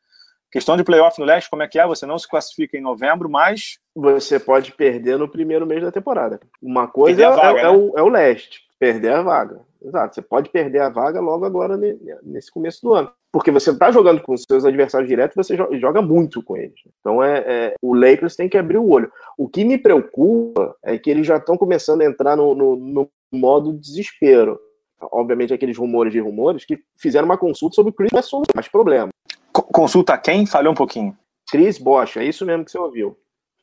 Questão 0.51 0.77
de 0.77 0.83
playoff 0.83 1.19
no 1.21 1.27
leste, 1.27 1.49
como 1.49 1.63
é 1.63 1.69
que 1.69 1.79
é? 1.79 1.87
Você 1.87 2.05
não 2.05 2.19
se 2.19 2.29
classifica 2.29 2.77
em 2.77 2.81
novembro, 2.81 3.29
mas. 3.31 3.79
Você 3.95 4.39
pode 4.39 4.73
perder 4.73 5.17
no 5.17 5.29
primeiro 5.29 5.65
mês 5.65 5.81
da 5.81 5.93
temporada. 5.93 6.41
Uma 6.61 6.89
coisa 6.89 7.23
é, 7.23 7.31
vaga, 7.31 7.61
é, 7.61 7.63
né? 7.63 7.63
é, 7.63 7.71
o, 7.71 7.93
é 7.97 8.03
o 8.03 8.09
leste. 8.09 8.63
Perder 8.77 9.13
a 9.13 9.23
vaga. 9.23 9.61
Exato. 9.83 10.15
Você 10.15 10.23
pode 10.23 10.51
perder 10.51 10.81
a 10.81 10.89
vaga 10.89 11.21
logo 11.21 11.45
agora 11.45 11.77
nesse 12.23 12.51
começo 12.51 12.81
do 12.83 12.95
ano. 12.95 13.11
Porque 13.33 13.51
você 13.51 13.71
está 13.71 13.91
jogando 13.91 14.21
com 14.21 14.35
os 14.35 14.43
seus 14.43 14.65
adversários 14.65 15.09
diretos, 15.09 15.37
você 15.37 15.57
joga 15.79 16.03
muito 16.03 16.43
com 16.43 16.57
eles. 16.57 16.81
Então 17.01 17.23
é, 17.23 17.39
é, 17.47 17.75
o 17.81 17.95
Lakers 17.95 18.37
tem 18.37 18.49
que 18.49 18.59
abrir 18.59 18.79
o 18.79 18.89
olho. 18.89 19.11
O 19.39 19.49
que 19.49 19.65
me 19.65 19.79
preocupa 19.79 20.75
é 20.83 20.99
que 20.99 21.11
eles 21.11 21.27
já 21.27 21.37
estão 21.37 21.57
começando 21.57 22.03
a 22.03 22.07
entrar 22.07 22.37
no, 22.37 22.55
no, 22.55 22.77
no 22.77 23.11
modo 23.33 23.73
desespero. 23.73 24.59
Obviamente, 25.01 25.55
aqueles 25.55 25.79
rumores 25.79 26.13
de 26.13 26.21
rumores 26.21 26.65
que 26.65 26.79
fizeram 26.99 27.25
uma 27.25 27.39
consulta 27.39 27.77
sobre 27.77 27.91
o 27.91 27.95
Chris 27.95 28.11
Bosh, 28.11 28.31
mais 28.55 28.69
problema. 28.69 29.09
Consulta 29.53 30.19
quem? 30.19 30.45
Falhou 30.45 30.73
um 30.73 30.77
pouquinho. 30.77 31.17
Chris 31.51 31.79
Bosch, 31.79 32.17
é 32.19 32.25
isso 32.25 32.45
mesmo 32.45 32.65
que 32.65 32.71
você 32.71 32.79
ouviu. 32.79 33.17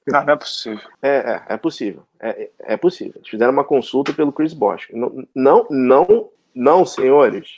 Não, 0.08 0.26
não 0.26 0.34
é 0.34 0.36
possível. 0.38 0.90
É, 1.02 1.10
é, 1.10 1.42
é 1.50 1.58
possível. 1.58 2.04
É, 2.20 2.50
é 2.60 2.78
possível. 2.78 3.14
Eles 3.18 3.28
fizeram 3.28 3.52
uma 3.52 3.64
consulta 3.64 4.14
pelo 4.14 4.32
Chris 4.32 4.54
Bosch. 4.54 4.88
Não, 4.94 5.28
não, 5.36 5.68
não, 5.70 6.30
não 6.56 6.86
senhores. 6.86 7.58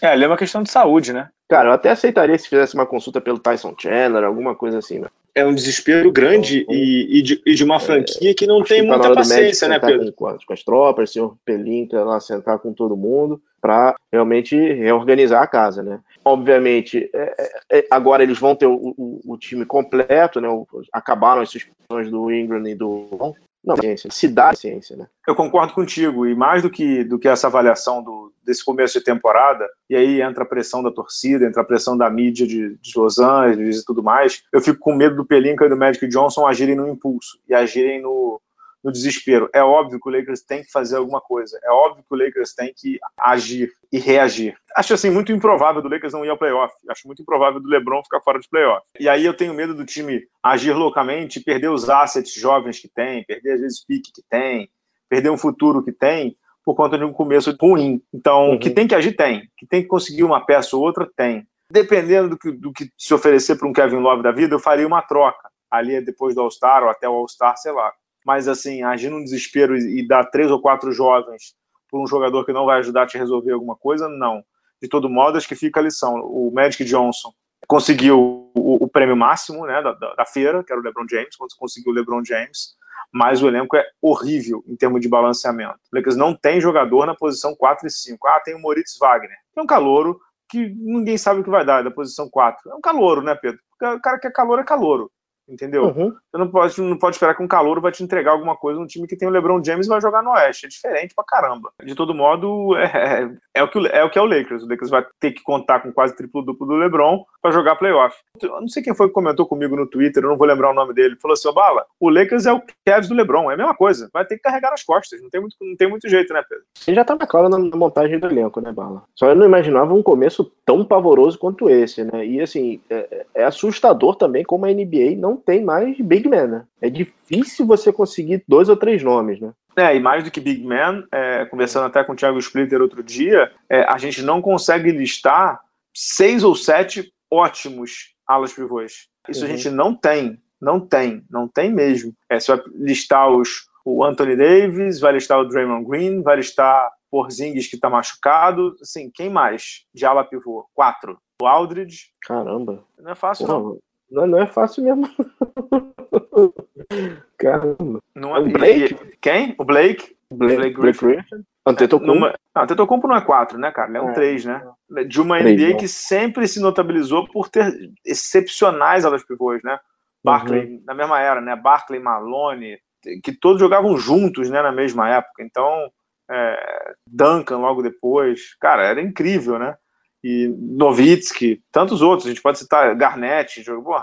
É, 0.00 0.08
ali 0.08 0.24
é 0.24 0.28
uma 0.28 0.36
questão 0.36 0.62
de 0.62 0.70
saúde, 0.70 1.12
né? 1.12 1.28
Cara, 1.48 1.70
eu 1.70 1.72
até 1.72 1.90
aceitaria 1.90 2.38
se 2.38 2.48
fizesse 2.48 2.74
uma 2.74 2.86
consulta 2.86 3.20
pelo 3.20 3.38
Tyson 3.38 3.74
Chandler, 3.76 4.24
alguma 4.24 4.54
coisa 4.54 4.78
assim, 4.78 4.98
né? 4.98 5.08
É 5.38 5.46
um 5.46 5.54
desespero 5.54 6.10
grande 6.10 6.62
então, 6.62 6.74
e, 6.74 7.18
e, 7.18 7.22
de, 7.22 7.42
e, 7.46 7.54
de, 7.54 7.64
uma 7.64 7.76
é, 7.76 7.80
franquia 7.80 8.30
é, 8.30 8.34
que 8.34 8.46
não 8.46 8.62
tem 8.62 8.82
muita 8.82 9.14
paciência, 9.14 9.68
né, 9.68 9.78
Pedro? 9.78 10.12
Com, 10.12 10.36
com 10.36 10.52
as 10.52 10.62
tropas, 10.62 11.10
o 11.10 11.12
senhor 11.12 11.36
Pelinka 11.44 12.02
lá 12.02 12.18
sentar 12.18 12.58
com 12.58 12.72
todo 12.72 12.96
mundo 12.96 13.40
para 13.60 13.94
realmente 14.12 14.56
reorganizar 14.56 15.42
a 15.42 15.46
casa, 15.46 15.82
né? 15.82 16.00
Obviamente, 16.24 17.08
é, 17.12 17.34
é, 17.38 17.78
é, 17.78 17.86
agora 17.90 18.22
eles 18.22 18.38
vão 18.38 18.54
ter 18.54 18.66
o, 18.66 18.94
o, 18.96 19.20
o 19.24 19.38
time 19.38 19.64
completo, 19.64 20.40
né? 20.40 20.48
O, 20.48 20.66
acabaram 20.92 21.42
as 21.42 21.50
suspensões 21.50 22.10
do 22.10 22.32
Ingram 22.32 22.66
e 22.66 22.74
do 22.74 23.34
não, 23.64 23.76
ciência, 23.76 24.10
se 24.10 24.28
dá 24.28 24.54
ciência, 24.54 24.96
né? 24.96 25.06
Eu 25.26 25.34
concordo 25.34 25.74
contigo, 25.74 26.26
e 26.26 26.34
mais 26.34 26.62
do 26.62 26.70
que, 26.70 27.04
do 27.04 27.18
que 27.18 27.28
essa 27.28 27.48
avaliação 27.48 28.02
do, 28.02 28.32
desse 28.44 28.64
começo 28.64 28.98
de 28.98 29.04
temporada, 29.04 29.68
e 29.90 29.96
aí 29.96 30.22
entra 30.22 30.44
a 30.44 30.46
pressão 30.46 30.82
da 30.82 30.90
torcida, 30.90 31.46
entra 31.46 31.62
a 31.62 31.66
pressão 31.66 31.96
da 31.96 32.08
mídia 32.08 32.46
de, 32.46 32.76
de 32.76 32.92
Los 32.96 33.18
Angeles 33.18 33.80
e 33.80 33.84
tudo 33.84 34.02
mais, 34.02 34.42
eu 34.52 34.60
fico 34.60 34.78
com 34.78 34.94
medo 34.94 35.16
do 35.16 35.26
Pelinka 35.26 35.66
e 35.66 35.68
do 35.68 35.76
Magic 35.76 36.06
Johnson 36.08 36.46
agirem 36.46 36.76
no 36.76 36.88
impulso 36.88 37.38
e 37.48 37.54
agirem 37.54 38.00
no, 38.00 38.40
no 38.82 38.92
desespero. 38.92 39.48
É 39.52 39.62
óbvio 39.62 40.00
que 40.00 40.08
o 40.08 40.12
Lakers 40.12 40.42
tem 40.42 40.62
que 40.62 40.70
fazer 40.70 40.96
alguma 40.96 41.20
coisa. 41.20 41.58
É 41.62 41.70
óbvio 41.70 42.04
que 42.08 42.14
o 42.14 42.18
Lakers 42.18 42.54
tem 42.54 42.72
que 42.76 42.98
agir 43.20 43.72
e 43.92 43.98
reagir. 43.98 44.56
Acho 44.76 44.94
assim 44.94 45.10
muito 45.10 45.32
improvável 45.32 45.82
do 45.82 45.88
Lakers 45.88 46.12
não 46.12 46.24
ir 46.24 46.28
ao 46.28 46.38
playoff. 46.38 46.74
Acho 46.88 47.06
muito 47.06 47.22
improvável 47.22 47.60
do 47.60 47.68
LeBron 47.68 48.02
ficar 48.02 48.20
fora 48.20 48.38
de 48.38 48.48
playoff. 48.48 48.84
E 48.98 49.08
aí 49.08 49.24
eu 49.24 49.34
tenho 49.34 49.54
medo 49.54 49.74
do 49.74 49.84
time 49.84 50.22
agir 50.42 50.72
loucamente, 50.72 51.40
perder 51.40 51.70
os 51.70 51.88
assets 51.88 52.32
jovens 52.32 52.78
que 52.78 52.88
tem, 52.88 53.24
perder 53.24 53.54
às 53.54 53.60
vezes 53.60 53.84
pique 53.84 54.12
que 54.12 54.22
tem, 54.28 54.68
perder 55.08 55.30
um 55.30 55.38
futuro 55.38 55.82
que 55.82 55.92
tem 55.92 56.36
por 56.64 56.74
conta 56.74 56.98
de 56.98 57.04
um 57.04 57.12
começo 57.12 57.54
ruim. 57.60 58.00
Então, 58.12 58.50
uhum. 58.50 58.58
que 58.58 58.70
tem 58.70 58.86
que 58.86 58.94
agir 58.94 59.16
tem, 59.16 59.48
que 59.56 59.66
tem 59.66 59.82
que 59.82 59.88
conseguir 59.88 60.22
uma 60.22 60.44
peça 60.44 60.76
ou 60.76 60.82
outra 60.82 61.08
tem. 61.16 61.46
Dependendo 61.70 62.30
do 62.30 62.38
que, 62.38 62.50
do 62.50 62.72
que 62.72 62.90
se 62.96 63.12
oferecer 63.12 63.56
para 63.56 63.68
um 63.68 63.72
Kevin 63.72 63.98
Love 63.98 64.22
da 64.22 64.32
vida, 64.32 64.54
eu 64.54 64.58
faria 64.58 64.86
uma 64.86 65.02
troca 65.02 65.50
ali 65.70 66.00
depois 66.02 66.34
do 66.34 66.40
All-Star 66.40 66.82
ou 66.82 66.88
até 66.88 67.06
o 67.08 67.12
All-Star, 67.12 67.56
sei 67.58 67.72
lá 67.72 67.92
mas 68.24 68.48
assim, 68.48 68.82
agir 68.82 69.10
num 69.10 69.22
desespero 69.22 69.76
e, 69.76 70.06
dar 70.06 70.24
três 70.24 70.50
ou 70.50 70.60
quatro 70.60 70.92
jovens 70.92 71.54
por 71.90 72.02
um 72.02 72.06
jogador 72.06 72.44
que 72.44 72.52
não 72.52 72.66
vai 72.66 72.78
ajudar 72.80 73.02
a 73.04 73.06
te 73.06 73.16
resolver 73.16 73.52
alguma 73.52 73.76
coisa, 73.76 74.08
não. 74.08 74.44
De 74.80 74.88
todo 74.88 75.08
modo, 75.08 75.38
acho 75.38 75.48
que 75.48 75.54
fica 75.56 75.80
a 75.80 75.82
lição. 75.82 76.14
O 76.16 76.50
Magic 76.52 76.84
Johnson 76.84 77.32
conseguiu 77.66 78.50
o, 78.54 78.84
o 78.84 78.88
prêmio 78.88 79.16
máximo 79.16 79.66
né, 79.66 79.82
da, 79.82 79.92
da, 79.92 80.26
feira, 80.26 80.62
que 80.62 80.72
era 80.72 80.80
o 80.80 80.84
LeBron 80.84 81.06
James, 81.10 81.36
quando 81.36 81.56
conseguiu 81.58 81.92
o 81.92 81.94
LeBron 81.94 82.24
James, 82.24 82.76
mas 83.12 83.42
o 83.42 83.48
elenco 83.48 83.76
é 83.76 83.84
horrível 84.00 84.62
em 84.66 84.76
termos 84.76 85.00
de 85.00 85.08
balanceamento. 85.08 85.78
O 85.92 85.96
Lakers 85.96 86.16
não 86.16 86.34
tem 86.34 86.60
jogador 86.60 87.06
na 87.06 87.14
posição 87.14 87.54
4 87.56 87.86
e 87.86 87.90
5. 87.90 88.28
Ah, 88.28 88.40
tem 88.44 88.54
o 88.54 88.60
Moritz 88.60 88.96
Wagner, 88.98 89.36
é 89.56 89.60
um 89.60 89.66
calouro 89.66 90.20
que 90.50 90.68
ninguém 90.76 91.18
sabe 91.18 91.40
o 91.40 91.44
que 91.44 91.50
vai 91.50 91.64
dar 91.64 91.82
da 91.82 91.90
posição 91.90 92.28
4. 92.28 92.70
É 92.70 92.74
um 92.74 92.80
calouro, 92.80 93.22
né, 93.22 93.34
Pedro? 93.34 93.60
O 93.80 94.00
cara 94.00 94.18
que 94.18 94.26
é 94.26 94.30
calor 94.30 94.58
é 94.58 94.64
calouro 94.64 95.10
entendeu? 95.48 95.84
Uhum. 95.84 96.10
Você 96.10 96.38
não 96.38 96.48
pode, 96.48 96.80
não 96.80 96.98
pode 96.98 97.16
esperar 97.16 97.34
que 97.34 97.42
um 97.42 97.48
calor 97.48 97.80
vai 97.80 97.90
te 97.90 98.02
entregar 98.02 98.32
alguma 98.32 98.56
coisa 98.56 98.78
no 98.78 98.86
time 98.86 99.06
que 99.06 99.16
tem 99.16 99.26
o 99.26 99.30
LeBron 99.30 99.62
James 99.64 99.86
e 99.86 99.88
vai 99.88 100.00
jogar 100.00 100.22
no 100.22 100.30
Oeste. 100.30 100.66
É 100.66 100.68
diferente 100.68 101.14
pra 101.14 101.24
caramba. 101.24 101.72
De 101.82 101.94
todo 101.94 102.14
modo, 102.14 102.76
é, 102.76 102.84
é, 102.84 103.30
é, 103.54 103.62
o, 103.62 103.68
que, 103.68 103.78
é 103.88 104.04
o 104.04 104.10
que 104.10 104.18
é 104.18 104.22
o 104.22 104.26
Lakers. 104.26 104.62
O 104.62 104.68
Lakers 104.68 104.90
vai 104.90 105.06
ter 105.18 105.32
que 105.32 105.42
contar 105.42 105.80
com 105.80 105.92
quase 105.92 106.14
triplo-duplo 106.14 106.66
do 106.66 106.74
LeBron 106.74 107.24
para 107.40 107.52
jogar 107.52 107.76
playoff. 107.76 108.16
Eu 108.40 108.60
não 108.60 108.68
sei 108.68 108.82
quem 108.82 108.94
foi 108.94 109.08
que 109.08 109.14
comentou 109.14 109.46
comigo 109.46 109.74
no 109.74 109.86
Twitter, 109.86 110.22
eu 110.22 110.30
não 110.30 110.36
vou 110.36 110.46
lembrar 110.46 110.70
o 110.70 110.74
nome 110.74 110.92
dele. 110.92 111.16
Falou 111.20 111.32
assim: 111.32 111.52
Bala, 111.52 111.86
o 111.98 112.10
Lakers 112.10 112.46
é 112.46 112.52
o 112.52 112.62
Cavs 112.84 113.08
do 113.08 113.14
LeBron. 113.14 113.50
É 113.50 113.54
a 113.54 113.56
mesma 113.56 113.74
coisa. 113.74 114.08
Vai 114.12 114.24
ter 114.24 114.36
que 114.36 114.42
carregar 114.42 114.72
as 114.72 114.82
costas. 114.82 115.20
Não 115.22 115.30
tem 115.30 115.40
muito, 115.40 115.56
não 115.60 115.76
tem 115.76 115.88
muito 115.88 116.08
jeito, 116.08 116.32
né, 116.32 116.42
Pedro? 116.48 116.64
Ele 116.86 116.96
já 116.96 117.04
tava 117.04 117.26
claro 117.26 117.48
na 117.48 117.58
montagem 117.58 118.18
do 118.18 118.26
elenco, 118.26 118.60
né, 118.60 118.72
Bala? 118.72 119.02
Só 119.14 119.28
eu 119.28 119.36
não 119.36 119.46
imaginava 119.46 119.94
um 119.94 120.02
começo 120.02 120.52
tão 120.64 120.84
pavoroso 120.84 121.38
quanto 121.38 121.70
esse, 121.70 122.04
né? 122.04 122.26
E 122.26 122.40
assim, 122.40 122.80
é, 122.90 123.26
é 123.34 123.44
assustador 123.44 124.16
também 124.16 124.44
como 124.44 124.66
a 124.66 124.68
NBA 124.68 125.16
não 125.16 125.37
tem 125.38 125.64
mais 125.64 125.98
big 126.00 126.28
man, 126.28 126.46
né? 126.46 126.64
É 126.80 126.90
difícil 126.90 127.66
você 127.66 127.92
conseguir 127.92 128.42
dois 128.46 128.68
ou 128.68 128.76
três 128.76 129.02
nomes, 129.02 129.40
né? 129.40 129.52
É, 129.78 129.94
e 129.94 130.00
mais 130.00 130.24
do 130.24 130.30
que 130.30 130.40
Big 130.40 130.64
Man, 130.64 131.06
é, 131.12 131.44
conversando 131.44 131.86
até 131.86 132.02
com 132.02 132.12
o 132.12 132.16
Thiago 132.16 132.38
Splitter 132.40 132.82
outro 132.82 133.00
dia, 133.00 133.52
é, 133.70 133.82
a 133.82 133.96
gente 133.96 134.22
não 134.22 134.42
consegue 134.42 134.90
listar 134.90 135.60
seis 135.94 136.42
ou 136.42 136.56
sete 136.56 137.12
ótimos 137.30 138.12
alas 138.26 138.52
pivôs. 138.52 139.06
Isso 139.28 139.44
uhum. 139.44 139.52
a 139.52 139.56
gente 139.56 139.70
não 139.70 139.94
tem, 139.94 140.42
não 140.60 140.80
tem, 140.80 141.24
não 141.30 141.46
tem 141.46 141.72
mesmo. 141.72 142.12
É, 142.28 142.40
você 142.40 142.56
vai 142.56 142.64
listar 142.74 143.30
os, 143.30 143.68
o 143.84 144.04
Anthony 144.04 144.34
Davis, 144.34 144.98
vai 144.98 145.12
listar 145.12 145.38
o 145.38 145.44
Draymond 145.44 145.86
Green, 145.88 146.22
vai 146.22 146.36
listar 146.36 146.90
Porzingis 147.08 147.68
que 147.68 147.76
está 147.76 147.88
machucado, 147.88 148.74
assim, 148.82 149.10
quem 149.14 149.30
mais 149.30 149.84
de 149.94 150.04
ala 150.04 150.24
pivô? 150.24 150.68
Quatro. 150.74 151.18
O 151.40 151.46
Aldridge. 151.46 152.06
Caramba. 152.22 152.84
Não 152.98 153.12
é 153.12 153.14
fácil, 153.14 153.46
Pô, 153.46 153.52
não. 153.52 153.78
Não, 154.10 154.26
não 154.26 154.40
é 154.40 154.46
fácil 154.46 154.84
mesmo. 154.84 155.08
Caramba. 157.38 158.00
Não 158.14 158.36
é, 158.36 158.40
o 158.40 158.48
Blake? 158.48 158.94
E, 158.94 159.16
quem? 159.20 159.54
O 159.58 159.64
Blake? 159.64 160.16
Blake, 160.30 160.56
Blake 160.56 160.80
Griffin. 160.80 161.06
Griffin. 161.06 161.44
Antetokounmpo. 161.66 162.14
Numa, 162.14 162.34
não, 162.54 162.62
Antetokounmpo 162.62 163.08
não 163.08 163.16
é 163.16 163.20
4, 163.20 163.58
né, 163.58 163.70
cara? 163.70 163.88
Ele 163.88 163.98
é 163.98 164.02
um 164.02 164.12
3, 164.12 164.46
é. 164.46 164.48
né? 164.48 165.04
De 165.04 165.20
uma 165.20 165.40
NBA 165.40 165.76
que 165.78 165.88
sempre 165.88 166.48
se 166.48 166.60
notabilizou 166.60 167.28
por 167.28 167.48
ter 167.48 167.90
excepcionais 168.04 169.04
alas 169.04 169.24
pivôs, 169.24 169.62
né? 169.62 169.78
Barkley, 170.24 170.64
uhum. 170.64 170.82
na 170.86 170.94
mesma 170.94 171.20
era, 171.20 171.40
né? 171.40 171.54
Barkley, 171.54 172.00
Malone, 172.00 172.78
que 173.22 173.32
todos 173.32 173.60
jogavam 173.60 173.96
juntos, 173.96 174.50
né, 174.50 174.60
na 174.60 174.72
mesma 174.72 175.08
época. 175.08 175.42
Então, 175.42 175.90
é, 176.30 176.94
Duncan 177.06 177.58
logo 177.58 177.82
depois. 177.82 178.54
Cara, 178.60 178.84
era 178.84 179.00
incrível, 179.00 179.58
né? 179.58 179.76
E 180.22 180.48
Novitsky, 180.48 181.60
tantos 181.70 182.02
outros, 182.02 182.26
a 182.26 182.30
gente 182.30 182.42
pode 182.42 182.58
citar 182.58 182.94
Garnett, 182.96 183.62
jogou 183.62 183.96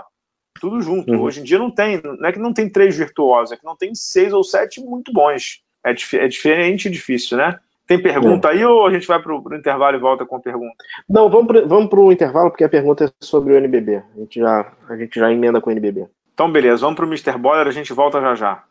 tudo 0.60 0.80
junto. 0.80 1.12
Uhum. 1.12 1.22
Hoje 1.22 1.40
em 1.40 1.44
dia 1.44 1.58
não 1.58 1.70
tem, 1.70 2.00
não 2.02 2.28
é 2.28 2.32
que 2.32 2.38
não 2.38 2.52
tem 2.52 2.68
três 2.68 2.96
virtuosos, 2.96 3.52
é 3.52 3.56
que 3.56 3.64
não 3.64 3.76
tem 3.76 3.94
seis 3.94 4.32
ou 4.32 4.42
sete 4.42 4.80
muito 4.80 5.12
bons. 5.12 5.60
É, 5.84 5.92
dif 5.92 6.16
é 6.16 6.26
diferente 6.26 6.86
e 6.86 6.90
difícil, 6.90 7.36
né? 7.36 7.58
Tem 7.86 8.02
pergunta 8.02 8.48
é. 8.48 8.52
aí 8.52 8.64
ou 8.64 8.84
a 8.84 8.90
gente 8.90 9.06
vai 9.06 9.22
para 9.22 9.32
o 9.32 9.54
intervalo 9.54 9.96
e 9.96 10.00
volta 10.00 10.26
com 10.26 10.36
a 10.36 10.40
pergunta? 10.40 10.74
Não, 11.08 11.30
vamos 11.30 11.46
para 11.46 11.64
vamos 11.66 11.88
o 11.92 12.12
intervalo 12.12 12.50
porque 12.50 12.64
a 12.64 12.68
pergunta 12.68 13.04
é 13.04 13.10
sobre 13.20 13.52
o 13.52 13.56
NBB. 13.56 13.96
A 13.96 14.18
gente 14.18 14.40
já, 14.40 14.72
a 14.88 14.96
gente 14.96 15.20
já 15.20 15.32
emenda 15.32 15.60
com 15.60 15.70
o 15.70 15.72
NBB. 15.72 16.08
Então, 16.34 16.50
beleza, 16.50 16.82
vamos 16.82 16.96
para 16.96 17.06
o 17.06 17.08
Mr. 17.08 17.38
Boiler, 17.38 17.68
a 17.68 17.70
gente 17.70 17.92
volta 17.92 18.20
já 18.20 18.34
já. 18.34 18.64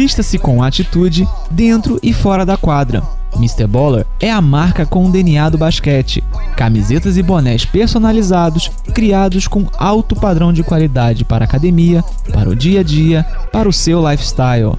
Vista-se 0.00 0.38
com 0.38 0.62
atitude 0.62 1.28
dentro 1.50 2.00
e 2.02 2.14
fora 2.14 2.46
da 2.46 2.56
quadra. 2.56 3.02
Mr. 3.36 3.66
Baller 3.66 4.06
é 4.18 4.30
a 4.30 4.40
marca 4.40 4.86
com 4.86 5.04
o 5.04 5.12
DNA 5.12 5.50
do 5.50 5.58
basquete. 5.58 6.24
Camisetas 6.56 7.18
e 7.18 7.22
bonés 7.22 7.66
personalizados, 7.66 8.70
criados 8.94 9.46
com 9.46 9.66
alto 9.76 10.16
padrão 10.16 10.54
de 10.54 10.62
qualidade 10.62 11.22
para 11.22 11.44
a 11.44 11.46
academia, 11.46 12.02
para 12.32 12.48
o 12.48 12.56
dia 12.56 12.80
a 12.80 12.82
dia, 12.82 13.26
para 13.52 13.68
o 13.68 13.72
seu 13.74 14.00
lifestyle. 14.08 14.78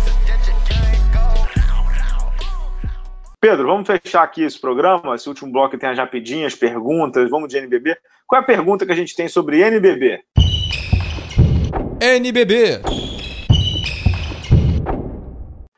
Pedro, 3.41 3.65
vamos 3.65 3.87
fechar 3.87 4.21
aqui 4.21 4.43
esse 4.43 4.61
programa. 4.61 5.15
Esse 5.15 5.27
último 5.27 5.51
bloco 5.51 5.75
tem 5.75 5.89
as 5.89 5.97
rapidinhas, 5.97 6.53
perguntas. 6.53 7.27
Vamos 7.27 7.49
de 7.49 7.57
NBB. 7.57 7.97
Qual 8.27 8.39
é 8.39 8.43
a 8.43 8.45
pergunta 8.45 8.85
que 8.85 8.91
a 8.91 8.95
gente 8.95 9.15
tem 9.15 9.27
sobre 9.27 9.63
NBB? 9.63 10.21
NBB. 11.99 12.81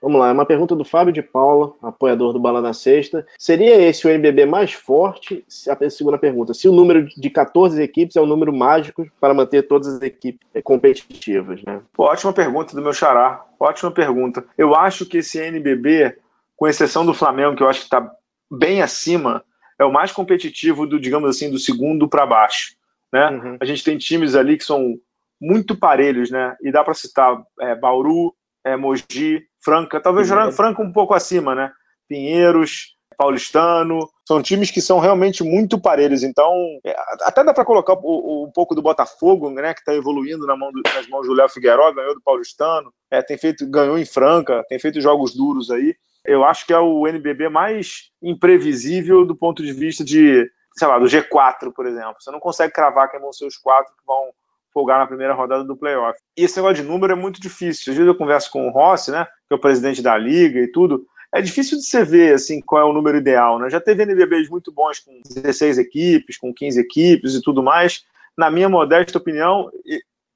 Vamos 0.01 0.20
lá, 0.20 0.28
é 0.28 0.34
uma 0.34 0.45
pergunta 0.45 0.76
do 0.76 0.84
Fábio 0.84 1.14
de 1.14 1.22
Paula, 1.22 1.74
apoiador 1.82 2.34
do 2.34 2.39
Bala 2.39 2.59
na 2.59 2.74
Sexta. 2.74 3.26
Seria 3.39 3.82
esse 3.82 4.05
o 4.05 4.09
NBB 4.09 4.45
mais 4.45 4.74
forte? 4.74 5.45
A 5.70 5.89
segunda 5.89 6.18
pergunta, 6.18 6.53
se 6.53 6.68
o 6.68 6.74
número 6.74 7.07
de 7.07 7.30
14 7.30 7.82
equipes 7.82 8.18
é 8.18 8.22
um 8.22 8.26
número 8.26 8.51
mágico 8.51 9.07
para 9.22 9.34
manter 9.34 9.66
todas 9.66 9.88
as 9.88 10.01
equipes 10.01 10.45
competitivas, 10.66 11.64
né? 11.64 11.80
ótima 11.97 12.34
pergunta 12.34 12.76
do 12.76 12.82
meu 12.82 12.91
xará, 12.91 13.45
ótima 13.57 13.91
pergunta. 13.91 14.43
Eu 14.57 14.76
acho 14.76 15.05
que 15.05 15.20
esse 15.20 15.39
NBB, 15.39 16.18
com 16.56 16.68
exceção 16.68 17.06
do 17.06 17.14
Flamengo, 17.14 17.56
que 17.56 17.64
eu 17.64 17.70
acho 17.70 17.80
que 17.80 17.86
está 17.86 18.10
bem 18.51 18.82
acima, 18.82 19.43
é 19.80 19.86
o 19.86 19.91
mais 19.91 20.12
competitivo 20.12 20.86
do, 20.86 20.99
digamos 20.99 21.30
assim, 21.30 21.49
do 21.49 21.60
segundo 21.60 22.08
para 22.08 22.26
baixo, 22.26 22.76
né? 23.12 23.30
Uhum. 23.30 23.58
A 23.60 23.66
gente 23.66 23.84
tem 23.84 23.97
times 23.97 24.36
ali 24.36 24.58
que 24.58 24.64
são 24.64 24.95
muito 25.41 25.76
parelhos, 25.76 26.30
né? 26.30 26.56
E 26.62 26.72
dá 26.72 26.84
para 26.84 26.93
citar 26.93 27.41
é, 27.60 27.76
Bauru, 27.76 28.34
é, 28.64 28.78
Mogi, 28.78 29.43
Franca, 29.64 29.99
talvez 29.99 30.30
uhum. 30.32 30.51
Franca 30.51 30.82
um 30.82 30.91
pouco 30.91 31.14
acima, 31.14 31.56
né? 31.56 31.72
Pinheiros, 32.08 32.95
Paulistano, 33.18 34.10
são 34.28 34.41
times 34.41 34.72
que 34.72 34.82
são 34.82 34.99
realmente 34.99 35.43
muito 35.43 35.80
parelhos. 35.80 36.24
Então, 36.24 36.54
é, 36.86 36.95
até 37.22 37.43
dá 37.43 37.54
para 37.54 37.66
colocar 37.66 37.93
um 37.93 38.51
pouco 38.54 38.76
do 38.76 38.82
Botafogo, 38.82 39.49
né, 39.49 39.74
que 39.74 39.80
está 39.80 39.93
evoluindo 39.93 40.45
na 40.45 40.56
mão 40.56 40.72
do, 40.72 40.82
nas 40.93 41.08
mãos 41.08 41.28
do 41.28 41.34
Léo 41.34 41.49
Figueiró, 41.49 41.91
ganhou 41.93 42.16
do 42.16 42.22
Paulistano, 42.22 42.93
é, 43.12 43.22
tem 43.22 43.38
feito, 43.38 43.70
ganhou 43.70 43.97
em 43.97 44.06
Franca, 44.06 44.64
tem 44.68 44.80
feito 44.80 45.01
jogos 45.01 45.34
duros 45.34 45.70
aí. 45.72 45.95
Eu 46.26 46.43
acho 46.43 46.65
que 46.65 46.74
é 46.74 46.80
o 46.80 47.07
NBB 47.07 47.49
mais 47.49 48.11
imprevisível 48.21 49.26
do 49.26 49.36
ponto 49.36 49.61
de 49.61 49.74
vista 49.74 50.03
de, 50.03 50.49
sei 50.76 50.88
lá, 50.88 50.97
do 50.97 51.05
G4, 51.05 51.71
por 51.74 51.86
exemplo. 51.86 52.15
Você 52.19 52.32
não 52.32 52.39
consegue 52.39 52.74
cravar 52.74 53.09
quem 53.09 53.19
vão 53.19 53.34
ser 53.34 53.45
os 53.45 53.57
quatro 53.57 53.93
que 53.93 54.05
vão 54.05 54.32
folgar 54.74 54.99
na 54.99 55.07
primeira 55.07 55.34
rodada 55.34 55.63
do 55.63 55.78
playoff. 55.78 56.17
E 56.36 56.43
esse 56.43 56.55
negócio 56.55 56.84
de 56.84 56.89
número 56.89 57.13
é 57.13 57.15
muito 57.15 57.39
difícil. 57.39 57.91
Às 57.91 57.97
vezes 57.97 58.07
eu 58.07 58.15
converso 58.15 58.51
com 58.51 58.67
o 58.67 58.71
Rossi, 58.71 59.11
né, 59.11 59.26
que 59.26 59.53
é 59.53 59.55
o 59.55 59.59
presidente 59.59 60.01
da 60.01 60.17
liga 60.17 60.59
e 60.59 60.71
tudo, 60.71 61.05
é 61.34 61.41
difícil 61.41 61.80
de 61.80 61.84
você 61.84 62.05
ver 62.05 62.36
assim 62.36 62.61
qual 62.61 62.82
é 62.82 62.86
o 62.86 62.93
número 62.93 63.17
ideal, 63.17 63.57
né? 63.57 63.67
Já 63.67 63.82
teve 63.82 64.03
NBBs 64.03 64.49
muito 64.49 64.71
bons 64.71 64.99
com 64.99 65.19
16 65.26 65.80
equipes, 65.80 66.38
com 66.38 66.53
15 66.53 66.80
equipes 66.80 67.34
e 67.34 67.41
tudo 67.41 67.63
mais. 67.63 68.03
Na 68.38 68.51
minha 68.51 68.69
modesta 68.69 69.17
opinião, 69.17 69.71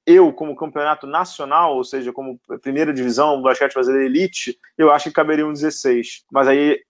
eu 0.08 0.32
como 0.32 0.55
campeonato 0.55 1.05
nacional, 1.05 1.76
ou 1.76 1.84
seja, 1.84 2.14
como 2.14 2.39
primeira 2.62 2.93
divisão 2.93 3.36
do 3.36 3.43
basquete 3.43 3.74
brasileiro 3.74 4.05
elite, 4.05 4.58
eu 4.78 4.89
acho 4.89 5.10
que 5.10 5.16
caberia 5.16 5.45
um 5.45 5.51
16. 5.51 6.24
Mas 6.32 6.47
aí 6.47 6.82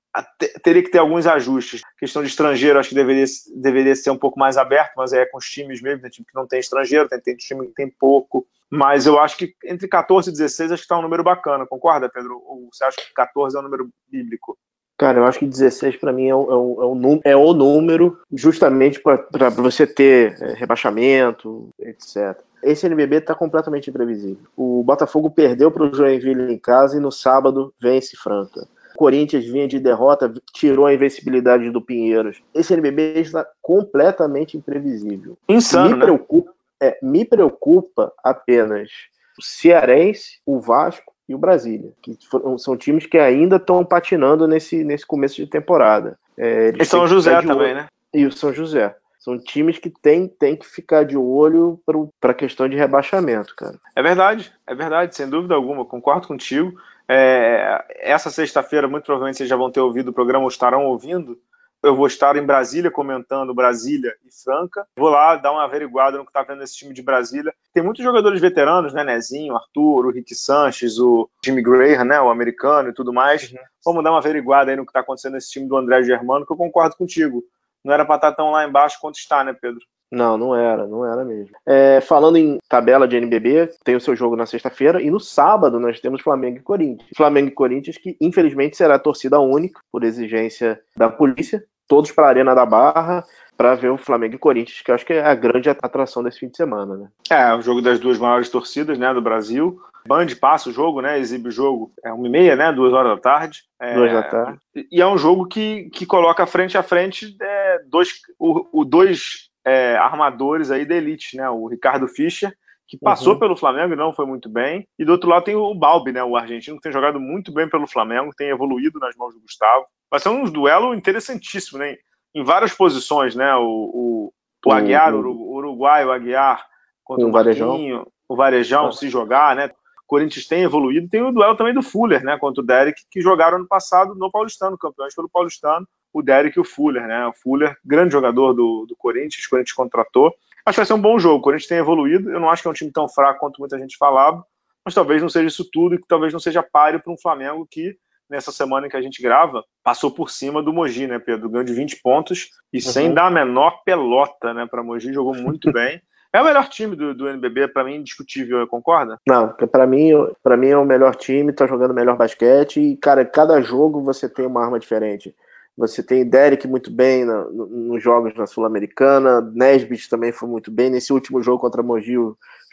teria 0.64 0.84
que 0.84 0.92
ter 0.92 1.00
alguns 1.00 1.26
ajustes. 1.26 1.82
A 1.84 2.00
questão 2.00 2.22
de 2.22 2.30
estrangeiro, 2.30 2.78
acho 2.78 2.90
que 2.90 2.96
deveria, 2.96 3.26
deveria 3.56 3.96
ser 3.96 4.12
um 4.12 4.18
pouco 4.18 4.40
mais 4.40 4.56
aberto, 4.56 4.94
mas 4.96 5.14
é 5.14 5.26
com 5.26 5.40
os 5.40 5.50
times 5.50 5.82
mesmo, 5.82 6.02
tem 6.02 6.12
time 6.12 6.28
que 6.28 6.36
não 6.36 6.48
tem 6.48 6.60
estrangeiro, 6.60 7.10
tem, 7.10 7.20
tem 7.20 7.36
time 7.36 7.66
que 7.68 7.74
tem 7.74 7.90
pouco. 7.90 8.48
Mas 8.70 9.08
eu 9.08 9.20
acho 9.20 9.36
que 9.36 9.56
entre 9.66 9.88
14 9.88 10.30
e 10.30 10.34
16 10.34 10.72
acho 10.72 10.82
que 10.82 10.86
está 10.86 11.00
um 11.00 11.02
número 11.02 11.24
bacana, 11.24 11.66
concorda, 11.66 12.10
Pedro? 12.10 12.40
Ou 12.46 12.70
você 12.72 12.84
acha 12.84 12.98
que 12.98 13.14
14 13.14 13.56
é 13.56 13.60
um 13.60 13.64
número 13.64 13.90
bíblico? 14.08 14.58
Cara, 14.98 15.20
eu 15.20 15.26
acho 15.26 15.40
que 15.40 15.46
16 15.46 15.98
para 15.98 16.12
mim 16.12 16.28
é 16.28 16.34
o, 16.34 16.52
é, 16.52 16.56
o, 16.56 17.22
é 17.24 17.36
o 17.36 17.54
número 17.54 18.20
justamente 18.34 19.00
para 19.00 19.50
você 19.50 19.86
ter 19.86 20.36
é, 20.42 20.54
rebaixamento, 20.54 21.70
etc. 21.80 22.42
Esse 22.64 22.88
NBB 22.88 23.18
está 23.18 23.36
completamente 23.36 23.92
imprevisível. 23.92 24.44
O 24.56 24.84
Botafogo 24.84 25.30
perdeu 25.30 25.72
para 25.72 25.84
o 25.84 25.94
Joinville 25.94 26.52
em 26.52 26.58
casa 26.58 26.98
e 26.98 27.00
no 27.00 27.12
sábado 27.12 27.72
vence 27.80 28.18
Franca. 28.18 28.68
Corinthians 28.96 29.46
vinha 29.46 29.68
de 29.68 29.80
derrota, 29.80 30.34
tirou 30.52 30.88
a 30.88 30.94
invencibilidade 30.94 31.70
do 31.70 31.80
Pinheiros. 31.80 32.42
Esse 32.52 32.74
NBB 32.74 33.20
está 33.20 33.46
completamente 33.62 34.58
imprevisível. 34.58 35.38
Insano, 35.48 35.92
me 35.92 35.96
né? 35.98 36.06
preocupa, 36.06 36.52
é, 36.82 36.98
me 37.04 37.24
preocupa 37.24 38.12
apenas 38.24 38.90
o 39.38 39.44
Cearense, 39.44 40.40
o 40.44 40.60
Vasco 40.60 41.14
e 41.28 41.36
o 41.36 41.38
Brasília, 41.38 41.92
que 42.02 42.18
são 42.58 42.78
times 42.78 43.06
que 43.06 43.18
ainda 43.18 43.58
estão 43.58 43.84
patinando 43.84 44.48
nesse, 44.48 44.84
nesse 44.84 45.06
começo 45.06 45.36
de 45.36 45.48
temporada. 45.48 46.18
É, 46.38 46.72
e 46.80 46.86
São 46.86 47.08
José 47.08 47.42
também, 47.42 47.74
né? 47.74 47.88
E 48.14 48.26
o 48.26 48.32
São 48.32 48.54
José. 48.54 48.96
São 49.20 49.38
times 49.38 49.78
que 49.78 49.90
tem, 49.90 50.28
tem 50.28 50.56
que 50.56 50.66
ficar 50.66 51.04
de 51.04 51.18
olho 51.18 51.80
para 52.22 52.32
a 52.32 52.36
questão 52.36 52.70
de 52.70 52.78
rebaixamento, 52.78 53.54
cara. 53.56 53.76
É 53.94 54.02
verdade, 54.02 54.54
é 54.66 54.74
verdade, 54.74 55.16
sem 55.16 55.30
dúvida 55.30 55.54
alguma, 55.54 55.84
concordo 55.84 56.28
contigo. 56.28 56.80
É, 57.10 57.84
essa 58.00 58.30
sexta-feira, 58.30 58.88
muito 58.88 59.04
provavelmente 59.04 59.38
vocês 59.38 59.50
já 59.50 59.56
vão 59.56 59.72
ter 59.72 59.82
ouvido 59.82 60.10
o 60.10 60.14
programa, 60.14 60.44
ou 60.44 60.50
estarão 60.50 60.86
ouvindo. 60.86 61.38
Eu 61.84 61.96
vou 61.96 62.08
estar 62.08 62.36
em 62.36 62.46
Brasília 62.46 62.90
comentando 62.90 63.54
Brasília 63.54 64.14
e 64.26 64.44
Franca. 64.44 64.88
Vou 64.98 65.10
lá 65.10 65.36
dar 65.36 65.52
uma 65.52 65.64
averiguada 65.64 66.18
no 66.18 66.26
que 66.26 66.32
está 66.32 66.42
vendo 66.42 66.64
esse 66.64 66.76
time 66.76 66.94
de 66.94 67.04
Brasília. 67.04 67.54
Tem 67.74 67.84
muitos 67.84 68.04
jogadores 68.04 68.42
veteranos, 68.42 68.94
né? 68.94 69.04
Nezinho, 69.04 69.56
Arthur, 69.56 70.08
o 70.08 70.12
Rick 70.12 70.34
Sanches, 70.34 70.98
o 70.98 71.30
Jimmy 71.44 71.62
Graham, 71.62 72.06
né? 72.06 72.20
O 72.20 72.30
americano 72.30 72.90
e 72.90 72.94
tudo 72.94 73.14
mais. 73.14 73.52
Uhum. 73.52 73.60
Vamos 73.86 74.04
dar 74.04 74.12
uma 74.12 74.20
averiguada 74.20 74.72
aí 74.72 74.76
no 74.76 74.86
que 74.86 74.90
está 74.90 75.02
acontecendo 75.02 75.34
nesse 75.34 75.52
time 75.52 75.68
do 75.68 75.78
André 75.78 76.02
Germano, 76.04 76.46
que 76.46 76.52
eu 76.52 76.58
concordo 76.58 76.96
contigo. 76.96 77.44
Não 77.88 77.94
era 77.94 78.04
para 78.04 78.16
estar 78.16 78.32
tá 78.32 78.36
tão 78.36 78.52
lá 78.52 78.68
embaixo 78.68 78.98
quanto 79.00 79.16
está, 79.16 79.46
né, 79.46 79.54
Pedro? 79.54 79.80
Não, 80.12 80.38
não 80.38 80.54
era, 80.54 80.86
não 80.86 81.06
era 81.06 81.24
mesmo. 81.24 81.56
É, 81.66 82.02
falando 82.02 82.38
em 82.38 82.58
tabela 82.68 83.08
de 83.08 83.16
NBB, 83.16 83.70
tem 83.82 83.96
o 83.96 84.02
seu 84.02 84.14
jogo 84.14 84.36
na 84.36 84.46
sexta-feira 84.46 85.02
e 85.02 85.10
no 85.10 85.22
sábado 85.22 85.80
nós 85.80 86.02
temos 86.02 86.22
Flamengo 86.22 86.58
e 86.58 86.62
Corinthians. 86.62 87.10
Flamengo 87.16 87.48
e 87.48 87.52
Corinthians 87.52 87.98
que 87.98 88.18
infelizmente 88.20 88.76
será 88.76 89.00
torcida 89.00 89.40
única 89.40 89.80
por 89.90 90.04
exigência 90.04 90.78
da 90.98 91.10
polícia, 91.10 91.64
todos 91.88 92.12
para 92.12 92.26
a 92.26 92.30
Arena 92.30 92.54
da 92.54 92.66
Barra 92.66 93.24
para 93.56 93.76
ver 93.76 93.90
o 93.90 93.98
Flamengo 93.98 94.36
e 94.36 94.40
Corinthians, 94.40 94.82
que 94.82 94.92
eu 94.92 94.96
acho 94.96 95.06
que 95.06 95.14
é 95.14 95.26
a 95.26 95.34
grande 95.34 95.70
atração 95.70 96.22
desse 96.22 96.40
fim 96.40 96.50
de 96.50 96.58
semana, 96.58 96.96
né? 96.96 97.08
É, 97.30 97.54
o 97.56 97.62
jogo 97.62 97.82
das 97.82 98.00
duas 98.00 98.20
maiores 98.20 98.50
torcidas, 98.50 99.00
né, 99.00 99.14
do 99.14 99.22
Brasil. 99.22 99.82
Band 100.08 100.28
passa 100.40 100.70
o 100.70 100.74
jogo, 100.74 101.02
né? 101.02 101.20
Exibe 101.20 101.50
o 101.50 101.52
jogo 101.52 101.92
é 102.04 102.12
uma 102.12 102.28
e 102.28 102.30
meia, 102.30 102.56
né? 102.56 102.72
Duas 102.72 102.94
horas 102.94 103.16
da 103.16 103.22
tarde. 103.22 103.64
É, 103.80 103.94
duas 103.94 104.12
da 104.12 104.24
tarde. 104.24 104.60
E 104.92 105.02
é 105.02 105.08
um 105.08 105.18
jogo 105.18 105.46
que, 105.46 105.90
que 105.92 106.06
coloca 106.06 106.48
frente 106.48 106.78
a 106.78 106.84
frente 106.84 107.36
é, 107.42 107.80
dois, 107.88 108.14
o, 108.40 108.82
o 108.82 108.86
dois 108.86 109.50
é, 109.66 109.98
armadores 109.98 110.72
aí 110.72 110.86
da 110.86 110.96
elite, 110.96 111.36
né? 111.36 111.50
O 111.50 111.68
Ricardo 111.68 112.08
Fischer, 112.08 112.54
que 112.88 112.98
passou 112.98 113.34
uhum. 113.34 113.40
pelo 113.40 113.58
Flamengo 113.58 113.94
e 113.94 113.98
não 113.98 114.14
foi 114.14 114.26
muito 114.26 114.50
bem. 114.50 114.88
E 114.98 115.04
do 115.04 115.12
outro 115.12 115.30
lado 115.30 115.44
tem 115.44 115.56
o 115.56 115.76
Balbi, 115.76 116.14
né? 116.14 116.24
O 116.24 116.38
argentino 116.38 116.78
que 116.78 116.84
tem 116.84 116.92
jogado 116.92 117.20
muito 117.20 117.52
bem 117.52 117.70
pelo 117.70 117.88
Flamengo, 117.88 118.34
tem 118.36 118.50
evoluído 118.50 119.00
nas 119.00 119.16
mãos 119.16 119.34
do 119.34 119.42
Gustavo. 119.42 119.86
Vai 120.10 120.20
ser 120.20 120.30
um 120.30 120.46
duelo 120.46 120.96
interessantíssimo, 120.96 121.80
né? 121.80 121.98
Em 122.34 122.44
várias 122.44 122.74
posições, 122.74 123.36
né? 123.36 123.54
O, 123.56 123.64
o, 123.64 124.34
o 124.66 124.72
Aguiar, 124.72 125.14
o 125.14 125.56
Uruguai, 125.56 126.06
o 126.06 126.12
Aguiar 126.12 126.66
contra 127.04 127.26
o, 127.26 127.30
o 127.30 127.32
Marquinho, 127.32 128.08
o 128.28 128.36
Varejão, 128.36 128.88
ah. 128.88 128.92
se 128.92 129.10
jogar, 129.10 129.56
né? 129.56 129.70
O 130.08 130.16
Corinthians 130.16 130.48
tem 130.48 130.64
evoluído. 130.64 131.10
Tem 131.10 131.22
o 131.22 131.32
duelo 131.32 131.56
também 131.56 131.74
do 131.74 131.84
Fuller, 131.84 132.24
né? 132.24 132.38
Contra 132.38 132.64
o 132.64 132.66
Derek, 132.66 133.02
que 133.12 133.22
jogaram 133.22 133.58
ano 133.58 133.68
passado 133.68 134.16
no 134.16 134.32
Paulistano, 134.32 134.78
campeões 134.78 135.14
pelo 135.14 135.30
Paulistano 135.30 135.88
o 136.18 136.22
Derek 136.22 136.58
e 136.58 136.62
o 136.62 136.66
Fuller, 136.66 137.06
né? 137.08 137.28
O 137.28 137.34
Fuller, 137.34 137.78
grande 137.86 138.14
jogador 138.14 138.54
do, 138.54 138.86
do 138.88 138.96
Corinthians, 138.96 139.46
o 139.46 139.50
Corinthians 139.50 139.76
contratou. 139.76 140.34
Acho 140.66 140.76
que 140.76 140.80
vai 140.80 140.86
ser 140.86 140.94
um 140.94 141.02
bom 141.02 141.20
jogo. 141.20 141.38
O 141.38 141.42
Corinthians 141.42 141.68
tem 141.68 141.78
evoluído. 141.78 142.32
Eu 142.32 142.40
não 142.40 142.50
acho 142.50 142.62
que 142.62 142.68
é 142.68 142.72
um 142.72 142.74
time 142.74 142.92
tão 142.92 143.08
fraco 143.08 143.40
quanto 143.40 143.60
muita 143.60 143.78
gente 143.78 143.98
falava, 143.98 144.44
mas 144.84 144.94
talvez 144.94 145.22
não 145.22 145.30
seja 145.30 145.48
isso 145.48 145.70
tudo 145.72 145.96
e 145.96 145.98
que 145.98 146.08
talvez 146.08 146.34
não 146.34 146.40
seja 146.40 146.64
páreo 146.64 147.02
para 147.02 147.14
um 147.14 147.18
Flamengo 147.18 147.68
que, 147.70 147.96
nessa 148.30 148.52
semana 148.52 148.88
em 148.88 148.90
que 148.90 148.98
a 148.98 149.02
gente 149.02 149.22
grava, 149.22 149.64
passou 149.84 150.12
por 150.12 150.30
cima 150.30 150.62
do 150.62 150.74
Mogi, 150.74 151.08
né, 151.08 151.20
Pedro? 151.20 151.50
Ganhou 151.50 151.64
de 151.64 151.74
20 151.74 152.02
pontos 152.02 152.50
e 152.74 152.78
uhum. 152.78 152.82
sem 152.82 153.14
dar 153.14 153.28
a 153.28 153.32
menor 153.32 153.84
pelota, 153.86 154.54
né, 154.54 154.66
para 154.66 154.84
Mogi. 154.84 155.14
Jogou 155.14 155.36
muito 155.36 155.72
bem. 155.72 156.02
É 156.38 156.42
o 156.42 156.46
melhor 156.46 156.70
time 156.70 156.96
do, 156.96 157.16
do 157.16 157.28
NBB, 157.28 157.70
para 157.70 157.84
mim, 157.84 157.96
indiscutível, 157.96 158.68
concorda? 158.68 159.20
Não, 159.28 159.48
para 159.48 159.88
mim, 159.88 160.12
para 160.44 160.56
mim 160.56 160.68
é 160.68 160.78
o 160.78 160.86
melhor 160.86 161.16
time, 161.16 161.52
tá 161.52 161.66
jogando 161.66 161.96
melhor 161.96 162.16
basquete 162.16 162.80
e, 162.80 162.96
cara, 162.96 163.26
cada 163.26 163.60
jogo 163.60 164.04
você 164.04 164.30
tem 164.30 164.46
uma 164.46 164.64
arma 164.64 164.78
diferente. 164.78 165.34
Você 165.76 166.04
tem 166.04 166.24
Derek 166.24 166.68
muito 166.68 166.92
bem 166.92 167.26
no, 167.26 167.52
no, 167.52 167.66
nos 167.66 168.04
jogos 168.04 168.36
na 168.36 168.46
Sul-Americana, 168.46 169.42
Nesbitt 169.42 170.08
também 170.08 170.32
foi 170.32 170.48
muito 170.48 170.70
bem. 170.70 170.92
Nesse 170.92 171.12
último 171.12 171.42
jogo 171.42 171.58
contra 171.58 171.82
Mogi, 171.82 172.14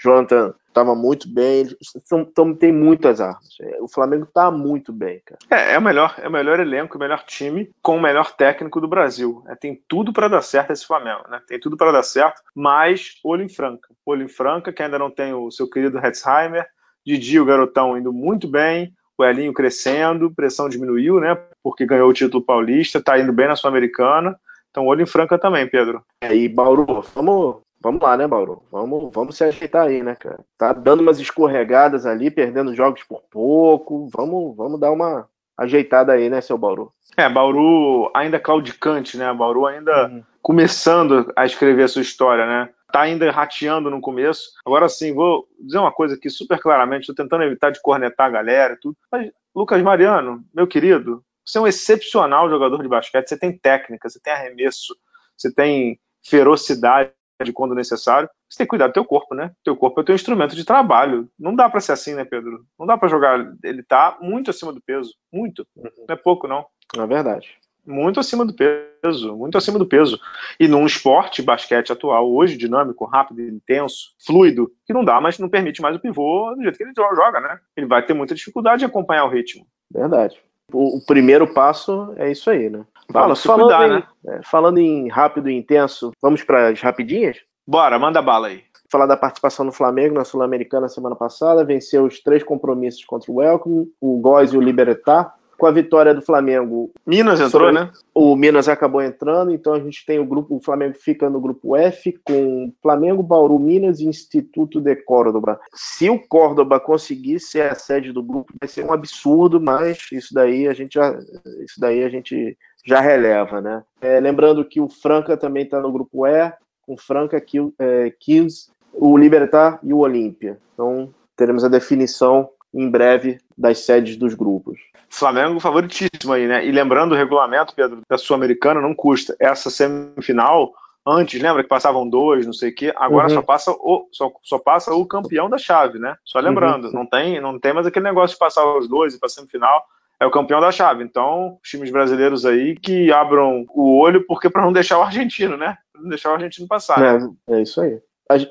Jonathan 0.05 0.55
estava 0.69 0.95
muito 0.95 1.29
bem. 1.29 1.69
São, 2.05 2.31
são, 2.35 2.55
tem 2.55 2.73
muitas 2.73 3.21
armas. 3.21 3.57
O 3.81 3.89
Flamengo 3.89 4.25
está 4.25 4.51
muito 4.51 4.93
bem, 4.93 5.23
cara. 5.25 5.39
É, 5.51 5.75
é, 5.75 5.79
o 5.79 5.83
melhor, 5.83 6.15
é 6.19 6.29
o 6.29 6.33
melhor 6.33 6.61
elenco, 6.61 6.97
o 6.97 7.01
melhor 7.01 7.25
time, 7.25 7.71
com 7.83 7.97
o 7.97 8.03
melhor 8.03 8.35
técnico 8.37 8.81
do 8.81 8.89
Brasil. 8.89 9.43
É, 9.49 9.55
tem 9.55 9.81
tudo 9.89 10.13
para 10.13 10.29
dar 10.29 10.43
certo 10.43 10.73
esse 10.73 10.87
Flamengo, 10.87 11.25
né? 11.29 11.41
Tem 11.47 11.59
tudo 11.59 11.77
para 11.77 11.93
dar 11.93 12.03
certo, 12.03 12.43
mas 12.55 13.19
olho 13.25 13.43
em 13.43 13.49
Franca. 13.49 13.89
Olho 14.05 14.25
em 14.25 14.29
Franca, 14.29 14.73
que 14.73 14.83
ainda 14.83 14.99
não 14.99 15.11
tem 15.11 15.33
o 15.33 15.51
seu 15.51 15.69
querido 15.69 15.99
Hetzheimer. 15.99 16.67
Didi, 17.07 17.39
o 17.41 17.45
garotão, 17.45 17.97
indo 17.97 18.13
muito 18.13 18.49
bem 18.49 18.93
o 19.17 19.25
Elinho 19.25 19.53
crescendo, 19.53 20.35
pressão 20.35 20.69
diminuiu, 20.69 21.21
né? 21.21 21.39
Porque 21.63 21.87
ganhou 21.87 22.09
o 22.09 22.13
título 22.13 22.45
paulista, 22.45 23.01
tá 23.01 23.19
indo 23.19 23.33
bem 23.33 23.47
na 23.47 23.57
Sul-Americana. 23.57 24.37
Então, 24.71 24.87
olho 24.87 25.03
em 25.03 25.07
Franca 25.07 25.39
também, 25.39 25.69
Pedro. 25.69 26.03
É, 26.21 26.35
e 26.35 26.49
Bauru, 26.49 27.01
vamos, 27.15 27.59
vamos 27.85 28.03
lá, 28.03 28.16
né, 28.16 28.26
Bauru? 28.26 28.62
Vamos, 28.72 29.12
vamos 29.12 29.37
se 29.37 29.45
ajeitar 29.45 29.87
aí, 29.87 30.03
né, 30.03 30.16
cara? 30.16 30.41
Tá 30.59 30.72
dando 30.72 31.01
umas 31.01 31.20
escorregadas 31.20 32.07
ali, 32.07 32.30
perdendo 32.30 32.74
jogos 32.74 33.05
por 33.05 33.22
pouco. 33.30 34.09
Vamos, 34.16 34.57
vamos 34.57 34.80
dar 34.80 34.91
uma 34.91 35.28
ajeitada 35.57 36.12
aí, 36.12 36.30
né, 36.30 36.41
seu 36.41 36.57
Bauru? 36.57 36.91
É, 37.16 37.28
Bauru 37.28 38.11
ainda 38.14 38.41
claudicante, 38.41 39.16
né? 39.16 39.32
Bauru 39.32 39.66
ainda 39.66 40.09
uhum. 40.09 40.24
começando 40.43 41.30
a 41.37 41.45
escrever 41.45 41.85
a 41.85 41.89
sua 41.89 42.03
história, 42.03 42.47
né? 42.47 42.70
tá 42.95 43.01
ainda 43.01 43.28
rateando 43.32 43.91
no 43.91 44.01
começo. 44.01 44.53
Agora 44.64 44.89
sim, 44.89 45.12
vou 45.12 45.49
dizer 45.59 45.78
uma 45.78 45.91
coisa 45.91 46.14
aqui 46.14 46.30
super 46.30 46.61
claramente, 46.61 47.01
estou 47.01 47.14
tentando 47.16 47.43
evitar 47.43 47.70
de 47.70 47.82
cornetar 47.82 48.28
a 48.28 48.30
galera 48.30 48.74
e 48.74 48.76
tudo. 48.76 48.97
Mas, 49.11 49.32
Lucas 49.53 49.82
Mariano, 49.82 50.45
meu 50.55 50.64
querido, 50.64 51.20
você 51.45 51.59
é 51.59 51.61
um 51.61 51.66
excepcional 51.66 52.49
jogador 52.49 52.80
de 52.80 52.89
basquete, 52.89 53.28
você 53.28 53.37
tem 53.37 53.59
técnica, 53.59 54.09
você 54.09 54.20
tem 54.20 54.32
arremesso, 54.32 54.97
você 55.37 55.53
tem 55.53 55.99
ferocidade 56.24 57.11
quando 57.53 57.75
necessário. 57.75 58.29
Você 58.49 58.59
tem 58.59 58.67
que 58.67 58.71
cuidar 58.71 58.89
do 58.89 58.93
teu 58.93 59.05
corpo, 59.05 59.35
né? 59.35 59.53
Teu 59.65 59.77
corpo 59.77 60.01
é 60.01 60.03
o 60.03 60.05
teu 60.05 60.15
instrumento 60.15 60.55
de 60.55 60.65
trabalho. 60.65 61.29
Não 61.39 61.55
dá 61.55 61.69
para 61.69 61.81
ser 61.81 61.93
assim, 61.93 62.15
né, 62.15 62.25
Pedro? 62.25 62.65
Não 62.79 62.87
dá 62.87 62.97
para 62.97 63.09
jogar. 63.09 63.53
Ele 63.63 63.83
tá 63.83 64.17
muito 64.21 64.51
acima 64.51 64.73
do 64.73 64.81
peso, 64.81 65.13
muito. 65.33 65.67
Não 65.77 65.91
é 66.09 66.17
pouco, 66.17 66.47
não. 66.49 66.67
É 66.97 67.07
verdade 67.07 67.59
muito 67.87 68.19
acima 68.19 68.45
do 68.45 68.55
peso, 68.55 69.37
muito 69.37 69.59
acima 69.59 69.79
do 69.79 69.87
peso. 69.87 70.19
E 70.59 70.67
num 70.67 70.87
esporte, 70.87 71.43
basquete 71.43 71.93
atual, 71.93 72.31
hoje, 72.33 72.57
dinâmico, 72.57 73.05
rápido, 73.05 73.43
intenso, 73.43 74.15
fluido, 74.25 74.71
que 74.87 74.93
não 74.93 75.05
dá, 75.05 75.21
mas 75.21 75.39
não 75.39 75.49
permite 75.49 75.83
mais 75.83 75.97
o 75.97 76.01
pivô 76.01 76.55
do 76.55 76.63
jeito 76.63 76.77
que 76.77 76.83
ele 76.83 76.93
joga, 76.97 77.41
né? 77.41 77.59
Ele 77.77 77.87
vai 77.87 78.05
ter 78.05 78.15
muita 78.15 78.35
dificuldade 78.35 78.85
em 78.85 78.87
acompanhar 78.87 79.25
o 79.25 79.31
ritmo. 79.31 79.67
Verdade. 79.93 80.41
O, 80.73 80.99
o 80.99 81.05
primeiro 81.05 81.53
passo 81.53 82.15
é 82.17 82.31
isso 82.31 82.49
aí, 82.49 82.71
né? 82.71 82.85
Fala, 83.13 83.37
falando, 83.37 83.69
cuidar, 83.69 83.87
em, 83.87 83.91
né? 83.91 84.03
É, 84.27 84.41
falando 84.43 84.79
em 84.79 85.09
rápido 85.09 85.49
e 85.49 85.57
intenso, 85.57 86.13
vamos 86.21 86.43
para 86.43 86.69
as 86.69 86.81
rapidinhas? 86.81 87.39
Bora, 87.67 87.99
manda 87.99 88.21
bala 88.21 88.49
aí. 88.49 88.63
Falar 88.91 89.07
da 89.07 89.17
participação 89.17 89.67
do 89.67 89.73
Flamengo 89.73 90.15
na 90.15 90.25
Sul-Americana 90.25 90.89
semana 90.89 91.17
passada, 91.17 91.65
venceu 91.65 92.05
os 92.05 92.21
três 92.21 92.43
compromissos 92.43 93.05
contra 93.05 93.31
o 93.31 93.37
Welcome, 93.37 93.89
o 94.01 94.19
Góis 94.19 94.53
e 94.53 94.57
o 94.57 94.61
Libertar 94.61 95.35
com 95.57 95.67
a 95.67 95.71
vitória 95.71 96.15
do 96.15 96.23
Flamengo. 96.23 96.91
Minas 97.07 97.41
entrou, 97.41 97.73
né? 97.73 97.91
O 98.15 98.37
Minas 98.37 98.69
acabou 98.69 99.01
entrando, 99.01 99.53
então 99.53 99.73
a 99.73 99.81
gente 99.81 100.05
tem 100.05 100.19
o 100.19 100.27
grupo, 100.27 100.57
o 100.57 100.61
Flamengo 100.61 100.95
fica 100.99 101.31
no 101.31 101.41
grupo 101.41 101.77
F 101.77 102.19
com 102.25 102.73
Flamengo, 102.83 103.23
Bauru, 103.23 103.59
Minas 103.59 104.01
e 104.01 104.07
Instituto 104.07 104.81
de 104.81 104.95
Córdoba. 104.97 105.61
Se 105.73 106.11
o 106.11 106.19
Córdoba 106.19 106.81
conseguir 106.81 107.41
ser 107.41 107.71
a 107.71 107.75
sede 107.75 108.13
do 108.13 108.23
grupo, 108.23 108.53
vai 108.61 108.69
ser 108.69 108.85
um 108.85 108.93
absurdo, 108.93 109.61
mas 109.61 109.99
isso 110.13 110.35
daí 110.35 110.69
a 110.69 110.75
gente 110.75 110.95
já, 110.95 111.17
isso 111.65 111.79
daí 111.79 112.05
a 112.05 112.09
gente 112.09 112.57
já 112.85 113.01
releva, 113.01 113.61
né? 113.61 113.82
É, 114.01 114.20
lembrando 114.20 114.64
que 114.64 114.80
o 114.80 114.89
Franca 114.89 115.37
também 115.37 115.64
está 115.64 115.80
no 115.80 115.91
grupo 115.91 116.26
E, 116.26 116.53
com 116.82 116.97
Franca, 116.97 117.43
é, 117.78 118.11
Kills, 118.20 118.70
o 118.93 119.16
Libertar 119.16 119.78
e 119.82 119.93
o 119.93 119.99
Olímpia. 119.99 120.59
Então 120.72 121.12
teremos 121.37 121.64
a 121.64 121.68
definição 121.68 122.49
em 122.72 122.91
breve 122.91 123.39
das 123.57 123.78
sedes 123.78 124.16
dos 124.16 124.35
grupos. 124.35 124.78
Flamengo 125.09 125.61
favoritíssimo 125.61 126.32
aí, 126.32 126.47
né? 126.47 126.66
E 126.66 126.72
lembrando 126.72 127.12
o 127.12 127.16
regulamento, 127.16 127.74
Pedro, 127.74 128.01
da 128.09 128.18
Sul-Americana 128.18 128.80
não 128.80 128.95
custa. 128.95 129.37
Essa 129.39 129.70
semifinal, 129.70 130.72
antes, 131.07 131.41
lembra 131.41 131.62
que 131.62 131.68
passavam 131.68 132.09
dois, 132.09 132.45
não 132.45 132.53
sei 132.53 132.70
o 132.70 132.74
quê, 132.74 132.93
agora 132.97 133.28
uhum. 133.28 133.35
só, 133.35 133.43
passa 133.43 133.70
o, 133.70 134.09
só, 134.11 134.32
só 134.43 134.59
passa 134.59 134.93
o 134.93 135.07
campeão 135.07 135.49
da 135.49 135.57
chave, 135.57 136.01
né? 136.01 136.16
Só 136.24 136.41
lembrando, 136.41 136.89
uhum. 136.89 136.93
não, 136.93 137.07
tem, 137.07 137.41
não 137.41 137.61
tem 137.61 137.72
mais 137.72 137.87
aquele 137.87 138.05
negócio 138.05 138.35
de 138.35 138.41
passar 138.41 138.66
os 138.76 138.89
dois 138.89 139.14
e 139.14 139.20
para 139.20 139.28
semifinal. 139.28 139.85
É 140.21 140.27
o 140.27 140.31
campeão 140.31 140.61
da 140.61 140.73
chave. 140.73 141.03
Então, 141.03 141.59
os 141.62 141.69
times 141.69 141.91
brasileiros 141.91 142.47
aí 142.47 142.77
que 142.77 143.12
abram 143.12 143.67
o 143.75 143.99
olho, 143.99 144.25
porque 144.27 144.49
para 144.49 144.62
não 144.62 144.73
deixar 144.73 144.99
o 144.99 145.03
argentino, 145.03 145.57
né? 145.57 145.77
Pra 145.93 146.03
não 146.03 146.09
deixar 146.09 146.31
o 146.31 146.35
argentino 146.35 146.69
passar. 146.69 147.03
É, 147.03 147.19
né? 147.19 147.31
é 147.51 147.62
isso 147.62 147.81
aí 147.81 148.01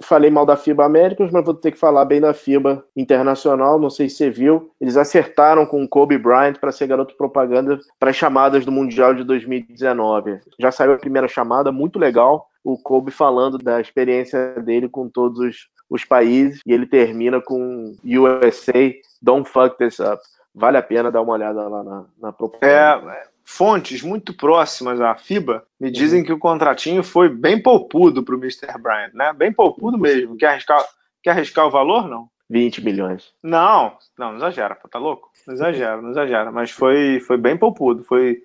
falei 0.01 0.29
mal 0.29 0.45
da 0.45 0.55
FIBA 0.55 0.85
Américas, 0.85 1.31
mas 1.31 1.43
vou 1.43 1.53
ter 1.53 1.71
que 1.71 1.79
falar 1.79 2.05
bem 2.05 2.21
da 2.21 2.33
FIBA 2.33 2.83
Internacional. 2.95 3.79
Não 3.79 3.89
sei 3.89 4.07
se 4.07 4.17
você 4.17 4.29
viu, 4.29 4.71
eles 4.79 4.97
acertaram 4.97 5.65
com 5.65 5.83
o 5.83 5.87
Kobe 5.87 6.17
Bryant 6.17 6.55
para 6.59 6.71
ser 6.71 6.87
garoto 6.87 7.15
propaganda 7.17 7.79
para 7.99 8.11
as 8.11 8.15
chamadas 8.15 8.65
do 8.65 8.71
Mundial 8.71 9.13
de 9.13 9.23
2019. 9.23 10.39
Já 10.59 10.71
saiu 10.71 10.93
a 10.93 10.97
primeira 10.97 11.27
chamada, 11.27 11.71
muito 11.71 11.97
legal. 11.97 12.47
O 12.63 12.77
Kobe 12.77 13.11
falando 13.11 13.57
da 13.57 13.81
experiência 13.81 14.53
dele 14.61 14.87
com 14.87 15.09
todos 15.09 15.39
os, 15.39 15.55
os 15.89 16.05
países 16.05 16.61
e 16.65 16.71
ele 16.71 16.85
termina 16.85 17.41
com 17.41 17.93
USA, 18.05 18.93
don't 19.21 19.49
fuck 19.49 19.77
this 19.77 19.99
up. 19.99 20.21
Vale 20.53 20.77
a 20.77 20.83
pena 20.83 21.11
dar 21.11 21.21
uma 21.21 21.33
olhada 21.33 21.67
lá 21.67 21.83
na, 21.83 22.05
na 22.21 22.31
propaganda. 22.31 23.11
É, 23.11 23.23
fontes 23.43 24.01
muito 24.01 24.33
próximas 24.33 25.01
à 25.01 25.15
FIBA 25.15 25.63
me 25.79 25.91
dizem 25.91 26.21
uhum. 26.21 26.25
que 26.25 26.33
o 26.33 26.39
contratinho 26.39 27.03
foi 27.03 27.29
bem 27.29 27.61
poupudo 27.61 28.23
para 28.23 28.35
o 28.35 28.37
Mr. 28.37 28.79
Bryant, 28.79 29.13
né? 29.13 29.33
Bem 29.33 29.51
poupudo 29.51 29.97
mesmo. 29.97 30.37
Quer 30.37 30.47
arriscar, 30.47 30.83
quer 31.21 31.31
arriscar 31.31 31.67
o 31.67 31.71
valor, 31.71 32.07
não? 32.07 32.29
20 32.49 32.83
milhões. 32.83 33.33
Não, 33.41 33.97
não, 34.17 34.29
não 34.29 34.37
exagera, 34.37 34.75
pô, 34.75 34.87
tá 34.87 34.99
louco? 34.99 35.29
Não 35.47 35.55
exagera, 35.55 36.01
não 36.01 36.11
exagera. 36.11 36.51
Mas 36.51 36.69
foi, 36.69 37.19
foi 37.19 37.37
bem 37.37 37.57
poupudo. 37.57 38.03
Foi, 38.03 38.37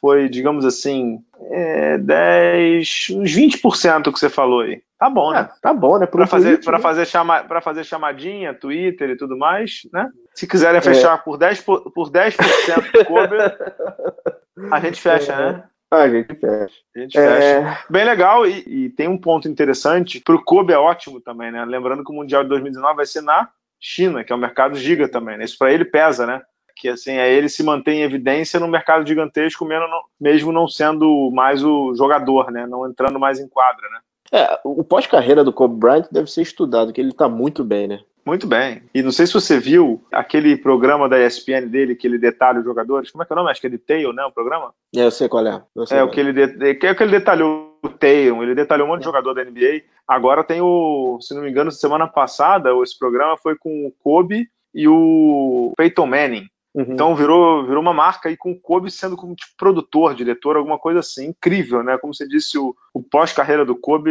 foi 0.00 0.28
digamos 0.28 0.64
assim, 0.64 1.18
é, 1.50 1.98
10, 1.98 3.06
uns 3.12 3.36
20% 3.36 4.12
que 4.12 4.18
você 4.18 4.28
falou 4.28 4.60
aí. 4.60 4.82
Tá 4.98 5.08
bom, 5.08 5.32
né? 5.32 5.40
É, 5.40 5.60
tá 5.60 5.72
bom, 5.72 5.98
né? 5.98 6.06
Para 6.06 6.26
fazer, 6.26 6.62
pra 6.62 6.78
fazer, 6.78 7.06
chama, 7.06 7.44
fazer 7.60 7.84
chamadinha, 7.84 8.54
Twitter 8.54 9.10
e 9.10 9.16
tudo 9.16 9.36
mais, 9.36 9.82
né? 9.92 10.08
Se 10.38 10.46
quiserem 10.46 10.80
fechar 10.80 11.16
é. 11.16 11.18
por 11.18 11.36
10%, 11.36 11.64
por, 11.64 11.90
por 11.90 12.10
10 12.10 12.36
do 12.36 12.42
a 14.72 14.78
gente 14.78 15.00
fecha, 15.00 15.32
é. 15.32 15.36
né? 15.36 15.64
A 15.90 16.08
gente 16.08 16.32
fecha. 16.32 16.74
A 16.94 16.98
gente 17.00 17.12
fecha. 17.12 17.44
É... 17.44 17.78
Bem 17.90 18.04
legal, 18.04 18.46
e, 18.46 18.84
e, 18.84 18.90
tem 18.90 19.08
um 19.08 19.18
ponto 19.18 19.48
interessante. 19.48 20.20
Para 20.20 20.36
o 20.36 20.44
Kobe 20.44 20.72
é 20.72 20.78
ótimo 20.78 21.20
também, 21.20 21.50
né? 21.50 21.64
Lembrando 21.64 22.04
que 22.04 22.12
o 22.12 22.14
Mundial 22.14 22.44
de 22.44 22.50
2019 22.50 22.94
vai 22.94 23.04
ser 23.04 23.20
na 23.20 23.48
China, 23.80 24.22
que 24.22 24.32
é 24.32 24.36
um 24.36 24.38
mercado 24.38 24.76
giga 24.76 25.08
também, 25.08 25.36
né? 25.36 25.44
Isso 25.44 25.58
para 25.58 25.72
ele 25.72 25.84
pesa, 25.84 26.24
né? 26.24 26.40
Que 26.76 26.88
assim, 26.88 27.16
é 27.16 27.28
ele 27.32 27.48
se 27.48 27.64
mantém 27.64 27.98
em 27.98 28.04
evidência 28.04 28.60
no 28.60 28.68
mercado 28.68 29.04
gigantesco, 29.04 29.66
mesmo 30.20 30.52
não 30.52 30.68
sendo 30.68 31.32
mais 31.32 31.64
o 31.64 31.96
jogador, 31.96 32.52
né? 32.52 32.64
Não 32.64 32.88
entrando 32.88 33.18
mais 33.18 33.40
em 33.40 33.48
quadra, 33.48 33.88
né? 33.90 33.98
É, 34.32 34.58
o 34.64 34.84
pós-carreira 34.84 35.42
do 35.42 35.52
Kobe 35.52 35.78
Bryant 35.78 36.06
deve 36.10 36.30
ser 36.30 36.42
estudado, 36.42 36.92
que 36.92 37.00
ele 37.00 37.10
está 37.10 37.28
muito 37.28 37.64
bem, 37.64 37.88
né? 37.88 38.00
Muito 38.28 38.46
bem. 38.46 38.82
E 38.94 39.02
não 39.02 39.10
sei 39.10 39.26
se 39.26 39.32
você 39.32 39.58
viu 39.58 40.04
aquele 40.12 40.54
programa 40.54 41.08
da 41.08 41.18
ESPN 41.18 41.66
dele, 41.66 41.94
que 41.94 42.06
ele 42.06 42.18
detalha 42.18 42.58
os 42.58 42.64
jogadores. 42.64 43.10
Como 43.10 43.22
é 43.22 43.26
que 43.26 43.32
é 43.32 43.34
o 43.34 43.38
nome? 43.38 43.50
Acho 43.50 43.60
que 43.60 43.68
é 43.68 43.70
Detail, 43.70 44.12
né? 44.12 44.22
O 44.26 44.30
programa? 44.30 44.74
É, 44.94 45.00
eu 45.00 45.10
sei 45.10 45.30
qual 45.30 45.46
é. 45.46 45.62
é, 45.90 46.02
o 46.02 46.10
que 46.10 46.20
ele, 46.20 46.34
de... 46.34 46.74
que 46.74 46.86
é 46.86 46.92
o 46.92 46.94
que 46.94 47.02
ele 47.02 47.12
detalhou 47.12 47.78
o 47.82 47.88
Tatum, 47.88 48.42
ele 48.42 48.54
detalhou 48.54 48.86
um 48.86 48.90
monte 48.90 49.00
de 49.00 49.06
jogador 49.06 49.32
da 49.32 49.42
NBA. 49.42 49.82
Agora 50.06 50.44
tem 50.44 50.60
o, 50.60 51.18
se 51.22 51.34
não 51.34 51.40
me 51.40 51.50
engano, 51.50 51.72
semana 51.72 52.06
passada, 52.06 52.70
esse 52.82 52.98
programa 52.98 53.34
foi 53.38 53.56
com 53.56 53.86
o 53.86 53.92
Kobe 54.02 54.46
e 54.74 54.86
o 54.86 55.72
Peyton 55.74 56.06
Manning. 56.06 56.46
Uhum. 56.74 56.86
Então 56.92 57.14
virou, 57.16 57.66
virou 57.66 57.80
uma 57.80 57.94
marca 57.94 58.28
aí 58.28 58.36
com 58.36 58.52
o 58.52 58.60
Kobe 58.60 58.90
sendo 58.90 59.16
como 59.16 59.34
tipo, 59.34 59.52
produtor, 59.56 60.14
diretor, 60.14 60.56
alguma 60.56 60.78
coisa 60.78 61.00
assim, 61.00 61.28
incrível, 61.28 61.82
né? 61.82 61.98
Como 61.98 62.14
você 62.14 62.26
disse, 62.26 62.58
o, 62.58 62.74
o 62.92 63.02
pós-carreira 63.02 63.64
do 63.64 63.74
Kobe, 63.74 64.10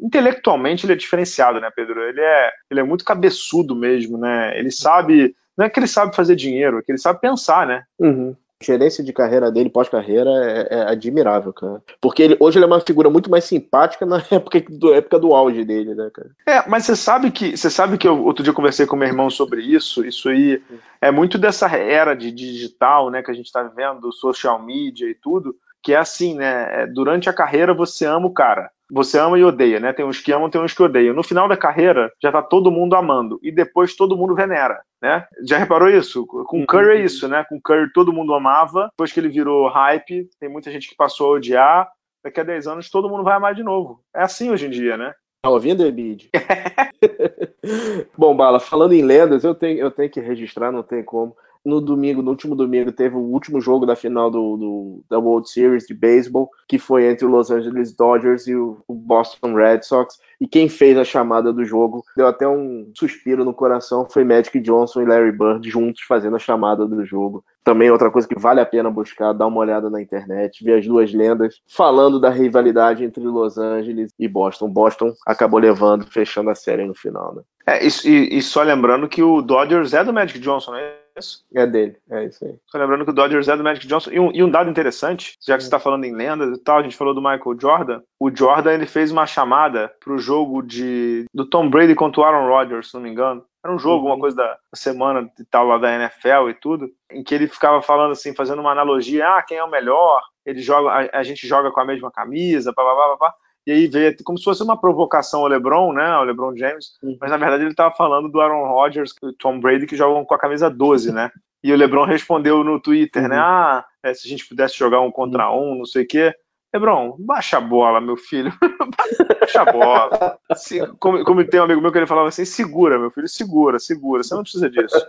intelectualmente 0.00 0.86
ele 0.86 0.92
é 0.92 0.96
diferenciado, 0.96 1.60
né, 1.60 1.70
Pedro? 1.74 2.02
Ele 2.02 2.20
é, 2.20 2.52
ele 2.70 2.80
é 2.80 2.84
muito 2.84 3.04
cabeçudo 3.04 3.74
mesmo, 3.74 4.18
né? 4.18 4.56
Ele 4.58 4.70
sabe, 4.70 5.34
não 5.56 5.66
é 5.66 5.70
que 5.70 5.78
ele 5.78 5.86
sabe 5.86 6.14
fazer 6.14 6.36
dinheiro, 6.36 6.78
é 6.78 6.82
que 6.82 6.92
ele 6.92 6.98
sabe 6.98 7.20
pensar, 7.20 7.66
né? 7.66 7.84
Uhum 7.98 8.36
gerência 8.64 9.04
de 9.04 9.12
carreira 9.12 9.50
dele, 9.50 9.70
pós-carreira, 9.70 10.30
é, 10.30 10.68
é, 10.70 10.82
admirável, 10.90 11.52
cara. 11.52 11.82
Porque 12.00 12.22
ele, 12.22 12.36
hoje 12.40 12.58
ele 12.58 12.64
é 12.64 12.66
uma 12.66 12.80
figura 12.80 13.10
muito 13.10 13.30
mais 13.30 13.44
simpática 13.44 14.04
na 14.06 14.22
época 14.30 14.62
do, 14.68 14.94
época 14.94 15.18
do 15.18 15.34
auge 15.34 15.64
dele, 15.64 15.94
né, 15.94 16.10
cara? 16.12 16.30
É, 16.46 16.68
mas 16.68 16.84
você 16.84 16.96
sabe 16.96 17.30
que 17.30 17.56
você 17.56 17.70
sabe 17.70 17.98
que 17.98 18.06
eu, 18.06 18.24
outro 18.24 18.42
dia 18.42 18.50
eu 18.50 18.56
conversei 18.56 18.86
com 18.86 18.96
meu 18.96 19.08
irmão 19.08 19.30
sobre 19.30 19.62
isso. 19.62 20.04
Isso 20.04 20.28
aí 20.28 20.62
é 21.00 21.10
muito 21.10 21.38
dessa 21.38 21.68
era 21.68 22.14
de 22.14 22.30
digital, 22.30 23.10
né, 23.10 23.22
que 23.22 23.30
a 23.30 23.34
gente 23.34 23.46
está 23.46 23.62
vivendo, 23.62 24.12
social 24.12 24.62
media 24.62 25.08
e 25.08 25.14
tudo, 25.14 25.54
que 25.82 25.92
é 25.92 25.96
assim, 25.96 26.34
né? 26.34 26.82
É, 26.82 26.86
durante 26.86 27.28
a 27.28 27.32
carreira 27.32 27.74
você 27.74 28.06
ama 28.06 28.26
o 28.26 28.32
cara 28.32 28.70
você 28.90 29.18
ama 29.18 29.38
e 29.38 29.44
odeia, 29.44 29.80
né? 29.80 29.92
Tem 29.92 30.04
uns 30.04 30.20
que 30.20 30.32
amam, 30.32 30.50
tem 30.50 30.60
uns 30.60 30.74
que 30.74 30.82
odeiam. 30.82 31.14
No 31.14 31.22
final 31.22 31.48
da 31.48 31.56
carreira, 31.56 32.12
já 32.22 32.30
tá 32.30 32.42
todo 32.42 32.70
mundo 32.70 32.94
amando. 32.94 33.38
E 33.42 33.50
depois 33.50 33.96
todo 33.96 34.16
mundo 34.16 34.34
venera, 34.34 34.80
né? 35.00 35.26
Já 35.46 35.58
reparou 35.58 35.88
isso? 35.88 36.26
Com 36.26 36.62
o 36.62 36.66
Curry 36.66 36.98
é 36.98 37.04
isso, 37.04 37.28
né? 37.28 37.44
Com 37.48 37.56
o 37.56 37.60
Curry 37.60 37.92
todo 37.92 38.12
mundo 38.12 38.34
amava. 38.34 38.88
Depois 38.90 39.12
que 39.12 39.20
ele 39.20 39.28
virou 39.28 39.68
hype, 39.68 40.28
tem 40.38 40.48
muita 40.48 40.70
gente 40.70 40.88
que 40.88 40.96
passou 40.96 41.28
a 41.28 41.36
odiar. 41.36 41.88
Daqui 42.22 42.40
a 42.40 42.44
10 42.44 42.66
anos 42.66 42.90
todo 42.90 43.08
mundo 43.08 43.24
vai 43.24 43.34
amar 43.34 43.54
de 43.54 43.62
novo. 43.62 44.00
É 44.14 44.22
assim 44.22 44.50
hoje 44.50 44.66
em 44.66 44.70
dia, 44.70 44.96
né? 44.96 45.12
Tá 45.42 45.50
ouvindo, 45.50 45.86
Emílio? 45.86 46.26
Bom, 48.16 48.34
Bala, 48.34 48.58
falando 48.58 48.94
em 48.94 49.02
lendas, 49.02 49.44
eu 49.44 49.54
tenho, 49.54 49.78
eu 49.78 49.90
tenho 49.90 50.08
que 50.10 50.20
registrar, 50.20 50.72
não 50.72 50.82
tem 50.82 51.04
como 51.04 51.36
no 51.64 51.80
domingo, 51.80 52.22
no 52.22 52.30
último 52.30 52.54
domingo, 52.54 52.92
teve 52.92 53.16
o 53.16 53.20
último 53.20 53.60
jogo 53.60 53.86
da 53.86 53.96
final 53.96 54.30
do, 54.30 54.56
do 54.56 55.04
da 55.08 55.18
World 55.18 55.48
Series 55.48 55.86
de 55.86 55.94
beisebol, 55.94 56.50
que 56.68 56.78
foi 56.78 57.06
entre 57.06 57.24
o 57.24 57.30
Los 57.30 57.50
Angeles 57.50 57.96
Dodgers 57.96 58.46
e 58.46 58.54
o, 58.54 58.78
o, 58.86 58.94
Boston 58.94 59.54
Red 59.54 59.82
Sox. 59.82 60.18
E 60.40 60.46
quem 60.46 60.68
fez 60.68 60.98
a 60.98 61.04
chamada 61.04 61.52
do 61.52 61.64
jogo 61.64 62.04
deu 62.16 62.26
até 62.26 62.46
um 62.46 62.90
suspiro 62.94 63.44
no 63.44 63.54
coração 63.54 64.06
foi 64.08 64.24
Magic 64.24 64.60
Johnson 64.60 65.02
e 65.02 65.06
Larry 65.06 65.32
Bird 65.32 65.68
juntos 65.68 66.02
fazendo 66.06 66.36
a 66.36 66.38
chamada 66.38 66.86
do 66.86 67.04
jogo. 67.04 67.42
Também 67.62 67.90
outra 67.90 68.10
coisa 68.10 68.28
que 68.28 68.38
vale 68.38 68.60
a 68.60 68.66
pena 68.66 68.90
buscar, 68.90 69.32
dar 69.32 69.46
uma 69.46 69.60
olhada 69.60 69.88
na 69.88 70.02
internet, 70.02 70.62
ver 70.62 70.80
as 70.80 70.86
duas 70.86 71.14
lendas 71.14 71.62
falando 71.66 72.20
da 72.20 72.28
rivalidade 72.28 73.04
entre 73.04 73.24
Los 73.24 73.56
Angeles 73.56 74.12
e 74.18 74.28
Boston. 74.28 74.68
Boston 74.68 75.14
acabou 75.26 75.58
levando, 75.58 76.04
fechando 76.04 76.50
a 76.50 76.54
série 76.54 76.84
no 76.84 76.94
final, 76.94 77.34
né? 77.34 77.42
É, 77.66 77.82
e, 77.82 78.36
e 78.36 78.42
só 78.42 78.62
lembrando 78.62 79.08
que 79.08 79.22
o 79.22 79.40
Dodgers 79.40 79.94
é 79.94 80.04
do 80.04 80.12
Magic 80.12 80.38
Johnson, 80.38 80.72
né? 80.72 81.03
Isso? 81.18 81.44
É 81.54 81.66
dele, 81.66 81.96
é 82.10 82.24
isso 82.24 82.44
aí. 82.44 82.54
Só 82.66 82.78
lembrando 82.78 83.04
que 83.04 83.10
o 83.10 83.14
Dodgers 83.14 83.48
é 83.48 83.56
do 83.56 83.64
Magic 83.64 83.86
Johnson. 83.86 84.10
E 84.10 84.20
um, 84.20 84.30
e 84.32 84.42
um 84.42 84.50
dado 84.50 84.70
interessante, 84.70 85.36
já 85.46 85.56
que 85.56 85.62
você 85.62 85.68
está 85.68 85.78
falando 85.78 86.04
em 86.04 86.14
lendas 86.14 86.56
e 86.56 86.60
tal, 86.60 86.78
a 86.78 86.82
gente 86.82 86.96
falou 86.96 87.14
do 87.14 87.22
Michael 87.22 87.58
Jordan. 87.60 88.02
O 88.18 88.34
Jordan 88.34 88.72
ele 88.72 88.86
fez 88.86 89.12
uma 89.12 89.26
chamada 89.26 89.92
pro 90.00 90.18
jogo 90.18 90.62
de 90.62 91.26
do 91.32 91.44
Tom 91.44 91.68
Brady 91.68 91.94
contra 91.94 92.20
o 92.20 92.24
Aaron 92.24 92.48
Rodgers, 92.48 92.88
se 92.88 92.94
não 92.94 93.02
me 93.02 93.10
engano. 93.10 93.44
Era 93.64 93.74
um 93.74 93.78
jogo, 93.78 94.06
uma 94.06 94.18
coisa 94.18 94.36
da 94.36 94.58
semana 94.74 95.30
e 95.38 95.44
tal 95.44 95.66
lá 95.66 95.78
da 95.78 95.94
NFL 95.94 96.50
e 96.50 96.54
tudo, 96.54 96.90
em 97.10 97.24
que 97.24 97.34
ele 97.34 97.48
ficava 97.48 97.80
falando 97.80 98.12
assim, 98.12 98.34
fazendo 98.34 98.60
uma 98.60 98.72
analogia, 98.72 99.26
ah, 99.26 99.42
quem 99.42 99.56
é 99.56 99.64
o 99.64 99.70
melhor? 99.70 100.20
Ele 100.44 100.60
joga, 100.60 100.90
a, 100.90 101.20
a 101.20 101.22
gente 101.22 101.48
joga 101.48 101.70
com 101.70 101.80
a 101.80 101.84
mesma 101.84 102.10
camisa, 102.10 102.74
pá, 102.74 102.84
pá, 102.84 102.94
pá, 102.94 103.16
pá. 103.16 103.34
E 103.66 103.72
aí 103.72 103.86
veio 103.86 104.14
como 104.24 104.36
se 104.38 104.44
fosse 104.44 104.62
uma 104.62 104.78
provocação 104.78 105.40
ao 105.40 105.46
LeBron, 105.48 105.92
né? 105.94 106.06
Ao 106.06 106.24
LeBron 106.24 106.54
James, 106.56 106.98
Uhum. 107.02 107.16
mas 107.20 107.30
na 107.30 107.36
verdade 107.38 107.62
ele 107.62 107.70
estava 107.70 107.94
falando 107.94 108.28
do 108.28 108.40
Aaron 108.40 108.68
Rodgers 108.68 109.14
e 109.22 109.26
o 109.26 109.32
Tom 109.32 109.58
Brady 109.58 109.86
que 109.86 109.96
jogam 109.96 110.24
com 110.24 110.34
a 110.34 110.38
camisa 110.38 110.68
12, 110.70 111.12
né? 111.12 111.30
E 111.62 111.72
o 111.72 111.76
LeBron 111.76 112.04
respondeu 112.04 112.62
no 112.62 112.78
Twitter, 112.78 113.26
né? 113.28 113.36
Uhum. 113.36 113.42
Ah, 113.42 113.84
é, 114.02 114.12
se 114.12 114.26
a 114.26 114.30
gente 114.30 114.46
pudesse 114.46 114.76
jogar 114.76 115.00
um 115.00 115.10
contra 115.10 115.50
um, 115.50 115.76
não 115.76 115.86
sei 115.86 116.04
o 116.04 116.06
quê. 116.06 116.34
LeBron, 116.74 117.16
baixa 117.20 117.56
a 117.56 117.60
bola, 117.60 118.00
meu 118.00 118.16
filho. 118.16 118.52
baixa 119.40 119.62
a 119.62 119.72
bola. 119.72 120.38
Se- 120.56 120.86
como, 120.98 121.24
como 121.24 121.44
tem 121.46 121.60
um 121.60 121.62
amigo 121.64 121.80
meu 121.80 121.90
que 121.92 121.98
ele 121.98 122.06
falava 122.06 122.28
assim, 122.28 122.44
segura, 122.44 122.98
meu 122.98 123.10
filho, 123.12 123.28
segura, 123.28 123.78
segura. 123.78 124.22
Você 124.22 124.34
não 124.34 124.42
precisa 124.42 124.68
disso. 124.68 125.06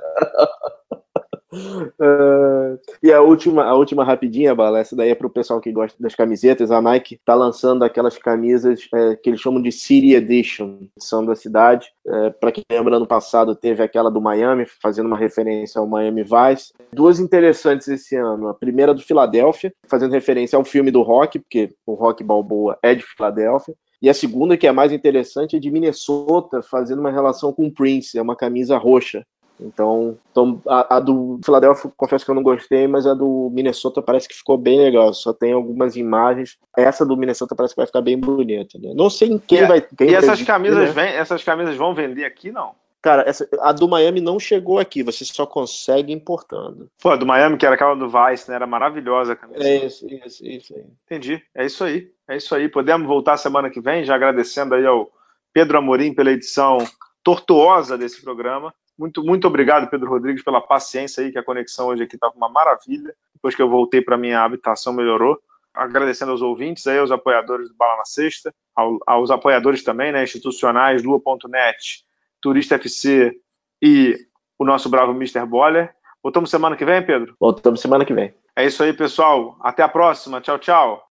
É, 2.00 2.78
e 3.04 3.14
a 3.14 3.22
última, 3.22 3.64
a 3.64 3.76
última 3.76 4.04
rapidinha, 4.04 4.54
Bala, 4.56 4.80
essa 4.80 4.96
daí 4.96 5.10
é 5.10 5.16
pro 5.16 5.30
pessoal 5.30 5.62
que 5.62 5.72
gosta 5.72 6.02
das 6.02 6.16
camisetas. 6.16 6.72
A 6.72 6.82
Nike 6.82 7.20
tá 7.24 7.34
lançando 7.34 7.84
aquelas 7.84 8.18
camisas 8.18 8.88
é, 8.94 9.16
que 9.16 9.30
eles 9.30 9.40
chamam 9.40 9.62
de 9.62 9.72
City 9.72 10.14
Edition, 10.14 10.80
são 10.98 11.26
da 11.26 11.36
cidade. 11.36 11.88
É, 12.08 12.30
para 12.30 12.52
quem 12.52 12.64
lembra, 12.70 12.98
ano 12.98 13.08
passado 13.08 13.56
teve 13.56 13.82
aquela 13.82 14.12
do 14.12 14.22
Miami, 14.22 14.66
fazendo 14.82 15.08
uma 15.08 15.18
referência 15.18 15.80
ao 15.80 15.88
Miami 15.88 16.24
Vice. 16.24 16.74
Duas 16.94 17.20
interessantes 17.20 17.88
esse 17.88 18.16
ano. 18.16 18.48
A 18.48 18.54
primeira 18.54 18.94
do 18.94 19.02
Filadélfia, 19.02 19.74
fazendo 19.88 20.12
referência 20.12 20.58
ao 20.58 20.64
filme 20.64 20.92
do 20.92 21.02
Rock, 21.02 21.40
porque 21.40 21.74
o 21.86 21.94
Rock 21.94 22.24
Balboa 22.24 22.78
é 22.82 22.94
de 22.94 23.04
Filadélfia. 23.04 23.76
E 24.02 24.10
a 24.10 24.14
segunda, 24.14 24.58
que 24.58 24.68
é 24.68 24.72
mais 24.72 24.92
interessante, 24.92 25.56
é 25.56 25.60
de 25.60 25.72
Minnesota, 25.72 26.62
fazendo 26.62 27.00
uma 27.00 27.12
relação 27.12 27.52
com 27.52 27.66
o 27.66 27.72
Prince, 27.72 28.18
é 28.18 28.22
uma 28.22 28.36
camisa 28.36 28.78
roxa. 28.78 29.26
Então, 29.60 30.18
então 30.32 30.62
a, 30.68 30.98
a 30.98 31.00
do 31.00 31.40
Philadelphia, 31.44 31.92
confesso 31.96 32.26
que 32.26 32.32
eu 32.32 32.36
não 32.36 32.44
gostei, 32.44 32.88
mas 32.88 33.08
a 33.08 33.14
do 33.14 33.50
Minnesota 33.54 34.02
parece 34.02 34.28
que 34.28 34.36
ficou 34.36 34.58
bem 34.58 34.80
legal. 34.80 35.14
Só 35.14 35.34
tem 35.34 35.54
algumas 35.54 35.96
imagens. 35.96 36.58
Essa 36.78 37.06
do 37.06 37.16
Minnesota 37.16 37.56
parece 37.56 37.74
que 37.74 37.80
vai 37.80 37.88
ficar 37.88 38.02
bem 38.02 38.20
bonita. 38.20 38.78
Né? 38.78 38.94
Não 38.96 39.10
sei 39.10 39.30
em 39.30 39.38
quem 39.40 39.60
E- 39.60 39.66
vai. 39.66 39.82
Quem 39.82 40.10
E 40.10 40.16
essas 40.16 40.42
camisas, 40.42 40.94
né? 40.94 41.04
vêm- 41.06 41.16
essas 41.16 41.44
camisas 41.44 41.76
vão 41.76 41.94
vender 41.96 42.26
aqui, 42.26 42.52
não? 42.52 42.72
Cara, 43.02 43.24
essa, 43.28 43.48
a 43.62 43.72
do 43.72 43.88
Miami 43.88 44.20
não 44.20 44.40
chegou 44.40 44.80
aqui. 44.80 45.04
Você 45.04 45.24
só 45.26 45.46
consegue 45.46 46.12
importando. 46.12 46.90
Pô, 47.00 47.12
a 47.12 47.16
do 47.16 47.26
Miami, 47.26 47.56
que 47.56 47.64
era 47.66 47.76
aquela 47.76 47.94
do 47.96 48.10
Vice, 48.10 48.50
né? 48.50 48.56
Era 48.56 48.66
maravilhosa 48.66 49.34
a 49.34 49.36
camisa. 49.36 49.64
É 49.64 49.86
isso, 49.86 50.08
isso, 50.12 50.44
isso 50.46 50.74
aí. 50.76 50.84
Entendi. 51.06 51.40
É 51.54 51.66
isso 51.66 51.84
aí. 51.84 52.10
É 52.28 52.36
isso 52.36 52.56
aí. 52.56 52.68
Podemos 52.68 53.08
voltar 53.08 53.38
semana 53.38 53.70
que 53.70 53.80
vem, 53.80 54.04
já 54.04 54.16
agradecendo 54.16 54.74
aí 54.74 54.86
ao 54.88 55.08
Pedro 55.54 55.78
Amorim 55.78 56.16
pela 56.16 56.32
edição 56.32 56.80
tortuosa 57.24 57.98
desse 57.98 58.22
programa. 58.22 58.74
Muito, 58.98 59.24
muito 59.24 59.46
obrigado, 59.48 59.90
Pedro 59.90 60.10
Rodrigues, 60.10 60.44
pela 60.44 60.62
paciência 60.62 61.24
aí, 61.24 61.32
que 61.32 61.38
a 61.38 61.44
conexão 61.44 61.88
hoje 61.88 62.04
aqui 62.04 62.16
estava 62.16 62.34
uma 62.36 62.50
maravilha. 62.50 63.14
Depois 63.34 63.54
que 63.54 63.62
eu 63.62 63.70
voltei 63.70 64.02
para 64.02 64.18
minha 64.18 64.42
habitação, 64.42 64.94
melhorou. 64.94 65.38
Agradecendo 65.74 66.32
aos 66.32 66.42
ouvintes, 66.42 66.88
aí, 66.88 66.98
aos 66.98 67.12
apoiadores 67.12 67.68
do 67.68 67.76
Bala 67.76 67.98
na 67.98 68.06
Sexta, 68.06 68.54
ao- 68.74 68.98
aos 69.06 69.30
apoiadores 69.30 69.84
também, 69.84 70.14
né, 70.14 70.24
institucionais, 70.24 71.04
Lua.net, 71.04 72.06
Turista 72.42 72.76
FC 72.76 73.36
e 73.82 74.18
o 74.58 74.64
nosso 74.64 74.88
bravo 74.90 75.12
Mr. 75.12 75.46
Boller. 75.46 75.94
Voltamos 76.24 76.50
semana 76.50 76.78
que 76.78 76.86
vem, 76.86 77.06
Pedro? 77.06 77.36
Voltamos 77.40 77.82
semana 77.82 78.06
que 78.06 78.14
vem. 78.14 78.34
É 78.56 78.66
isso 78.66 78.82
aí, 78.82 78.94
pessoal. 78.94 79.58
Até 79.62 79.84
a 79.84 79.90
próxima. 79.90 80.40
Tchau, 80.40 80.58
tchau. 80.58 81.04